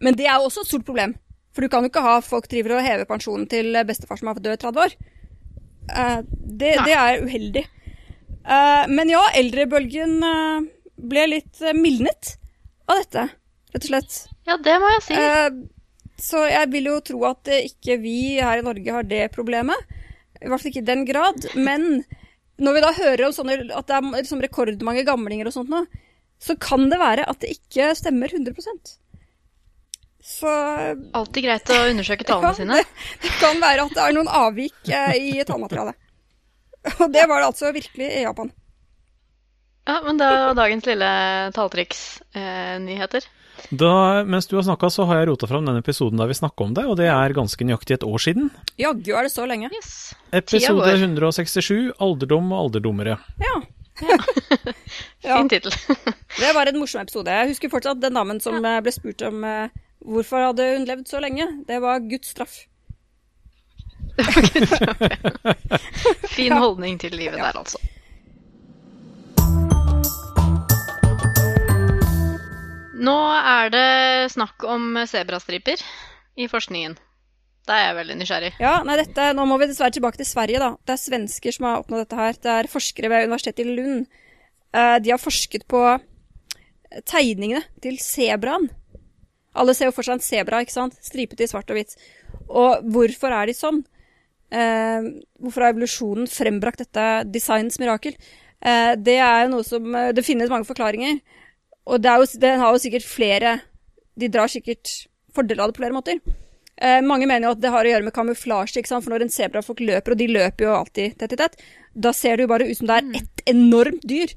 Men 0.00 0.14
det 0.16 0.26
er 0.26 0.36
jo 0.40 0.48
også 0.48 0.60
et 0.64 0.70
stort 0.72 0.84
problem. 0.84 1.14
For 1.52 1.62
du 1.62 1.68
kan 1.68 1.82
jo 1.82 1.90
ikke 1.90 2.02
ha 2.04 2.20
folk 2.20 2.46
driver 2.48 2.76
og 2.76 2.84
hever 2.84 3.04
pensjonen 3.08 3.48
til 3.48 3.72
bestefar 3.86 4.18
som 4.20 4.28
har 4.28 4.38
død 4.40 4.52
i 4.54 4.60
30 4.62 4.84
år. 4.84 4.94
Uh, 5.90 6.20
det, 6.30 6.76
det 6.86 6.94
er 6.94 7.24
uheldig. 7.24 7.64
Uh, 8.46 8.86
men 8.88 9.10
ja, 9.10 9.20
eldrebølgen 9.36 10.22
uh, 10.22 10.60
ble 10.96 11.26
litt 11.32 11.60
mildnet 11.76 12.36
av 12.88 13.02
dette, 13.02 13.26
rett 13.74 13.84
og 13.84 13.90
slett. 13.90 14.16
Ja, 14.46 14.56
det 14.56 14.78
må 14.80 14.88
jeg 14.94 15.02
si. 15.08 15.18
Eh, 16.20 16.24
så 16.24 16.44
jeg 16.50 16.70
vil 16.72 16.90
jo 16.90 17.00
tro 17.00 17.24
at 17.30 17.48
eh, 17.48 17.66
ikke 17.70 17.98
vi 18.02 18.38
her 18.38 18.60
i 18.60 18.66
Norge 18.66 18.92
har 18.92 19.08
det 19.08 19.30
problemet. 19.34 19.76
I 20.40 20.48
hvert 20.48 20.60
fall 20.60 20.72
ikke 20.72 20.84
i 20.84 20.90
den 20.92 21.04
grad. 21.08 21.48
Men 21.56 22.04
når 22.60 22.76
vi 22.76 22.84
da 22.84 22.92
hører 22.96 23.26
om 23.26 23.34
sånne, 23.34 23.58
at 23.72 23.88
det 23.88 23.96
er 23.96 24.08
liksom 24.20 24.42
rekordmange 24.44 25.04
gamlinger 25.08 25.48
og 25.48 25.56
sånt 25.56 25.72
nå, 25.72 25.84
så 26.40 26.56
kan 26.60 26.88
det 26.92 27.00
være 27.00 27.26
at 27.28 27.40
det 27.42 27.52
ikke 27.52 27.90
stemmer 27.98 28.32
100% 28.32 28.94
Så 30.24 30.52
Alltid 31.16 31.44
greit 31.44 31.72
å 31.72 31.82
undersøke 31.90 32.24
tallene 32.24 32.54
sine. 32.56 32.78
det, 32.80 33.10
det 33.24 33.34
kan 33.42 33.60
være 33.60 33.84
at 33.84 33.96
det 33.96 34.06
er 34.06 34.16
noen 34.16 34.32
avvik 34.40 34.92
eh, 34.92 35.16
i 35.20 35.44
tallmaterialet. 35.44 35.98
Og 37.02 37.12
det 37.12 37.26
var 37.28 37.42
det 37.42 37.50
altså 37.50 37.74
virkelig 37.76 38.08
i 38.08 38.24
Japan. 38.24 38.52
Ja, 39.88 39.98
men 40.04 40.20
det 40.20 40.28
var 40.28 40.56
dagens 40.56 40.86
lille 40.86 41.10
talltriksnyheter. 41.56 43.26
Da, 43.70 43.92
mens 44.26 44.48
du 44.50 44.56
har 44.56 44.64
snakka, 44.66 44.90
så 44.90 45.06
har 45.08 45.20
jeg 45.20 45.30
rota 45.30 45.48
fram 45.50 45.66
den 45.68 45.78
episoden 45.78 46.20
der 46.20 46.30
vi 46.30 46.38
snakka 46.38 46.66
om 46.66 46.72
det, 46.76 46.86
og 46.88 46.96
det 47.00 47.10
er 47.12 47.36
ganske 47.36 47.66
nøyaktig 47.66 47.98
et 47.98 48.06
år 48.06 48.22
siden. 48.22 48.50
Jaggu 48.80 49.12
er 49.14 49.28
det 49.28 49.34
så 49.34 49.46
lenge. 49.48 49.70
yes. 49.76 50.14
Episode 50.32 50.88
167, 50.96 51.92
Alderdom 52.00 52.50
og 52.52 52.64
alderdommere. 52.64 53.18
Ja. 53.42 53.60
Ja. 54.00 54.16
Fin 55.36 55.48
tittel. 55.48 55.72
Det 56.40 56.54
var 56.56 56.66
en 56.66 56.80
morsom 56.80 57.04
episode. 57.04 57.30
Jeg 57.30 57.52
husker 57.52 57.72
fortsatt 57.72 58.00
den 58.00 58.16
damen 58.16 58.40
som 58.40 58.56
ja. 58.64 58.80
ble 58.80 58.92
spurt 58.94 59.22
om 59.26 59.44
eh, 59.44 59.68
hvorfor 60.00 60.50
hadde 60.50 60.72
hun 60.72 60.88
levd 60.88 61.10
så 61.10 61.20
lenge. 61.20 61.46
Det 61.68 61.80
var 61.84 62.00
Guds 62.08 62.32
straff. 62.32 62.62
fin 66.36 66.52
holdning 66.52 66.98
til 67.00 67.14
livet 67.16 67.38
der, 67.38 67.56
altså. 67.56 67.78
Nå 73.00 73.16
er 73.36 73.70
det 73.72 73.86
snakk 74.34 74.64
om 74.68 74.98
sebrastriper 75.08 75.80
i 76.36 76.48
forskningen. 76.50 76.98
Da 77.68 77.76
er 77.76 77.86
jeg 77.86 77.96
veldig 78.00 78.16
nysgjerrig. 78.20 78.50
Ja, 78.60 78.80
nei, 78.84 78.96
dette, 79.00 79.30
Nå 79.36 79.44
må 79.48 79.56
vi 79.60 79.68
dessverre 79.70 79.94
tilbake 79.94 80.20
til 80.20 80.28
Sverige. 80.28 80.60
da. 80.60 80.74
Det 80.84 80.96
er 80.96 81.00
svensker 81.00 81.54
som 81.54 81.68
har 81.68 81.80
oppnådd 81.80 82.04
dette 82.04 82.18
her. 82.18 82.36
Det 82.36 82.52
er 82.56 82.70
forskere 82.72 83.10
ved 83.12 83.28
Universitetet 83.30 83.64
i 83.64 83.76
Lund. 83.76 84.06
Eh, 84.74 84.98
de 85.00 85.12
har 85.14 85.22
forsket 85.22 85.66
på 85.70 85.84
tegningene 87.06 87.62
til 87.82 87.98
sebraen. 88.02 88.68
Alle 89.54 89.74
ser 89.74 89.90
jo 89.90 89.94
for 89.94 90.06
seg 90.06 90.18
en 90.18 90.24
sebra, 90.24 90.60
ikke 90.62 90.74
sant? 90.74 90.98
Stripete 91.02 91.46
i 91.46 91.50
svart 91.50 91.70
og 91.72 91.78
hvitt. 91.78 91.96
Og 92.48 92.84
hvorfor 92.94 93.34
er 93.34 93.50
de 93.50 93.56
sånn? 93.56 93.82
Eh, 94.50 95.08
hvorfor 95.40 95.64
har 95.64 95.74
evolusjonen 95.74 96.30
frembrakt 96.30 96.82
dette 96.82 97.06
designens 97.30 97.78
mirakel? 97.82 98.16
Eh, 98.60 98.94
det 98.98 99.18
er 99.22 99.44
jo 99.46 99.52
noe 99.54 99.64
som 99.64 99.94
eh, 99.94 100.10
Det 100.12 100.26
finnes 100.26 100.50
mange 100.52 100.68
forklaringer. 100.68 101.20
Og 101.90 101.98
jo, 102.06 102.26
den 102.42 102.60
har 102.62 102.74
jo 102.74 102.82
sikkert 102.82 103.06
flere 103.08 103.56
De 104.20 104.28
drar 104.30 104.50
sikkert 104.52 104.92
fordel 105.34 105.60
av 105.62 105.70
det 105.70 105.76
på 105.76 105.82
flere 105.82 105.96
måter. 105.96 106.18
Eh, 106.80 107.00
mange 107.04 107.26
mener 107.28 107.46
jo 107.48 107.54
at 107.54 107.60
det 107.62 107.70
har 107.72 107.86
å 107.86 107.90
gjøre 107.92 108.06
med 108.06 108.14
kamuflasje, 108.16 108.82
for 108.88 109.12
når 109.12 109.26
en 109.26 109.32
sebrafolk 109.32 109.82
løper, 109.84 110.14
og 110.14 110.20
de 110.20 110.26
løper 110.32 110.66
jo 110.66 110.72
alltid 110.74 111.18
tett 111.20 111.34
i 111.36 111.38
tett, 111.38 111.58
da 111.94 112.12
ser 112.16 112.36
det 112.36 112.46
jo 112.46 112.50
bare 112.50 112.66
ut 112.70 112.78
som 112.78 112.88
det 112.88 112.96
er 112.96 113.20
ett 113.20 113.42
enormt 113.52 114.06
dyr. 114.08 114.32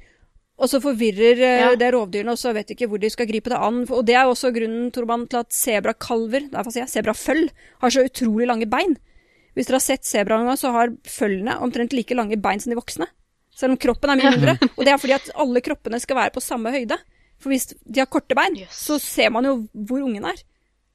Og 0.61 0.69
så 0.69 0.79
forvirrer 0.83 1.39
eh, 1.41 1.61
Ja. 1.63 1.71
det 1.79 1.89
rovdyrene, 1.95 2.35
og 2.35 2.39
så 2.39 2.53
vet 2.53 2.69
de 2.69 2.75
ikke 2.77 2.89
hvor 2.91 3.01
de 3.01 3.09
skal 3.09 3.29
gripe 3.29 3.49
det 3.49 3.57
an. 3.57 3.81
Og 3.89 4.05
det 4.05 4.15
er 4.19 4.29
også 4.29 4.51
grunnen, 4.53 4.91
tror 4.93 5.09
man, 5.09 5.25
til 5.27 5.41
at 5.41 5.55
sebrakalver, 5.55 6.45
jeg, 6.51 6.91
sebraføll, 6.91 7.49
har 7.81 7.89
så 7.95 8.05
utrolig 8.05 8.47
lange 8.51 8.69
bein. 8.69 8.97
Hvis 9.57 9.69
dere 9.69 9.79
har 9.79 9.85
sett 9.85 10.05
sebra 10.05 10.37
noen 10.37 10.51
gang, 10.51 10.59
så 10.61 10.71
har 10.73 10.93
følgene 11.09 11.57
omtrent 11.61 11.93
like 11.93 12.15
lange 12.17 12.37
bein 12.41 12.61
som 12.61 12.73
de 12.73 12.77
voksne. 12.77 13.07
Selv 13.53 13.75
om 13.75 13.81
kroppen 13.81 14.13
er 14.13 14.21
mye 14.21 14.35
mindre. 14.35 14.55
Og 14.77 14.85
det 14.85 14.93
er 14.93 15.01
fordi 15.01 15.17
at 15.17 15.33
alle 15.41 15.61
kroppene 15.65 15.99
skal 16.01 16.17
være 16.21 16.33
på 16.37 16.41
samme 16.41 16.73
høyde. 16.73 16.97
For 17.41 17.53
hvis 17.53 17.71
de 17.73 18.01
har 18.01 18.09
korte 18.11 18.35
bein, 18.37 18.57
yes. 18.59 18.75
så 18.85 18.99
ser 19.01 19.31
man 19.33 19.47
jo 19.47 19.55
hvor 19.73 20.03
ungen 20.05 20.25
er. 20.29 20.43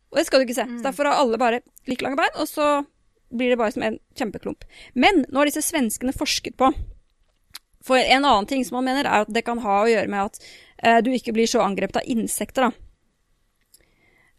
Og 0.09 0.20
det 0.20 0.29
skal 0.29 0.40
du 0.40 0.46
ikke 0.46 0.57
se. 0.57 0.66
Så 0.79 0.85
derfor 0.87 1.09
har 1.09 1.20
alle 1.20 1.40
bare 1.40 1.61
like 1.88 2.05
lange 2.05 2.16
bein, 2.20 2.37
og 2.40 2.48
så 2.48 2.68
blir 3.29 3.53
det 3.53 3.59
bare 3.61 3.74
som 3.74 3.85
en 3.85 3.98
kjempeklump. 4.16 4.64
Men 4.94 5.24
nå 5.29 5.40
har 5.40 5.51
disse 5.51 5.64
svenskene 5.66 6.16
forsket 6.16 6.57
på 6.57 6.72
For 7.84 8.01
en 8.01 8.24
annen 8.24 8.47
ting 8.49 8.64
som 8.66 8.78
man 8.78 8.89
mener, 8.89 9.07
er 9.07 9.24
at 9.24 9.30
det 9.32 9.45
kan 9.47 9.61
ha 9.62 9.82
å 9.82 9.89
gjøre 9.89 10.11
med 10.12 10.28
at 10.28 10.41
eh, 10.82 10.99
du 11.05 11.12
ikke 11.14 11.32
blir 11.32 11.49
så 11.49 11.62
angrepet 11.64 12.01
av 12.03 12.09
insekter, 12.11 12.66
da. 12.66 12.89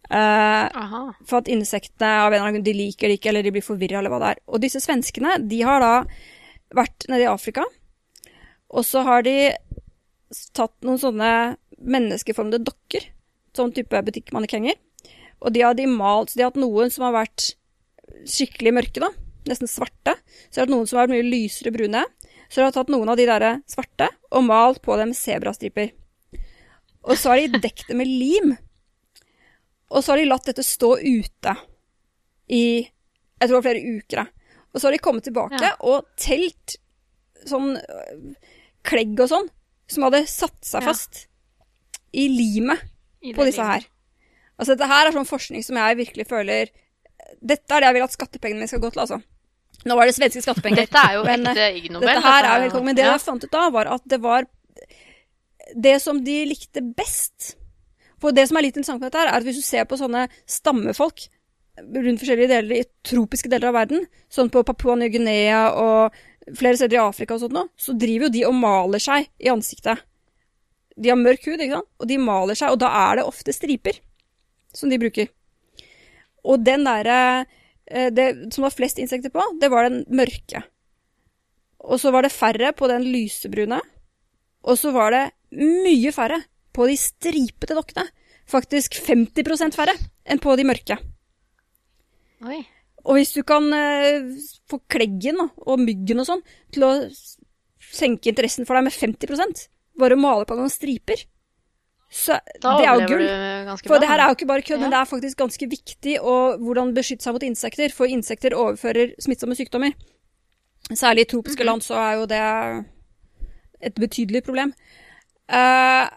Eh, 0.10 1.22
for 1.24 1.40
at 1.40 1.50
insektene 1.50 2.10
av 2.26 2.28
en 2.28 2.36
eller 2.36 2.44
annen 2.44 2.58
grunn, 2.60 2.68
de 2.68 2.76
liker 2.78 3.10
det 3.10 3.18
ikke, 3.18 3.32
eller 3.32 3.48
de 3.48 3.54
blir 3.56 3.66
forvirra, 3.66 4.02
eller 4.02 4.14
hva 4.14 4.20
det 4.22 4.34
er. 4.34 4.42
Og 4.52 4.62
disse 4.62 4.82
svenskene, 4.84 5.38
de 5.50 5.62
har 5.66 5.82
da 5.82 5.94
vært 6.78 7.08
nede 7.10 7.26
i 7.26 7.32
Afrika, 7.32 7.66
og 8.70 8.86
så 8.86 9.02
har 9.08 9.26
de 9.26 9.38
tatt 10.54 10.76
noen 10.86 11.02
sånne 11.02 11.32
menneskeformede 11.82 12.64
dokker, 12.68 13.06
sånn 13.56 13.74
type 13.76 14.02
butikkmannekenger, 14.06 14.76
og 15.40 15.54
de 15.56 15.62
har 15.64 15.74
de 15.78 15.86
malt, 15.88 16.30
så 16.32 16.38
de 16.40 16.44
har 16.44 16.52
hatt 16.52 16.60
noen 16.62 16.92
som 16.92 17.06
har 17.08 17.16
vært 17.16 17.54
skikkelig 18.28 18.74
mørke, 18.76 19.00
da, 19.04 19.10
nesten 19.48 19.70
svarte, 19.72 20.16
så 20.50 20.58
de 20.58 20.60
har 20.62 20.68
hatt 20.68 20.74
noen 20.76 20.88
som 20.90 21.00
har 21.00 21.08
vært 21.08 21.16
mye 21.16 21.30
lysere 21.32 21.72
brune, 21.74 22.04
så 22.50 22.60
de 22.60 22.66
har 22.68 22.76
tatt 22.76 22.90
noen 22.92 23.10
av 23.14 23.18
de 23.20 23.28
der 23.30 23.46
svarte 23.70 24.10
og 24.34 24.44
malt 24.48 24.82
på 24.82 24.96
dem 25.00 25.14
sebrastriper. 25.14 25.92
Og 27.06 27.16
så 27.18 27.32
har 27.32 27.40
de 27.46 27.62
dekt 27.62 27.86
det 27.88 27.96
med 27.98 28.10
lim, 28.10 28.56
og 29.90 30.04
så 30.04 30.12
har 30.14 30.22
de 30.22 30.28
latt 30.30 30.50
dette 30.50 30.66
stå 30.66 30.96
ute 31.00 31.56
i 32.52 32.64
jeg 33.40 33.48
tror 33.48 33.54
det 33.54 33.60
var 33.62 33.68
flere 33.70 33.94
uker. 33.96 34.20
Da. 34.20 34.26
Og 34.74 34.82
så 34.82 34.88
har 34.90 34.92
de 34.92 35.00
kommet 35.00 35.24
tilbake 35.24 35.62
Ja. 35.64 35.72
og 35.80 36.10
telt 36.20 36.76
sånn 37.48 37.78
øh, 37.80 38.34
klegg 38.84 39.16
og 39.24 39.30
sånn, 39.32 39.48
som 39.88 40.04
hadde 40.04 40.26
satt 40.28 40.58
seg 40.68 40.84
fast 40.84 41.22
i 42.14 42.28
limet 42.32 42.86
på 43.36 43.48
disse 43.48 43.66
her. 43.66 43.86
Altså 44.60 44.76
dette 44.76 44.90
her 44.92 45.08
er 45.08 45.16
sånn 45.16 45.28
forskning 45.28 45.64
som 45.66 45.80
jeg 45.80 46.00
virkelig 46.02 46.28
føler 46.28 46.72
Dette 47.40 47.76
er 47.76 47.84
det 47.84 47.88
jeg 47.90 47.96
vil 47.96 48.04
at 48.04 48.16
skattepengene 48.16 48.62
mine 48.62 48.72
skal 48.72 48.82
gå 48.82 48.90
til, 48.92 49.02
altså. 49.04 49.20
Nå 49.88 49.96
var 49.96 50.10
det 50.10 50.16
svenske 50.16 50.42
skattepenger. 50.44 50.88
Dette 50.88 51.02
er 51.04 51.16
jo 51.16 51.24
Men, 51.28 51.46
ekte 51.48 51.68
Ig 51.78 51.90
Nobel. 51.94 52.10
Dette 52.10 52.24
her 52.26 52.48
er 52.48 52.56
jo 52.58 52.64
helt. 52.66 52.86
Men 52.88 52.98
det 52.98 53.06
ja. 53.06 53.12
jeg 53.14 53.24
fant 53.24 53.46
ut 53.46 53.54
da, 53.54 53.66
var 53.76 53.92
at 53.96 54.06
det 54.12 54.20
var 54.24 54.48
det 55.76 55.96
som 56.04 56.20
de 56.26 56.38
likte 56.50 56.84
best. 56.98 57.54
For 58.20 58.36
det 58.36 58.48
som 58.50 58.60
er 58.60 58.68
litt 58.68 58.80
interessant 58.80 59.00
med 59.00 59.12
dette, 59.12 59.22
her, 59.22 59.32
er 59.32 59.40
at 59.40 59.46
hvis 59.46 59.62
du 59.62 59.64
ser 59.64 59.86
på 59.88 60.00
sånne 60.00 60.26
stammefolk 60.50 61.28
rundt 61.80 62.20
forskjellige 62.20 62.52
deler 62.52 62.82
i 62.82 62.88
tropiske 63.08 63.52
deler 63.52 63.70
av 63.70 63.78
verden, 63.78 64.04
sånn 64.32 64.52
på 64.52 64.66
Papua 64.68 64.98
Ny-Guinea 65.00 65.70
og 65.80 66.18
flere 66.58 66.76
steder 66.80 66.98
i 66.98 67.04
Afrika 67.04 67.38
og 67.38 67.46
sånt 67.46 67.56
nå, 67.56 67.68
så 67.80 67.96
driver 67.96 68.28
jo 68.28 68.34
de 68.34 68.46
og 68.50 68.58
maler 68.58 69.04
seg 69.04 69.30
i 69.40 69.52
ansiktet. 69.54 70.02
De 71.00 71.12
har 71.12 71.20
mørk 71.20 71.46
hud, 71.48 71.60
ikke 71.60 71.80
sant? 71.80 71.90
Og 72.02 72.10
de 72.10 72.18
maler 72.22 72.60
seg, 72.60 72.74
og 72.74 72.82
da 72.82 72.90
er 73.08 73.20
det 73.20 73.28
ofte 73.30 73.56
striper 73.56 74.00
som 74.76 74.92
de 74.92 75.00
bruker. 75.02 75.30
Og 76.46 76.62
den 76.64 76.86
derre 76.88 77.46
eh, 77.90 78.10
Det 78.14 78.54
som 78.54 78.66
var 78.68 78.76
flest 78.76 79.00
insekter 79.02 79.34
på, 79.34 79.44
det 79.62 79.72
var 79.72 79.88
den 79.88 80.04
mørke. 80.08 80.64
Og 81.80 82.00
så 82.02 82.12
var 82.12 82.26
det 82.26 82.36
færre 82.36 82.74
på 82.76 82.90
den 82.92 83.08
lysebrune. 83.08 83.80
Og 84.68 84.78
så 84.78 84.92
var 84.92 85.16
det 85.16 85.24
mye 85.56 86.12
færre 86.14 86.42
på 86.76 86.88
de 86.90 86.98
stripete 87.00 87.78
dokkene. 87.78 88.06
Faktisk 88.50 88.98
50% 89.06 89.78
færre 89.78 89.96
enn 90.26 90.42
på 90.42 90.56
de 90.58 90.66
mørke. 90.68 91.00
Oi. 92.46 92.62
Og 93.08 93.16
hvis 93.18 93.32
du 93.36 93.44
kan 93.48 93.66
eh, 93.74 94.28
få 94.70 94.82
kleggen 94.92 95.40
og 95.40 95.80
myggen 95.82 96.22
og 96.22 96.28
sånn 96.28 96.44
til 96.74 96.86
å 96.88 96.94
senke 97.80 98.32
interessen 98.32 98.68
for 98.68 98.78
deg 98.78 98.90
med 98.90 98.96
50 98.96 99.70
bare 100.00 100.18
male 100.20 100.46
på 100.50 100.56
noen 100.58 100.72
striper, 100.74 101.26
så 102.10 102.40
Da 102.62 102.72
det 102.80 102.88
er 102.90 102.96
jo 102.98 103.08
gull. 103.12 103.26
For 103.84 103.92
bra. 103.92 104.00
det 104.02 104.08
her 104.10 104.20
er 104.24 104.30
jo 104.32 104.36
ikke 104.40 104.48
bare 104.50 104.64
kødd, 104.66 104.80
Ja. 104.80 104.82
men 104.82 104.90
det 104.96 104.98
er 105.00 105.10
faktisk 105.12 105.38
ganske 105.38 105.68
viktig 105.70 106.16
å 106.20 106.36
hvordan 106.58 106.94
beskytte 106.96 107.22
seg 107.28 107.34
mot 107.36 107.44
insekter, 107.46 107.92
for 107.94 108.10
insekter 108.10 108.56
overfører 108.58 109.14
smittsomme 109.22 109.54
sykdommer. 109.60 109.94
Særlig 110.90 111.28
i 111.28 111.30
tropiske 111.36 111.62
Mhm. 111.62 111.66
land 111.70 111.82
så 111.86 111.94
er 112.00 112.16
jo 112.18 112.26
det 112.26 112.86
et 113.82 113.96
betydelig 113.96 114.44
problem. 114.44 114.74
Uh, 115.50 116.10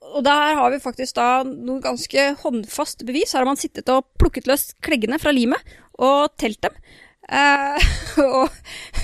og 0.00 0.24
der 0.24 0.54
har 0.56 0.70
vi 0.72 0.78
faktisk 0.80 1.14
da 1.14 1.42
noe 1.44 1.80
ganske 1.84 2.36
håndfast 2.40 3.04
bevis. 3.04 3.32
Her 3.32 3.40
har 3.44 3.50
man 3.50 3.56
sittet 3.60 3.88
og 3.92 4.06
plukket 4.18 4.46
løs 4.48 4.72
kleggene 4.80 5.18
fra 5.20 5.30
limet 5.32 5.60
og 5.98 6.30
telt 6.38 6.60
dem. 6.64 6.72
Uh, 7.28 7.76
og 8.24 8.48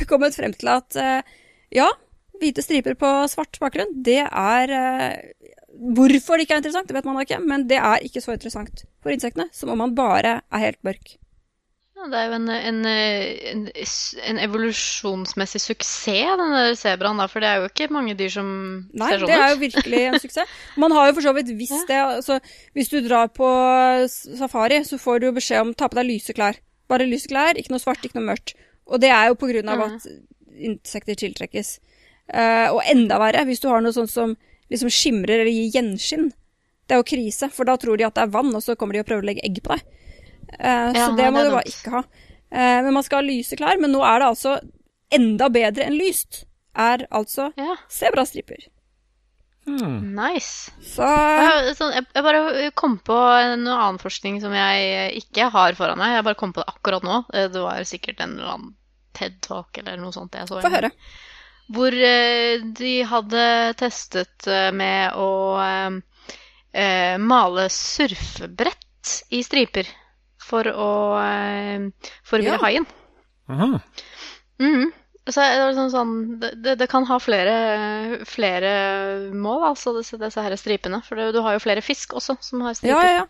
kommet 0.09 0.35
frem 0.35 0.55
til 0.57 0.69
at 0.73 0.97
uh, 0.97 1.21
ja, 1.75 1.91
hvite 2.43 2.65
striper 2.65 2.97
på 2.99 3.11
svart 3.31 3.59
bakgrunn, 3.63 3.93
det 4.07 4.23
er 4.27 4.79
eh, 4.79 5.35
Hvorfor 5.75 6.39
det 6.39 6.45
ikke 6.47 6.55
er 6.55 6.61
interessant, 6.61 6.87
det 6.87 6.95
vet 6.95 7.07
man 7.09 7.17
ikke, 7.19 7.41
men 7.43 7.65
det 7.67 7.81
er 7.83 8.05
ikke 8.07 8.21
så 8.23 8.37
interessant 8.37 8.85
for 9.03 9.11
insektene 9.11 9.49
som 9.51 9.73
om 9.73 9.81
man 9.83 9.95
bare 9.99 10.37
er 10.47 10.63
helt 10.63 10.79
mørk. 10.87 11.17
Ja, 11.99 12.07
det 12.13 12.19
er 12.21 12.29
jo 12.29 12.37
en, 12.37 12.49
en, 12.53 12.79
en, 12.87 13.65
en 14.29 14.39
evolusjonsmessig 14.45 15.61
suksess, 15.65 16.37
den 16.39 16.55
der 16.55 16.77
sebraen, 16.79 17.19
da. 17.19 17.27
For 17.31 17.43
det 17.43 17.49
er 17.49 17.63
jo 17.63 17.71
ikke 17.71 17.89
mange 17.95 18.15
dyr 18.19 18.31
som 18.35 18.49
Nei, 18.93 19.09
ser 19.09 19.23
sånn 19.23 19.31
det 19.33 19.39
er 19.39 19.53
jo 19.53 19.61
virkelig 19.63 20.03
en 20.05 20.19
suksess. 20.23 20.55
Man 20.85 20.95
har 20.95 21.09
jo 21.09 21.17
for 21.19 21.27
så 21.27 21.35
vidt 21.39 21.51
visst 21.63 21.91
det. 21.91 22.01
Altså, 22.03 22.39
hvis 22.79 22.93
du 22.93 23.01
drar 23.07 23.31
på 23.35 23.49
safari, 24.11 24.83
så 24.87 24.99
får 25.01 25.23
du 25.23 25.29
jo 25.31 25.35
beskjed 25.39 25.65
om 25.65 25.75
ta 25.75 25.91
på 25.91 25.99
deg 25.99 26.11
lyse 26.11 26.37
klær. 26.37 26.59
Bare 26.91 27.09
lyse 27.09 27.31
klær, 27.31 27.59
ikke 27.59 27.75
noe 27.75 27.83
svart, 27.83 28.05
ikke 28.05 28.21
noe 28.21 28.31
mørkt. 28.31 28.55
Og 28.91 29.01
det 29.01 29.11
er 29.15 29.31
jo 29.31 29.41
på 29.41 29.49
grunn 29.51 29.75
av 29.75 29.87
at 29.89 30.07
insekter 30.55 31.17
tiltrekkes. 31.19 31.79
Eh, 32.33 32.69
og 32.73 32.81
enda 32.89 33.19
verre 33.21 33.45
hvis 33.49 33.61
du 33.61 33.69
har 33.69 33.85
noe 33.85 33.95
sånt 33.95 34.13
som 34.13 34.33
liksom 34.73 34.93
skimrer 34.93 35.43
eller 35.43 35.53
gir 35.53 35.75
gjenskinn. 35.77 36.31
Det 36.85 36.97
er 36.97 37.01
jo 37.01 37.09
krise, 37.09 37.49
for 37.53 37.69
da 37.69 37.77
tror 37.81 38.01
de 38.01 38.07
at 38.07 38.17
det 38.17 38.27
er 38.27 38.33
vann, 38.33 38.53
og 38.57 38.63
så 38.65 38.77
kommer 38.77 38.97
de 38.97 39.03
og 39.05 39.09
prøver 39.09 39.25
å 39.25 39.29
legge 39.31 39.45
egg 39.47 39.61
på 39.65 39.73
deg. 39.73 39.85
Uh, 40.59 40.93
Ja, 40.93 41.07
så 41.07 41.15
det 41.17 41.31
må 41.33 41.41
det 41.41 41.49
du 41.49 41.57
bare 41.57 41.71
ikke 41.71 41.95
ha. 41.95 42.03
Uh, 42.53 42.81
men 42.85 42.93
man 42.97 43.07
skal 43.07 43.23
ha 43.23 43.27
lyse 43.27 43.57
klær. 43.59 43.81
Men 43.81 43.95
nå 43.95 44.03
er 44.05 44.21
det 44.21 44.29
altså 44.29 44.59
enda 45.15 45.49
bedre 45.53 45.89
enn 45.89 45.97
lyst. 45.97 46.45
Er 46.75 47.07
altså 47.15 47.53
Ja, 47.57 47.77
sebrastriper. 47.93 48.69
Hmm. 49.65 50.13
nice. 50.13 50.75
Så 50.85 51.07
sånn, 51.79 51.95
jeg, 51.97 52.05
bare 52.13 52.69
kom 52.77 52.99
på 53.01 53.17
noe 53.17 53.77
annen 53.79 54.01
forskning 54.03 54.43
som 54.43 54.53
jeg 54.53 55.23
ikke 55.23 55.49
har 55.55 55.77
foran 55.79 56.01
meg. 56.03 56.19
Jeg 56.19 56.27
bare 56.27 56.41
kom 56.41 56.53
på 56.53 56.61
det 56.61 56.75
akkurat 56.75 57.07
nå. 57.07 57.23
Det 57.33 57.63
var 57.63 57.81
sikkert 57.89 58.21
en 58.21 58.37
eller 58.37 58.57
annen 58.59 58.75
TED-talk 59.17 59.81
eller 59.81 59.97
noe 60.03 60.13
sånt 60.13 60.37
jeg 60.37 60.51
så. 60.51 60.61
få 60.61 60.73
høre. 60.75 60.93
Hvor 61.73 61.95
eh, 61.97 62.61
de 62.77 62.95
hadde 63.09 63.45
testet 63.81 64.47
eh, 64.51 64.71
med 64.77 65.15
å 65.17 65.29
eh, 65.65 67.17
male 67.19 67.69
surfebrett 67.73 69.15
i 69.31 69.41
striper 69.45 69.89
for 70.45 70.69
å 70.69 70.91
forbille 72.25 72.59
Ja. 72.59 72.61
haien. 72.67 72.87
Aha. 73.49 73.81
Mhm. 74.61 74.93
Så 75.25 75.41
det, 75.41 75.57
var 75.57 75.73
sånn, 75.73 75.91
sånn, 75.91 76.41
det, 76.61 76.75
det- 76.77 76.89
kan 76.91 77.07
ha 77.09 77.17
flere, 77.19 78.25
flere 78.29 78.73
mål, 79.33 79.71
altså, 79.71 79.95
disse, 79.97 80.19
disse 80.21 80.43
her 80.45 80.53
stripene. 80.61 81.01
For 81.03 81.17
det, 81.17 81.31
du 81.33 81.41
har 81.41 81.55
jo 81.57 81.63
flere 81.65 81.81
fisk 81.81 82.13
også 82.13 82.37
som 82.45 82.61
har 82.61 82.75
striper. 82.77 82.93
Ja, 82.93 83.05
ja, 83.09 83.23
ja. 83.23 83.27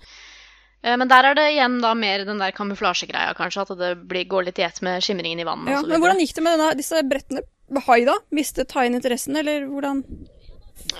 Eh, 0.82 0.96
Men 0.98 1.08
der 1.08 1.24
er 1.30 1.34
det 1.38 1.44
igjen 1.54 1.80
da 1.80 1.94
mer 1.94 2.24
den 2.26 2.38
der 2.42 2.50
kamuflasjegreia, 2.50 3.34
kanskje. 3.38 3.62
At 3.62 3.78
det 3.78 3.92
blir, 4.10 4.26
går 4.26 4.48
litt 4.50 4.58
i 4.58 4.66
ett 4.66 4.82
med 4.82 5.02
skimringen 5.06 5.38
i 5.38 5.46
vannet 5.46 5.70
ja. 5.70 5.82
Men 5.86 6.02
hvordan 6.02 6.18
gikk 6.18 6.34
det 6.34 6.42
med 6.42 6.58
denne, 6.58 6.74
disse 6.82 7.02
brettene? 7.06 7.46
Hai, 7.86 8.04
da? 8.04 8.14
Mistet 8.34 8.72
haien 8.76 8.94
interessen, 8.94 9.36
eller 9.40 9.64
hvordan 9.70 10.02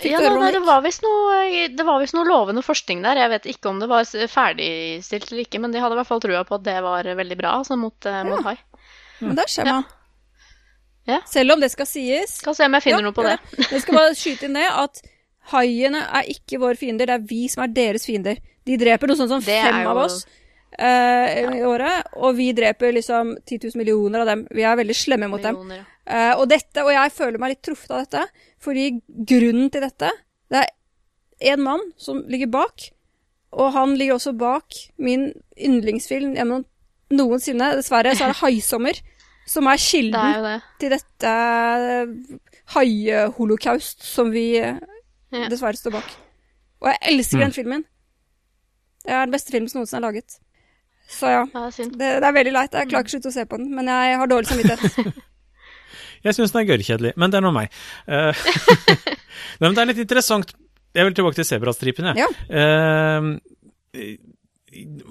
Ja, 0.02 0.18
høre 0.22 0.38
nei, 0.40 0.50
det 0.54 0.62
var 0.64 0.80
visst 0.84 1.02
noe, 1.04 1.66
det 1.68 1.84
var 1.86 2.00
visst 2.00 2.14
noe 2.16 2.24
lovende 2.26 2.62
forskning 2.64 3.02
der. 3.04 3.18
Jeg 3.20 3.30
vet 3.34 3.48
ikke 3.52 3.68
om 3.70 3.80
det 3.82 3.88
var 3.90 4.06
ferdigstilt 4.08 5.28
eller 5.30 5.42
ikke, 5.44 5.60
men 5.60 5.74
de 5.74 5.82
hadde 5.82 5.96
i 5.96 5.98
hvert 6.00 6.08
fall 6.08 6.22
trua 6.24 6.44
på 6.48 6.56
at 6.56 6.64
det 6.66 6.76
var 6.82 7.04
veldig 7.04 7.36
bra 7.38 7.56
altså, 7.60 7.76
mot, 7.78 8.06
eh, 8.08 8.22
mot 8.24 8.42
hai. 8.48 8.56
Men 9.20 9.36
der 9.38 9.50
ser 9.50 9.68
man. 9.68 9.84
Ja. 11.06 11.18
Selv 11.28 11.52
om 11.52 11.60
det 11.60 11.68
skal 11.70 11.84
sies 11.84 12.38
Skal 12.40 12.54
se 12.56 12.64
om 12.64 12.72
jeg 12.78 12.82
finner 12.86 13.02
Ja, 13.02 13.04
noe 13.04 13.12
på 13.12 13.26
det. 13.26 13.34
Jeg 13.60 13.82
skal 13.84 13.98
bare 13.98 14.14
skyte 14.16 14.46
inn 14.48 14.56
det 14.56 14.64
at 14.72 15.02
haiene 15.52 16.00
er 16.00 16.30
ikke 16.32 16.56
våre 16.62 16.78
fiender, 16.80 17.04
det 17.10 17.18
er 17.18 17.26
vi 17.28 17.42
som 17.52 17.66
er 17.66 17.74
deres 17.76 18.06
fiender. 18.08 18.38
De 18.64 18.78
dreper 18.80 19.10
noe 19.12 19.18
sånt 19.20 19.28
som 19.34 19.42
Det 19.44 19.58
fem 19.66 19.82
jo- 19.84 19.90
av 19.92 20.00
oss 20.06 20.22
eh, 20.78 21.42
i 21.44 21.60
året, 21.68 22.08
og 22.16 22.34
vi 22.38 22.48
dreper 22.56 22.96
liksom 22.96 23.34
10 23.44 23.58
000 23.74 23.82
millioner 23.82 24.24
av 24.24 24.30
dem. 24.32 24.46
Vi 24.50 24.64
er 24.64 24.80
veldig 24.80 24.96
slemme 24.96 25.28
mot 25.28 25.42
dem. 25.44 25.58
Millioner, 25.60 25.82
ja. 25.84 25.90
Eh, 26.06 26.34
og 26.36 26.48
dette, 26.50 26.82
og 26.84 26.90
jeg 26.92 27.12
føler 27.16 27.40
meg 27.40 27.54
litt 27.54 27.62
truffet 27.64 27.90
av 27.96 28.02
dette, 28.04 28.24
fordi 28.60 28.90
grunnen 29.24 29.70
til 29.72 29.80
dette 29.86 30.10
Det 30.52 30.60
er 30.60 31.54
en 31.54 31.62
mann 31.64 31.80
som 31.96 32.20
ligger 32.28 32.50
bak, 32.52 32.90
og 33.56 33.72
han 33.72 33.94
ligger 33.96 34.18
også 34.18 34.34
bak 34.36 34.74
min 34.98 35.30
yndlingsfilm 35.56 36.34
gjennom 36.36 36.64
noensinne. 37.14 37.72
Dessverre 37.78 38.12
så 38.16 38.24
er 38.28 38.32
det 38.34 38.38
'Haisommer', 38.42 39.00
som 39.46 39.66
er 39.66 39.76
Det 39.76 39.84
kilden 39.86 40.20
er 40.20 40.42
det. 40.42 40.62
til 40.80 40.90
dette 40.90 41.32
haiholocaust 42.74 44.02
som 44.04 44.30
vi 44.32 44.56
eh, 44.58 44.76
Ja. 45.32 45.48
dessverre 45.48 45.76
står 45.76 45.90
bak. 45.96 46.10
Og 46.80 46.88
jeg 46.92 46.98
elsker 47.14 47.38
den 47.42 47.52
filmen. 47.52 47.84
Det 49.04 49.10
er 49.12 49.24
den 49.26 49.32
beste 49.32 49.50
filmen 49.50 49.68
som 49.68 49.80
noensinne 49.80 49.98
er 50.04 50.06
laget. 50.12 50.36
Så 51.10 51.26
ja. 51.26 51.44
Ja, 51.54 51.64
det 51.70 51.78
er. 51.80 51.90
Det, 51.90 51.98
det 51.98 52.28
er 52.28 52.32
veldig 52.32 52.52
leit. 52.52 52.72
Jeg 52.72 52.88
klarer 52.88 53.02
ikke 53.04 53.10
å 53.10 53.14
slutte 53.16 53.28
å 53.32 53.34
se 53.34 53.44
på 53.50 53.56
den, 53.58 53.74
men 53.74 53.86
jeg 53.90 54.16
har 54.20 54.26
dårlig 54.30 54.46
samvittighet. 54.48 55.14
Jeg 56.24 56.36
syns 56.36 56.54
den 56.54 56.62
er 56.62 56.68
gørrkjedelig, 56.72 57.14
men 57.20 57.32
det 57.32 57.40
er 57.40 57.46
nå 57.46 57.54
meg. 57.54 57.72
Uh, 58.08 58.32
Nei, 59.60 59.66
men 59.68 59.76
det 59.76 59.82
er 59.82 59.90
litt 59.92 60.04
interessant. 60.06 60.54
Jeg 60.94 61.08
vil 61.08 61.16
tilbake 61.16 61.38
til 61.38 61.48
sebrastripen, 61.48 62.12
jeg. 62.12 62.24
Ja. 62.24 62.30
Uh, 62.48 63.34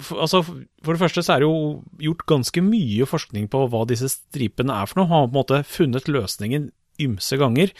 for, 0.04 0.24
altså, 0.26 0.42
for 0.44 0.96
det 0.96 1.02
første 1.02 1.24
så 1.24 1.36
er 1.36 1.44
det 1.44 1.48
jo 1.48 1.82
gjort 2.10 2.26
ganske 2.30 2.64
mye 2.66 3.08
forskning 3.08 3.50
på 3.52 3.66
hva 3.72 3.84
disse 3.88 4.10
stripene 4.12 4.76
er 4.76 4.90
for 4.90 5.02
noe. 5.02 5.12
Har 5.12 5.28
på 5.28 5.32
en 5.32 5.40
måte 5.40 5.62
funnet 5.68 6.10
løsningen 6.12 6.72
ymse 7.02 7.38
ganger. 7.42 7.74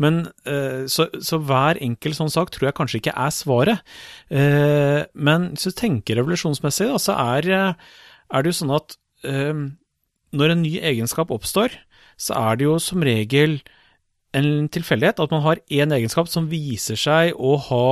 Men 0.00 0.24
eh, 0.48 0.84
så, 0.90 1.08
så 1.20 1.40
hver 1.42 1.80
enkel 1.84 2.16
sånn 2.16 2.32
sak 2.32 2.52
tror 2.54 2.70
jeg 2.70 2.78
kanskje 2.78 3.00
ikke 3.02 3.16
er 3.26 3.34
svaret. 3.34 3.96
Eh, 4.32 5.02
men 5.14 5.50
hvis 5.54 5.68
du 5.68 5.78
tenker 5.78 6.20
revolusjonsmessig, 6.20 6.88
da, 6.92 7.00
så 7.02 7.16
er, 7.36 7.50
eh, 7.50 7.96
er 8.30 8.44
det 8.44 8.52
jo 8.52 8.60
sånn 8.62 8.76
at 8.76 8.96
eh, 9.28 9.66
når 10.34 10.54
en 10.54 10.64
ny 10.64 10.76
egenskap 10.80 11.34
oppstår, 11.34 11.76
så 12.16 12.36
er 12.38 12.60
det 12.60 12.68
jo 12.68 12.76
som 12.82 13.04
regel 13.04 13.58
en 14.34 14.68
tilfeldighet 14.72 15.22
at 15.22 15.34
man 15.34 15.44
har 15.44 15.62
én 15.70 15.94
egenskap 15.94 16.30
som 16.30 16.50
viser 16.50 16.98
seg 16.98 17.34
å 17.38 17.56
ha 17.70 17.88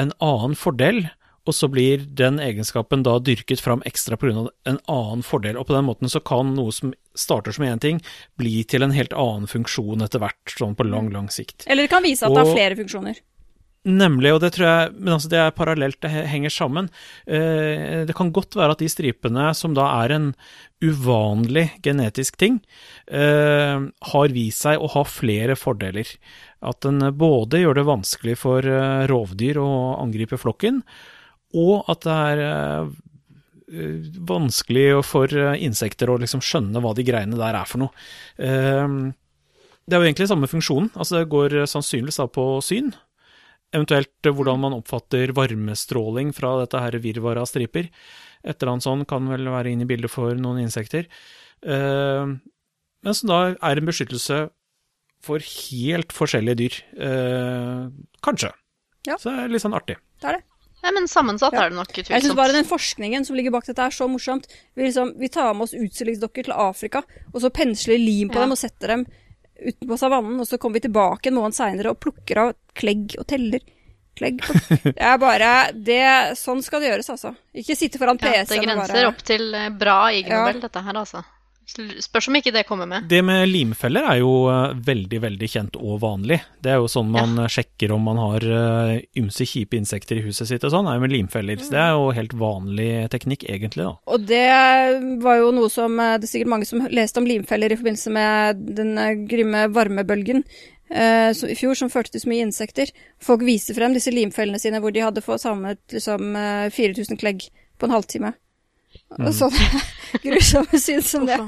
en 0.00 0.12
annen 0.24 0.56
fordel, 0.56 1.04
og 1.48 1.56
så 1.56 1.68
blir 1.72 2.04
den 2.16 2.38
egenskapen 2.42 3.02
da 3.04 3.16
dyrket 3.18 3.62
fram 3.64 3.82
ekstra 3.88 4.16
pga. 4.20 4.48
en 4.68 4.78
annen 4.86 5.22
fordel. 5.24 5.56
Og 5.56 5.66
på 5.66 5.74
den 5.74 5.86
måten 5.88 6.08
så 6.12 6.20
kan 6.20 6.54
noe 6.54 6.72
som 6.72 6.92
starter 7.16 7.52
som 7.52 7.64
én 7.64 7.80
ting, 7.80 8.00
bli 8.38 8.62
til 8.64 8.84
en 8.84 8.94
helt 8.94 9.12
annen 9.12 9.48
funksjon 9.50 10.04
etter 10.04 10.22
hvert, 10.22 10.52
sånn 10.52 10.76
på 10.76 10.86
lang, 10.86 11.10
lang 11.10 11.28
sikt. 11.32 11.64
Eller 11.66 11.88
det 11.88 11.92
kan 11.92 12.04
vise 12.04 12.26
at 12.26 12.36
det 12.36 12.44
har 12.44 12.54
flere 12.54 12.78
funksjoner. 12.78 13.18
Nemlig, 13.88 14.34
og 14.34 14.42
det 14.42 14.50
tror 14.52 14.66
jeg 14.66 14.88
Men 14.98 15.14
altså, 15.14 15.28
det 15.32 15.38
er 15.40 15.54
parallelt, 15.56 16.00
det 16.04 16.10
henger 16.28 16.52
sammen. 16.52 16.90
Eh, 17.24 18.04
det 18.04 18.16
kan 18.16 18.32
godt 18.32 18.56
være 18.58 18.76
at 18.76 18.82
de 18.82 18.90
stripene, 18.92 19.46
som 19.56 19.72
da 19.76 19.86
er 20.02 20.12
en 20.12 20.26
uvanlig 20.84 21.70
genetisk 21.84 22.36
ting, 22.36 22.60
eh, 23.08 23.80
har 24.12 24.36
vist 24.36 24.66
seg 24.66 24.80
å 24.80 24.90
ha 24.92 25.04
flere 25.08 25.56
fordeler. 25.56 26.08
At 26.60 26.82
den 26.84 27.00
både 27.16 27.62
gjør 27.62 27.80
det 27.80 27.88
vanskelig 27.88 28.36
for 28.36 28.60
eh, 28.60 29.08
rovdyr 29.08 29.60
å 29.60 29.96
angripe 30.00 30.36
flokken, 30.40 30.82
og 31.56 31.88
at 31.88 32.04
det 32.04 32.18
er 32.32 32.90
vanskelig 34.26 35.04
for 35.06 35.30
insekter 35.54 36.10
å 36.10 36.18
liksom 36.18 36.42
skjønne 36.42 36.80
hva 36.82 36.90
de 36.94 37.04
greiene 37.06 37.38
der 37.38 37.54
er 37.54 37.68
for 37.70 37.78
noe. 37.84 37.92
Det 38.36 39.94
er 39.94 40.02
jo 40.02 40.08
egentlig 40.08 40.26
samme 40.26 40.50
funksjonen. 40.50 40.90
Altså 40.96 41.20
det 41.20 41.30
går 41.30 41.54
sannsynligvis 41.70 42.18
da 42.18 42.26
på 42.26 42.46
syn. 42.66 42.90
Eventuelt 43.72 44.26
eh, 44.26 44.32
hvordan 44.34 44.58
man 44.60 44.74
oppfatter 44.74 45.32
varmestråling 45.36 46.32
fra 46.34 46.56
dette 46.62 46.80
her 46.82 46.96
virvaret 47.02 47.42
av 47.44 47.46
striper. 47.50 47.90
Et 48.42 48.56
eller 48.56 48.72
annet 48.72 48.86
sånt 48.86 49.08
kan 49.10 49.28
vel 49.30 49.46
være 49.52 49.70
inn 49.74 49.84
i 49.84 49.88
bildet 49.90 50.10
for 50.10 50.34
noen 50.34 50.62
insekter. 50.64 51.06
Eh, 51.62 52.26
men 53.00 53.14
som 53.16 53.30
da 53.30 53.40
er 53.54 53.80
en 53.80 53.86
beskyttelse 53.90 54.42
for 55.24 55.38
helt 55.44 56.14
forskjellige 56.16 56.56
dyr. 56.62 56.78
Eh, 56.96 57.82
kanskje. 58.24 58.50
Ja. 59.06 59.16
Så 59.20 59.30
det 59.30 59.44
er 59.44 59.52
litt 59.54 59.62
sånn 59.64 59.76
artig. 59.76 59.96
Det 60.20 60.28
er 60.32 60.38
det. 60.40 60.44
Nei, 60.80 60.90
men 60.96 61.06
sammensatt 61.12 61.52
Ja. 61.52 61.66
er 61.66 61.70
det 61.70 61.76
nok 61.76 61.92
Jeg 61.92 62.22
syns 62.24 62.34
bare 62.34 62.52
den 62.56 62.64
forskningen 62.64 63.26
som 63.26 63.36
ligger 63.36 63.52
bak 63.52 63.66
dette 63.66 63.82
er 63.84 63.90
så 63.92 64.08
morsomt. 64.08 64.46
Vi, 64.74 64.82
liksom, 64.88 65.12
vi 65.20 65.28
tar 65.28 65.52
med 65.52 65.64
oss 65.68 65.74
utstillingsdokker 65.76 66.44
til 66.48 66.54
Afrika, 66.56 67.02
og 67.34 67.40
så 67.42 67.50
pensler 67.52 67.98
lim 68.00 68.30
på 68.30 68.36
Ja. 68.36 68.40
dem 68.46 68.52
og 68.52 68.58
setter 68.58 68.88
dem 68.88 69.06
utenpå 69.60 69.98
savannen, 70.00 70.38
og 70.40 70.48
så 70.48 70.58
kommer 70.60 70.80
vi 70.80 70.86
tilbake 70.88 71.30
en 71.30 71.36
måned 71.38 71.56
seinere 71.56 71.92
og 71.92 72.00
plukker 72.02 72.42
av 72.44 72.54
klegg 72.78 73.16
og 73.20 73.26
teller. 73.30 73.62
Klegg 74.18 74.40
på 74.42 74.56
Det 74.90 74.96
er 74.96 75.18
bare 75.22 75.50
det, 75.72 76.00
Sånn 76.38 76.62
skal 76.66 76.82
det 76.82 76.90
gjøres, 76.90 77.10
altså. 77.14 77.34
Ikke 77.56 77.76
sitte 77.78 78.00
foran 78.00 78.18
Ja, 78.20 78.32
det 78.32 78.46
PC-en 78.48 78.66
grenser 78.66 78.96
bare 78.96 79.10
opp 79.12 79.22
til 79.26 79.54
eh, 79.54 79.68
bra 79.70 79.98
Ig 80.12 80.26
Ja. 80.26 80.40
Nobel, 80.42 80.60
dette 80.64 80.82
her, 80.86 80.98
altså. 81.04 81.22
Spørs 81.70 82.28
om 82.30 82.38
ikke 82.38 82.52
det 82.54 82.64
kommer 82.68 82.88
med. 82.90 83.06
Det 83.10 83.20
med 83.26 83.44
limfeller 83.50 84.08
er 84.12 84.20
jo 84.20 84.32
eh, 84.50 84.72
veldig, 84.86 85.20
veldig 85.24 85.50
kjent 85.52 85.78
og 85.78 86.00
vanlig. 86.02 86.40
Det 86.62 86.72
er 86.72 86.80
jo 86.82 86.88
sånn 86.90 87.12
man 87.12 87.36
ja. 87.44 87.46
sjekker 87.52 87.94
om 87.94 88.08
man 88.08 88.20
har 88.20 88.46
eh, 88.46 88.94
ymse 89.20 89.46
kjipe 89.48 89.78
insekter 89.78 90.18
i 90.18 90.24
huset 90.24 90.50
sitt 90.50 90.66
og 90.66 90.74
sånn, 90.74 90.90
er 90.90 90.98
jo 90.98 91.04
med 91.04 91.14
limfeller. 91.14 91.60
Så 91.62 91.74
det 91.74 91.82
er 91.82 91.94
jo 91.94 92.10
helt 92.16 92.34
vanlig 92.40 92.90
teknikk, 93.14 93.46
egentlig, 93.48 93.86
da. 93.86 93.94
Og 94.10 94.26
det 94.26 94.44
var 95.22 95.40
jo 95.40 95.54
noe 95.56 95.70
som 95.72 95.96
eh, 96.00 96.16
Det 96.18 96.28
er 96.28 96.34
sikkert 96.34 96.54
mange 96.56 96.68
som 96.68 96.84
leste 96.90 97.22
om 97.22 97.28
limfeller 97.28 97.72
i 97.72 97.80
forbindelse 97.80 98.14
med 98.18 98.68
den 98.80 98.94
grymme 99.30 99.66
varmebølgen 99.74 100.44
eh, 100.90 101.30
i 101.30 101.56
fjor, 101.58 101.74
som 101.78 101.90
førte 101.92 102.14
til 102.14 102.24
så 102.24 102.30
mye 102.30 102.46
insekter. 102.46 102.92
Folk 103.22 103.44
viste 103.46 103.76
frem 103.76 103.94
disse 103.96 104.12
limfellene 104.14 104.60
sine 104.62 104.82
hvor 104.82 104.94
de 104.94 105.04
hadde 105.04 105.24
fått 105.24 105.44
samlet 105.44 105.80
liksom 105.94 106.36
eh, 106.36 106.68
4000 106.74 107.20
klegg 107.20 107.46
på 107.78 107.88
en 107.88 107.96
halvtime. 107.96 108.34
Og 109.18 109.32
sånne 109.34 109.82
grusomme 110.24 110.78
syn 110.80 111.02
som 111.02 111.26
det. 111.26 111.38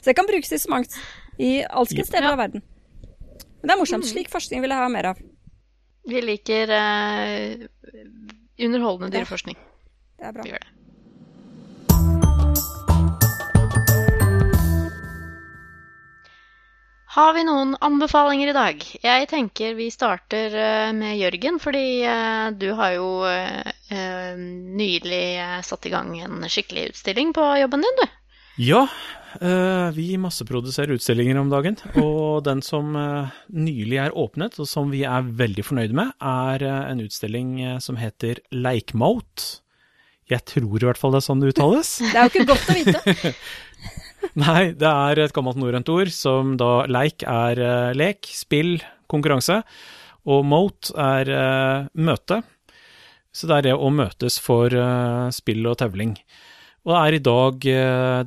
Så 0.00 0.10
det 0.10 0.14
kan 0.18 0.28
brukes 0.28 0.52
i 0.54 0.58
så 0.62 0.70
mangt 0.72 0.94
i 1.42 1.50
alskens 1.66 2.08
deler 2.12 2.30
Ja. 2.30 2.32
av 2.36 2.38
verden. 2.44 2.62
Men 3.60 3.68
det 3.68 3.74
er 3.74 3.80
morsomt. 3.80 4.06
Slik 4.06 4.30
forskning 4.30 4.62
vil 4.62 4.70
jeg 4.72 4.78
ha 4.78 4.88
mer 4.92 5.10
av. 5.10 5.20
Vi 6.06 6.20
liker 6.22 6.70
eh, 6.70 7.66
underholdende 8.62 9.10
dyreforskning. 9.16 9.56
Det 10.16 10.28
er 10.28 10.32
bra. 10.36 10.44
Vi 10.46 10.52
gjør 10.54 10.62
det. 10.62 10.72
Har 17.16 17.32
vi 17.32 17.46
noen 17.48 17.70
anbefalinger 17.80 18.50
i 18.50 18.52
dag? 18.52 18.82
Jeg 19.00 19.28
tenker 19.30 19.72
vi 19.78 19.86
starter 19.88 20.52
eh, 20.52 20.90
med 20.92 21.16
Jørgen, 21.16 21.56
fordi 21.56 22.02
eh, 22.04 22.50
du 22.52 22.66
har 22.76 22.92
jo 22.92 23.06
eh, 23.24 24.36
nylig 24.36 25.22
satt 25.64 25.88
i 25.88 25.94
gang 25.94 26.12
en 26.20 26.44
skikkelig 26.44 26.90
utstilling 26.90 27.32
på 27.32 27.46
jobben 27.62 27.86
din, 27.86 28.02
du. 28.02 28.20
Ja, 28.66 28.82
eh, 29.40 29.88
vi 29.96 30.10
masseproduserer 30.20 30.92
utstillinger 30.98 31.40
om 31.40 31.48
dagen, 31.48 31.80
og 32.04 32.44
den 32.44 32.60
som 32.60 32.92
nylig 33.48 34.02
er 34.04 34.12
åpnet, 34.12 34.60
og 34.60 34.68
som 34.68 34.92
vi 34.92 35.06
er 35.08 35.24
veldig 35.40 35.64
fornøyde 35.64 35.96
med, 35.96 36.12
er 36.20 36.68
en 36.68 37.00
utstilling 37.00 37.80
som 37.80 37.96
heter 37.96 38.44
Leikmout. 38.52 39.62
Jeg 40.28 40.42
tror 40.52 40.82
i 40.82 40.84
hvert 40.84 40.98
fall 41.00 41.14
det 41.14 41.22
er 41.22 41.30
sånn 41.30 41.40
det 41.40 41.52
uttales. 41.54 41.96
Det 42.02 42.12
er 42.12 42.26
jo 42.26 42.34
ikke 42.34 42.48
godt 42.52 42.68
å 42.72 42.76
vite. 42.76 43.32
Nei, 44.42 44.72
det 44.76 44.88
er 44.88 45.20
et 45.22 45.34
gammelt 45.36 45.58
norrønt 45.60 45.88
ord 45.92 46.10
som 46.14 46.56
da 46.60 46.86
leik 46.90 47.24
er 47.28 47.60
uh, 47.60 47.94
lek, 47.96 48.28
spill, 48.36 48.76
konkurranse, 49.10 49.60
og 50.26 50.44
mote 50.48 50.94
er 50.98 51.30
uh, 51.30 51.88
møte. 51.94 52.42
Så 53.36 53.48
det 53.48 53.58
er 53.58 53.66
det 53.68 53.76
å 53.76 53.92
møtes 53.92 54.38
for 54.42 54.72
uh, 54.72 55.28
spill 55.34 55.66
og 55.68 55.78
tevling. 55.82 56.16
Og 56.86 56.94
det 56.94 57.00
er 57.00 57.16
i 57.16 57.24
dag 57.26 57.64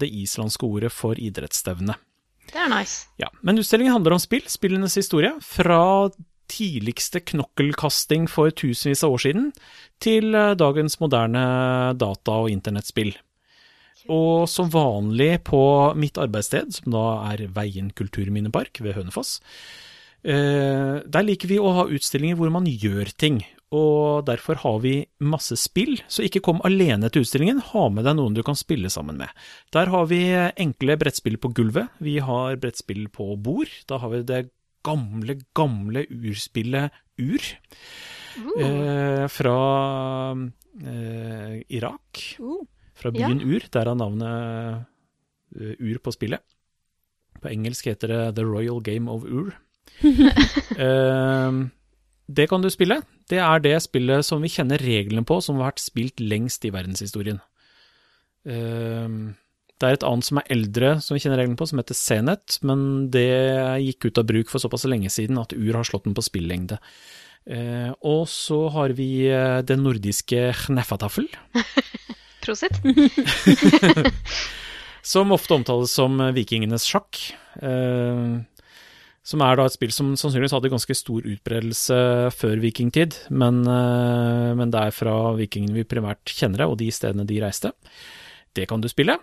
det 0.01 0.07
islandske 0.19 0.67
ordet 0.67 0.89
for 0.91 1.15
idrettsstevne. 1.15 1.93
Det 2.49 2.59
er 2.59 2.67
nice. 2.67 3.05
Ja, 3.21 3.29
men 3.39 3.61
utstillingen 3.61 3.95
handler 3.95 4.17
om 4.17 4.19
spill, 4.19 4.43
spillenes 4.51 4.97
historie, 4.99 5.31
fra 5.39 6.09
tidligste 6.51 7.21
knokkelkasting 7.23 8.27
for 8.27 8.51
tusenvis 8.51 9.05
av 9.07 9.15
år 9.15 9.23
siden, 9.23 9.47
til 10.03 10.35
dagens 10.59 10.99
moderne 10.99 11.45
data- 12.03 12.35
og 12.41 12.51
internettspill. 12.51 13.13
Og 14.10 14.49
som 14.49 14.72
vanlig 14.74 15.43
på 15.47 15.62
mitt 15.99 16.18
arbeidssted, 16.18 16.74
som 16.80 16.95
da 16.95 17.05
er 17.30 17.45
Veien 17.53 17.91
kulturminnepark 17.93 18.82
ved 18.82 18.97
Hønefoss, 18.97 19.38
eh, 20.24 20.99
der 21.05 21.26
liker 21.26 21.51
vi 21.51 21.62
å 21.62 21.76
ha 21.78 21.88
utstillinger 21.88 22.39
hvor 22.39 22.51
man 22.53 22.66
gjør 22.70 23.14
ting. 23.16 23.43
Og 23.70 24.26
derfor 24.26 24.57
har 24.64 24.80
vi 24.82 24.93
masse 25.22 25.53
spill, 25.62 25.99
så 26.10 26.26
ikke 26.26 26.41
kom 26.41 26.62
alene 26.66 27.12
til 27.14 27.22
utstillingen, 27.22 27.62
ha 27.70 27.84
med 27.93 28.07
deg 28.07 28.18
noen 28.18 28.34
du 28.34 28.41
kan 28.45 28.57
spille 28.57 28.89
sammen 28.89 29.20
med. 29.22 29.30
Der 29.76 29.91
har 29.93 30.10
vi 30.10 30.24
enkle 30.34 30.97
brettspill 30.97 31.38
på 31.38 31.53
gulvet, 31.53 31.93
vi 32.01 32.18
har 32.18 32.57
brettspill 32.57 33.05
på 33.14 33.36
bord, 33.38 33.70
da 33.86 34.01
har 34.01 34.10
vi 34.16 34.24
det 34.26 34.47
gamle, 34.86 35.38
gamle 35.53 36.07
urspillet 36.10 36.97
Ur. 37.20 37.45
Eh, 38.39 39.26
fra 39.28 39.55
eh, 40.34 41.55
Irak. 41.68 42.26
Uh. 42.39 42.64
Fra 43.00 43.12
byen 43.16 43.41
Ur, 43.41 43.64
Der 43.72 43.88
er 43.88 43.95
navnet 43.95 44.86
eh, 45.56 45.76
Ur 45.80 46.00
på 46.04 46.14
spillet. 46.14 46.43
På 47.39 47.52
engelsk 47.52 47.88
heter 47.88 48.12
det 48.12 48.24
The 48.38 48.45
Royal 48.45 48.82
Game 48.84 49.12
of 49.12 49.24
Ur. 49.24 49.54
uh, 50.04 51.68
det 52.38 52.47
kan 52.52 52.64
du 52.64 52.70
spille. 52.72 53.02
Det 53.30 53.39
er 53.41 53.64
det 53.64 53.78
spillet 53.86 54.26
som 54.28 54.43
vi 54.43 54.52
kjenner 54.52 54.82
reglene 54.82 55.26
på, 55.28 55.39
som 55.43 55.60
har 55.60 55.72
vært 55.72 55.84
spilt 55.84 56.20
lengst 56.20 56.66
i 56.68 56.74
verdenshistorien. 56.76 57.39
Uh, 58.47 59.32
det 59.80 59.88
er 59.88 59.95
et 59.95 60.04
annet 60.04 60.28
som 60.28 60.41
er 60.41 60.52
eldre, 60.52 60.97
som 61.00 61.16
vi 61.16 61.24
kjenner 61.24 61.39
reglene 61.39 61.60
på, 61.60 61.70
som 61.70 61.80
heter 61.80 61.95
Senet, 61.95 62.60
men 62.68 63.08
det 63.14 63.30
gikk 63.86 64.10
ut 64.10 64.20
av 64.20 64.28
bruk 64.28 64.52
for 64.52 64.60
såpass 64.60 64.84
lenge 64.91 65.12
siden 65.14 65.39
at 65.39 65.56
Ur 65.56 65.78
har 65.78 65.88
slått 65.88 66.10
den 66.10 66.18
på 66.18 66.26
spillengde. 66.28 66.82
Uh, 67.47 67.95
og 68.04 68.28
så 68.28 68.66
har 68.76 68.91
vi 68.97 69.32
det 69.64 69.80
nordiske 69.80 70.50
Hneffatafel, 70.66 71.32
Prosit. 72.43 72.79
som 75.13 75.35
ofte 75.35 75.57
omtales 75.57 75.93
som 75.95 76.19
vikingenes 76.35 76.87
sjakk. 76.87 77.21
Eh, 77.61 78.39
som 79.29 79.43
er 79.45 79.59
da 79.59 79.65
et 79.67 79.75
spill 79.75 79.91
som 79.93 80.13
sannsynligvis 80.17 80.55
hadde 80.55 80.71
ganske 80.71 80.95
stor 80.97 81.25
utbredelse 81.27 81.97
før 82.33 82.61
vikingtid, 82.63 83.17
men, 83.29 83.61
eh, 83.67 84.51
men 84.57 84.71
det 84.73 84.85
er 84.87 84.95
fra 84.95 85.15
vikingene 85.37 85.75
vi 85.75 85.87
primært 85.87 86.33
kjenner 86.33 86.63
det, 86.63 86.69
og 86.69 86.79
de 86.81 86.89
stedene 86.93 87.27
de 87.29 87.41
reiste. 87.43 87.73
Det 88.57 88.65
kan 88.69 88.81
du 88.81 88.89
spille. 88.89 89.19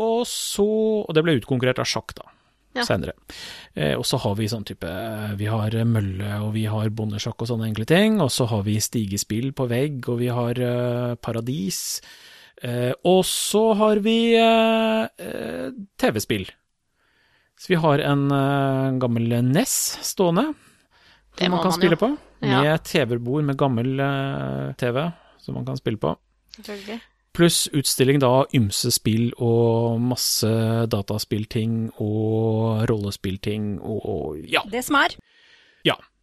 Og 0.00 0.24
så 0.24 0.64
Og 0.64 1.12
det 1.14 1.22
ble 1.22 1.36
utkonkurrert 1.36 1.80
av 1.82 1.84
sjakk, 1.84 2.14
da. 2.16 2.24
Ja. 2.72 2.84
Senere. 2.86 3.12
Eh, 3.74 3.96
og 3.98 4.06
så 4.06 4.16
har 4.22 4.36
vi 4.38 4.46
sånn 4.46 4.64
type 4.64 4.86
Vi 5.36 5.46
har 5.50 5.74
mølle, 5.84 6.40
og 6.40 6.52
vi 6.54 6.66
har 6.70 6.88
bondesjakk 6.88 7.42
og 7.42 7.48
sånne 7.50 7.66
enkle 7.66 7.84
ting. 7.84 8.20
Og 8.22 8.30
så 8.30 8.46
har 8.46 8.62
vi 8.62 8.78
stigespill 8.80 9.52
på 9.52 9.66
vegg, 9.68 10.08
og 10.08 10.20
vi 10.22 10.28
har 10.28 10.54
eh, 10.54 11.16
paradis. 11.16 12.00
Eh, 12.62 12.92
og 13.08 13.22
så 13.24 13.72
har 13.78 14.00
vi 14.04 14.34
eh, 14.36 15.04
eh, 15.26 15.68
TV-spill. 16.00 16.48
Så 17.60 17.72
vi 17.72 17.78
har 17.80 18.02
en 18.04 18.26
eh, 18.32 18.98
gammel 19.00 19.32
NES 19.44 19.76
stående, 20.04 20.52
Det 21.36 21.44
som 21.44 21.50
man 21.54 21.62
kan 21.62 21.72
man 21.72 21.78
spille 21.78 21.96
jo. 21.96 22.02
på. 22.06 22.10
Ja. 22.40 22.62
Med 22.62 22.84
TV-bord 22.84 23.44
med 23.44 23.58
gammel 23.60 24.00
eh, 24.00 24.72
TV, 24.80 25.10
som 25.38 25.54
man 25.54 25.66
kan 25.66 25.76
spille 25.76 26.00
på. 26.00 26.14
Pluss 27.32 27.68
utstilling 27.72 28.18
da 28.20 28.28
av 28.42 28.54
ymse 28.56 28.90
spill 28.90 29.30
og 29.38 30.00
masse 30.02 30.48
dataspillting 30.90 31.92
og 32.02 32.88
rollespillting 32.90 33.76
og, 33.78 34.00
og 34.04 34.40
ja. 34.50 34.64
Det 34.72 34.82
som 34.84 34.98
er. 34.98 35.14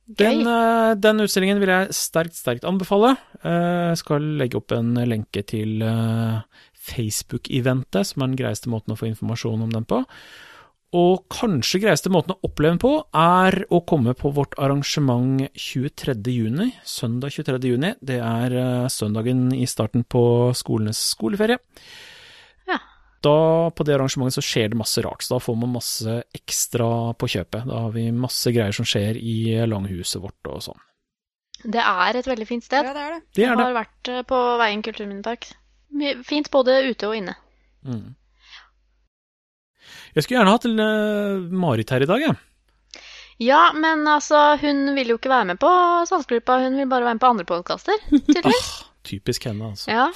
Den, 0.07 0.47
eh, 0.47 0.95
den 0.95 1.19
utstillingen 1.19 1.59
vil 1.59 1.71
jeg 1.73 1.95
sterkt, 1.95 2.37
sterkt 2.39 2.63
anbefale. 2.67 3.17
Eh, 3.43 3.91
Jeg 3.91 3.97
skal 3.97 4.23
legge 4.39 4.55
opp 4.55 4.71
en 4.71 4.95
lenke 4.95 5.43
til 5.45 5.81
eh, 5.83 6.41
Facebook-eventet, 6.73 8.05
som 8.07 8.23
er 8.23 8.27
den 8.31 8.39
greieste 8.39 8.69
måten 8.71 8.95
å 8.95 8.97
få 8.97 9.09
informasjon 9.09 9.63
om 9.63 9.69
den 9.69 9.83
på. 9.85 10.05
Og 10.95 11.27
kanskje 11.27 11.81
greieste 11.83 12.09
måten 12.09 12.31
å 12.31 12.39
oppleve 12.47 12.77
den 12.77 12.79
på, 12.79 12.93
er 13.11 13.65
å 13.69 13.83
komme 13.85 14.15
på 14.15 14.31
vårt 14.31 14.55
arrangement 14.57 15.43
23. 15.51 16.15
juni, 16.31 16.71
søndag 16.85 17.35
23. 17.35 17.59
juni. 17.67 17.93
Det 17.99 18.21
er 18.23 18.87
søndagen 18.87 19.51
i 19.51 19.67
starten 19.67 20.05
på 20.07 20.55
skolenes 20.55 21.01
skoleferie. 21.11 21.59
Ja. 23.17 23.23
Da, 23.25 23.37
på 23.73 23.85
det 23.87 23.95
arrangementet 23.95 24.37
så 24.37 24.43
skjer 24.45 24.69
det 24.71 24.77
masse 24.77 25.01
rart, 25.01 25.23
så 25.25 25.35
da 25.35 25.39
får 25.41 25.55
man 25.57 25.73
masse 25.73 26.19
ekstra 26.37 26.89
på 27.17 27.29
kjøpet. 27.33 27.65
Da 27.65 27.79
har 27.87 27.95
vi 27.95 28.07
masse 28.13 28.53
greier 28.53 28.75
som 28.75 28.85
skjer 28.85 29.17
i 29.17 29.37
langhuset 29.65 30.21
vårt 30.21 30.51
og 30.51 30.61
sånn. 30.69 30.83
Det 31.63 31.81
er 31.81 32.19
et 32.19 32.29
veldig 32.29 32.45
fint 32.45 32.63
sted. 32.63 32.85
Ja, 32.85 32.93
det 32.93 33.01
er 33.03 33.15
det. 33.15 33.21
Det 33.33 33.47
er 33.47 33.57
det. 33.57 33.65
har 33.65 33.77
vært 33.79 34.11
eh, 34.13 34.23
på 34.29 34.41
Veien 34.61 34.83
kulturminnepark 34.85 35.49
Fint 36.27 36.49
både 36.53 36.75
ute 36.91 37.07
og 37.07 37.15
inne. 37.17 37.33
Mm. 37.87 38.11
Jeg 40.13 40.23
skulle 40.23 40.37
gjerne 40.37 40.53
hatt 40.53 40.67
eh, 40.67 41.47
Marit 41.63 41.93
her 41.95 42.03
i 42.03 42.09
dag, 42.09 42.25
jeg. 42.27 42.37
Ja, 43.41 43.71
men 43.73 44.01
altså, 44.09 44.57
hun 44.61 44.95
vil 44.97 45.13
jo 45.13 45.17
ikke 45.19 45.31
være 45.31 45.53
med 45.53 45.59
på 45.61 45.69
Saltgruppa, 46.09 46.59
hun 46.63 46.77
vil 46.77 46.89
bare 46.89 47.05
være 47.05 47.17
med 47.17 47.23
på 47.23 47.31
andre 47.33 47.45
podkaster, 47.49 47.99
tydeligvis. 48.09 48.71
Typisk 49.07 49.47
henne, 49.47 49.71
altså. 49.71 49.87
Ja, 49.91 50.07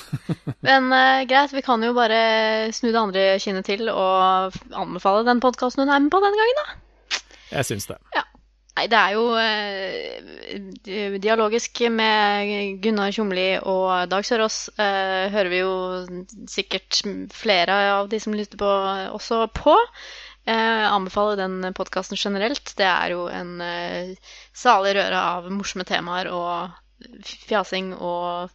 men 0.68 0.90
uh, 0.92 1.24
greit, 1.30 1.54
vi 1.56 1.64
kan 1.64 1.84
jo 1.86 1.94
bare 1.96 2.72
snu 2.76 2.90
det 2.90 3.00
andre 3.00 3.26
kinnet 3.40 3.68
til 3.70 3.88
og 3.92 4.58
anbefale 4.76 5.24
den 5.28 5.40
podkasten 5.44 5.86
hun 5.86 5.94
er 5.94 6.04
med 6.04 6.12
på 6.12 6.20
denne 6.24 6.40
gangen, 6.40 6.60
da. 6.60 7.22
Jeg 7.52 7.70
syns 7.70 7.88
det. 7.88 8.00
Nei, 8.72 8.86
det 8.92 8.98
er 8.98 9.16
jo 9.16 9.24
uh, 9.36 11.18
dialogisk 11.24 11.84
med 11.92 12.82
Gunnar 12.84 13.12
Tjomli 13.16 13.48
og 13.60 14.10
Dag 14.12 14.28
Sørås. 14.28 14.66
Uh, 14.80 15.32
hører 15.32 15.52
vi 15.52 15.62
jo 15.62 15.74
sikkert 16.52 17.02
flere 17.36 17.80
av 18.00 18.12
de 18.12 18.20
som 18.24 18.36
lytter 18.36 18.60
på, 18.60 18.74
også 19.16 19.46
på. 19.56 19.76
Jeg 20.48 20.88
anbefaler 20.90 21.38
den 21.38 21.76
podkasten 21.78 22.18
generelt. 22.18 22.74
Det 22.76 22.88
er 22.88 23.12
jo 23.14 23.28
en 23.30 23.60
salig 24.58 24.96
røre 24.98 25.20
av 25.36 25.52
morsomme 25.54 25.86
temaer 25.86 26.32
og 26.34 26.72
fjasing 27.48 27.94
og 27.96 28.50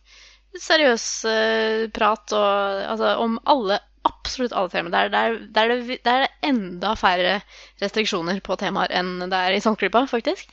seriøs 0.62 1.06
uh, 1.28 1.84
prat 1.94 2.34
og 2.36 2.86
altså 2.94 3.16
om 3.22 3.38
alle 3.44 3.80
absolutt 4.06 4.54
alle 4.56 4.72
temaer. 4.72 4.92
Der, 4.92 5.08
der, 5.12 5.38
der, 5.54 5.70
er 5.70 5.80
det, 5.80 5.98
der 6.04 6.18
er 6.18 6.26
det 6.26 6.50
enda 6.50 6.94
færre 6.98 7.38
restriksjoner 7.82 8.42
på 8.44 8.58
temaer 8.60 8.94
enn 9.00 9.18
det 9.26 9.40
er 9.40 9.56
i 9.56 9.62
Sandklypa, 9.64 10.06
faktisk. 10.10 10.50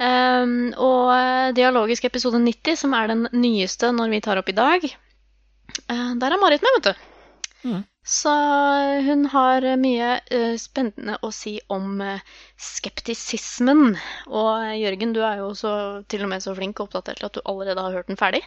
Um, 0.00 0.72
og 0.80 1.10
eh, 1.12 1.50
dialogisk 1.52 2.06
episode 2.08 2.38
90, 2.40 2.78
som 2.80 2.94
er 2.96 3.10
den 3.10 3.26
nyeste 3.36 3.90
når 3.92 4.14
vi 4.14 4.20
tar 4.24 4.40
opp 4.40 4.48
i 4.48 4.56
dag, 4.56 4.86
uh, 4.88 6.12
der 6.16 6.32
er 6.32 6.40
Marit 6.40 6.64
med, 6.64 6.78
vet 6.78 6.88
du. 6.88 7.08
Mm. 7.68 7.82
Så 8.10 8.32
hun 9.04 9.26
har 9.34 9.66
mye 9.76 10.14
uh, 10.32 10.54
spennende 10.58 11.18
å 11.20 11.28
si 11.36 11.58
om 11.68 12.00
uh, 12.00 12.22
skeptisismen. 12.56 13.98
Og 14.32 14.70
Jørgen, 14.80 15.12
du 15.12 15.20
er 15.20 15.42
jo 15.42 15.52
så, 15.58 15.74
til 16.08 16.24
og 16.24 16.32
med 16.32 16.46
så 16.46 16.56
flink 16.56 16.80
og 16.80 16.88
oppdatert 16.88 17.28
at 17.28 17.36
du 17.36 17.44
allerede 17.44 17.84
har 17.84 18.00
hørt 18.00 18.08
den 18.08 18.20
ferdig. 18.20 18.40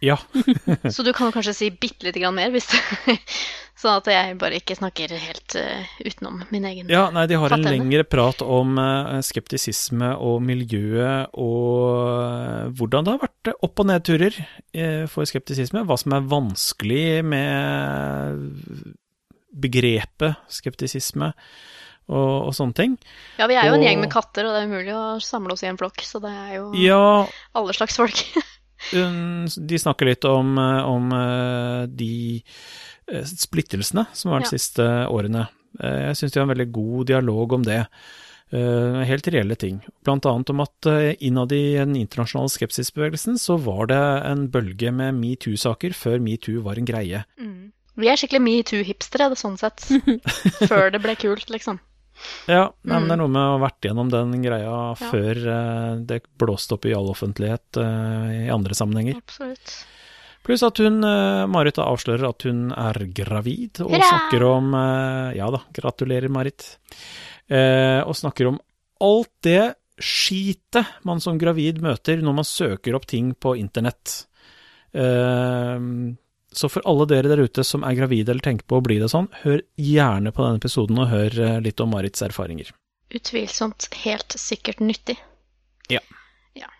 Ja. 0.00 0.18
Så 0.94 1.02
du 1.02 1.12
kan 1.12 1.32
kanskje 1.32 1.54
si 1.54 1.70
bitte 1.70 2.06
lite 2.06 2.20
grann 2.20 2.36
mer, 2.36 2.50
hvis 2.54 2.66
det, 2.72 3.16
sånn 3.80 3.98
at 4.00 4.10
jeg 4.10 4.36
bare 4.40 4.58
ikke 4.60 4.76
snakker 4.78 5.14
helt 5.18 5.56
uh, 5.58 5.94
utenom 6.04 6.42
min 6.52 6.66
egen 6.68 6.90
ja, 6.92 7.06
nei, 7.14 7.26
de 7.30 7.38
har 7.40 7.54
en 7.56 7.64
lengre 7.64 8.04
prat 8.06 8.42
om 8.44 8.78
uh, 8.80 9.18
skeptisisme 9.24 10.14
og 10.20 10.42
miljøet 10.44 11.34
og 11.40 11.80
eh, 12.14 12.72
hvordan 12.76 13.06
det 13.06 13.14
har 13.14 13.22
vært 13.24 13.52
opp- 13.54 13.82
og 13.82 13.88
nedturer 13.90 14.38
uh, 14.40 15.04
for 15.10 15.28
skeptisisme. 15.28 15.84
Hva 15.88 15.98
som 16.00 16.16
er 16.16 16.28
vanskelig 16.30 17.06
med 17.26 18.44
begrepet 19.54 20.40
skeptisisme 20.50 21.32
og, 22.10 22.48
og 22.48 22.52
sånne 22.56 22.76
ting. 22.76 22.96
Ja, 23.38 23.48
vi 23.48 23.56
er 23.56 23.70
jo 23.70 23.78
en 23.78 23.84
gjeng 23.84 24.02
med 24.02 24.12
katter, 24.12 24.46
og 24.46 24.54
det 24.54 24.64
er 24.64 24.68
umulig 24.68 24.92
å 24.96 25.04
samle 25.24 25.54
oss 25.54 25.64
i 25.64 25.70
en 25.70 25.78
flokk, 25.80 26.02
så 26.04 26.20
det 26.22 26.32
er 26.32 26.50
jo 26.58 26.66
Ja, 26.76 27.24
alle 27.56 27.76
slags 27.76 27.96
folk. 28.00 28.20
De 28.92 29.78
snakker 29.78 30.06
litt 30.10 30.24
om, 30.28 30.56
eh, 30.58 30.82
om 30.88 31.12
eh, 31.12 31.86
de 31.88 32.42
eh, 33.08 33.24
splittelsene 33.24 34.06
som 34.12 34.30
har 34.32 34.40
vært 34.40 34.50
de 34.50 34.56
Ja. 34.56 34.58
siste 34.58 34.88
årene. 35.08 35.48
Jeg 35.80 36.14
syns 36.16 36.32
de 36.32 36.38
har 36.40 36.44
en 36.48 36.52
veldig 36.56 36.70
god 36.72 37.06
dialog 37.06 37.52
om 37.52 37.62
det. 37.66 37.80
Eh, 38.54 39.00
Helt 39.08 39.26
reelle 39.26 39.56
ting. 39.58 39.80
Blant 40.04 40.24
annet 40.30 40.50
om 40.50 40.60
at 40.60 40.86
innad 41.20 41.50
i 41.52 41.74
den 41.74 41.96
internasjonale 41.98 42.52
skepsisbevegelsen 42.52 43.38
så 43.40 43.56
var 43.58 43.86
det 43.90 43.98
en 44.30 44.46
bølge 44.48 44.92
med 44.94 45.14
metoo-saker 45.18 45.90
før 45.96 46.20
metoo 46.22 46.62
var 46.62 46.78
en 46.78 46.84
greie. 46.86 47.24
Vi 47.96 48.08
er 48.10 48.16
skikkelig 48.18 48.42
metoo-hipstere, 48.42 49.30
er 49.30 49.34
sånn 49.38 49.58
sett. 49.58 49.82
Før 50.70 50.90
det 50.90 51.00
ble 51.02 51.14
kult, 51.16 51.46
liksom. 51.50 51.78
Ja, 52.48 52.70
nei, 52.84 52.98
men 53.00 53.08
det 53.08 53.12
er 53.12 53.16
Mm. 53.16 53.22
noe 53.24 53.32
med 53.34 53.42
å 53.42 53.58
ha 53.58 53.62
vært 53.68 53.80
gjennom 53.88 54.10
den 54.10 54.42
greia 54.42 54.70
Ja. 54.70 54.94
før 54.94 55.36
eh, 55.36 55.96
det 56.06 56.22
blåste 56.38 56.72
opp 56.74 56.86
i 56.86 56.94
all 56.94 57.08
offentlighet 57.10 57.76
eh, 57.76 58.46
i 58.46 58.50
andre 58.50 58.74
sammenhenger. 58.74 59.16
Absolutt. 59.16 59.74
Pluss 60.44 60.62
at 60.62 60.76
hun, 60.78 61.02
eh, 61.04 61.46
Marit, 61.46 61.78
avslører 61.80 62.28
at 62.28 62.42
hun 62.42 62.70
er 62.72 62.92
gravid, 63.16 63.80
og 63.80 63.90
Hurra! 63.90 64.10
snakker 64.10 64.42
om 64.44 64.72
Ja 65.36 65.50
da, 65.50 65.62
gratulerer, 65.72 66.28
Marit. 66.28 66.76
Eh, 67.48 68.00
og 68.06 68.14
snakker 68.14 68.48
om 68.48 68.60
alt 69.00 69.30
det 69.42 69.74
skitet 70.00 70.86
man 71.04 71.20
som 71.20 71.38
gravid 71.38 71.80
møter 71.80 72.20
når 72.22 72.34
man 72.34 72.44
søker 72.44 72.94
opp 72.96 73.06
ting 73.06 73.32
på 73.34 73.56
internett. 73.56 74.26
Eh, 74.92 75.78
så 76.58 76.68
for 76.70 76.84
alle 76.88 77.06
dere 77.10 77.30
der 77.30 77.42
ute 77.44 77.64
som 77.66 77.84
er 77.86 77.96
gravide 77.98 78.32
eller 78.32 78.44
tenker 78.44 78.66
på 78.70 78.78
å 78.78 78.84
bli 78.84 78.98
det 79.02 79.10
sånn, 79.12 79.28
hør 79.44 79.62
gjerne 79.80 80.32
på 80.34 80.44
denne 80.44 80.60
episoden 80.60 81.00
og 81.02 81.10
hør 81.12 81.38
eh, 81.46 81.60
litt 81.64 81.80
om 81.82 81.92
Marits 81.94 82.24
erfaringer. 82.24 82.72
Utvilsomt 83.14 83.88
helt 84.04 84.34
sikkert 84.40 84.80
nyttig. 84.82 85.16
Ja. 85.92 86.00
ja. 86.58 86.70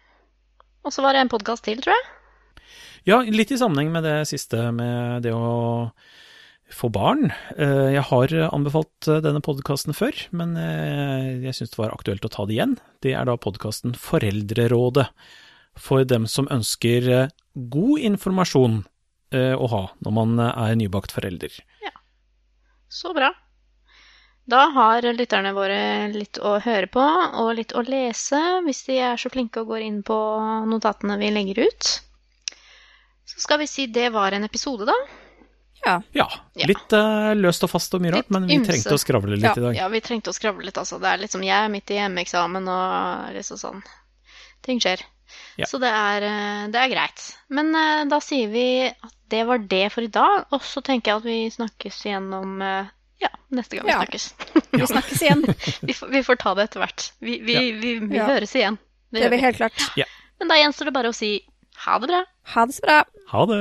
Og 0.86 0.94
så 0.94 1.04
var 1.04 1.14
det 1.14 1.24
en 1.24 1.32
podkast 1.32 1.66
til, 1.68 1.82
tror 1.84 1.94
jeg. 1.96 2.10
Ja, 3.04 3.18
litt 3.20 3.52
i 3.52 3.60
sammenheng 3.60 3.92
med 3.92 4.06
det 4.06 4.16
siste 4.30 4.70
med 4.74 5.26
det 5.26 5.34
å 5.36 5.90
få 6.72 6.88
barn. 6.90 7.28
Eh, 7.58 7.92
Jeg 7.98 8.06
har 8.08 8.32
anbefalt 8.48 9.10
eh, 9.12 9.20
denne 9.24 9.42
podkasten 9.44 9.94
før, 9.94 10.16
men 10.32 10.56
jeg 10.56 11.54
syns 11.58 11.74
det 11.74 11.82
var 11.82 11.92
aktuelt 11.94 12.24
å 12.24 12.32
ta 12.32 12.46
det 12.48 12.56
igjen. 12.56 12.78
Det 13.04 13.12
er 13.14 13.28
da 13.28 13.36
podkasten 13.36 13.94
Foreldrerådet, 14.00 15.10
for 15.76 16.06
dem 16.06 16.26
som 16.30 16.48
ønsker 16.54 17.28
god 17.54 18.02
informasjon 18.08 18.84
å 19.58 19.66
ha 19.72 19.82
når 20.04 20.14
man 20.20 20.36
eh, 20.40 20.52
er 20.68 20.76
nybakt 20.80 21.12
forelder. 21.14 21.54
Ja. 21.84 21.92
Så 22.88 23.14
bra. 23.16 23.32
Da 24.46 24.66
har 24.76 25.06
lytterne 25.16 25.54
våre 25.56 25.78
litt 26.12 26.36
å 26.44 26.58
høre 26.60 26.86
på 26.92 27.00
og 27.40 27.54
litt 27.56 27.72
å 27.72 27.80
lese, 27.86 28.40
hvis 28.66 28.82
de 28.90 28.98
er 29.00 29.16
så 29.20 29.30
flinke 29.32 29.62
og 29.62 29.70
går 29.72 29.86
inn 29.86 30.02
på 30.04 30.16
notatene 30.68 31.16
vi 31.20 31.30
legger 31.32 31.62
ut. 31.64 31.92
Så 33.24 33.40
skal 33.40 33.62
vi 33.62 33.66
si 33.70 33.86
det 33.88 34.10
var 34.12 34.36
en 34.36 34.44
episode, 34.44 34.84
da. 34.90 34.96
Ja. 35.84 35.94
Ja, 36.16 36.26
Ja. 36.60 36.66
litt 36.68 36.92
uh, 36.96 37.32
løst 37.36 37.64
og 37.64 37.70
fast 37.72 37.92
og 37.96 38.00
mye 38.04 38.12
rart, 38.12 38.28
Litt 38.28 38.30
men 38.36 38.46
vi 38.48 38.54
ymse. 38.58 38.68
trengte 38.70 38.94
å 38.96 39.00
skravle 39.00 39.36
litt 39.36 39.48
Ja, 39.48 39.54
i 39.56 39.64
dag. 39.64 39.74
Ja, 39.80 39.88
vi 39.92 40.00
trengte 40.04 40.30
å 40.32 40.36
skravle 40.36 40.64
litt, 40.68 40.76
altså. 40.80 41.00
Det 41.00 41.08
er 41.08 41.18
liksom 41.24 41.42
jeg 41.44 41.56
er 41.64 41.72
midt 41.72 41.90
i 41.92 41.98
hjemmeeksamen 41.98 42.68
og 42.68 43.34
liksom 43.36 43.60
sånn. 43.60 43.82
Ting 44.64 44.80
skjer. 44.80 45.02
Ja. 45.60 45.66
Så 45.70 45.78
det 45.82 45.90
er, 45.90 46.22
eh, 46.28 46.64
det 46.74 46.80
er 46.80 46.90
greit. 46.92 47.24
Men 47.48 47.74
eh, 47.78 48.04
da 48.10 48.18
sier 48.24 48.48
vi 48.50 48.66
at 48.90 49.12
det 49.30 49.44
var 49.48 49.58
det 49.58 49.84
for 49.92 50.02
i 50.06 50.10
dag, 50.12 50.46
og 50.52 50.60
så 50.66 50.82
tenker 50.84 51.12
jeg 51.12 51.16
at 51.22 51.24
vi 51.28 51.38
snakkes 51.54 52.00
igjen 52.06 52.28
om 52.36 52.60
eh, 52.62 52.90
ja, 53.22 53.30
neste 53.54 53.76
gang 53.78 53.86
vi 53.86 53.92
Ja. 53.94 54.00
snakkes. 54.02 54.26
Vi 54.74 54.86
snakkes 54.90 55.22
igjen. 55.22 55.44
vi, 55.88 55.92
får, 55.96 56.08
vi 56.12 56.22
får 56.26 56.36
ta 56.42 56.54
det 56.58 56.68
etter 56.68 56.82
hvert. 56.84 57.06
Vi, 57.20 57.38
vi, 57.46 57.54
Ja. 57.54 57.60
vi, 57.80 57.94
vi 58.04 58.16
Ja. 58.20 58.26
høres 58.32 58.54
igjen. 58.54 58.76
Det 59.10 59.20
Det 59.20 59.22
gjør 59.22 59.26
er 59.26 59.30
vi 59.30 59.36
vi. 59.36 59.42
helt 59.46 59.56
klart. 59.62 60.06
Men 60.40 60.48
da 60.50 60.54
gjenstår 60.58 60.90
det 60.90 60.94
bare 60.94 61.10
å 61.12 61.14
si 61.14 61.32
ha 61.86 61.98
det 62.02 62.08
bra. 62.10 62.24
Ha 62.54 62.66
det 62.66 62.74
så 62.74 62.82
bra. 62.86 62.98
Ha 63.30 63.44
det! 63.46 63.60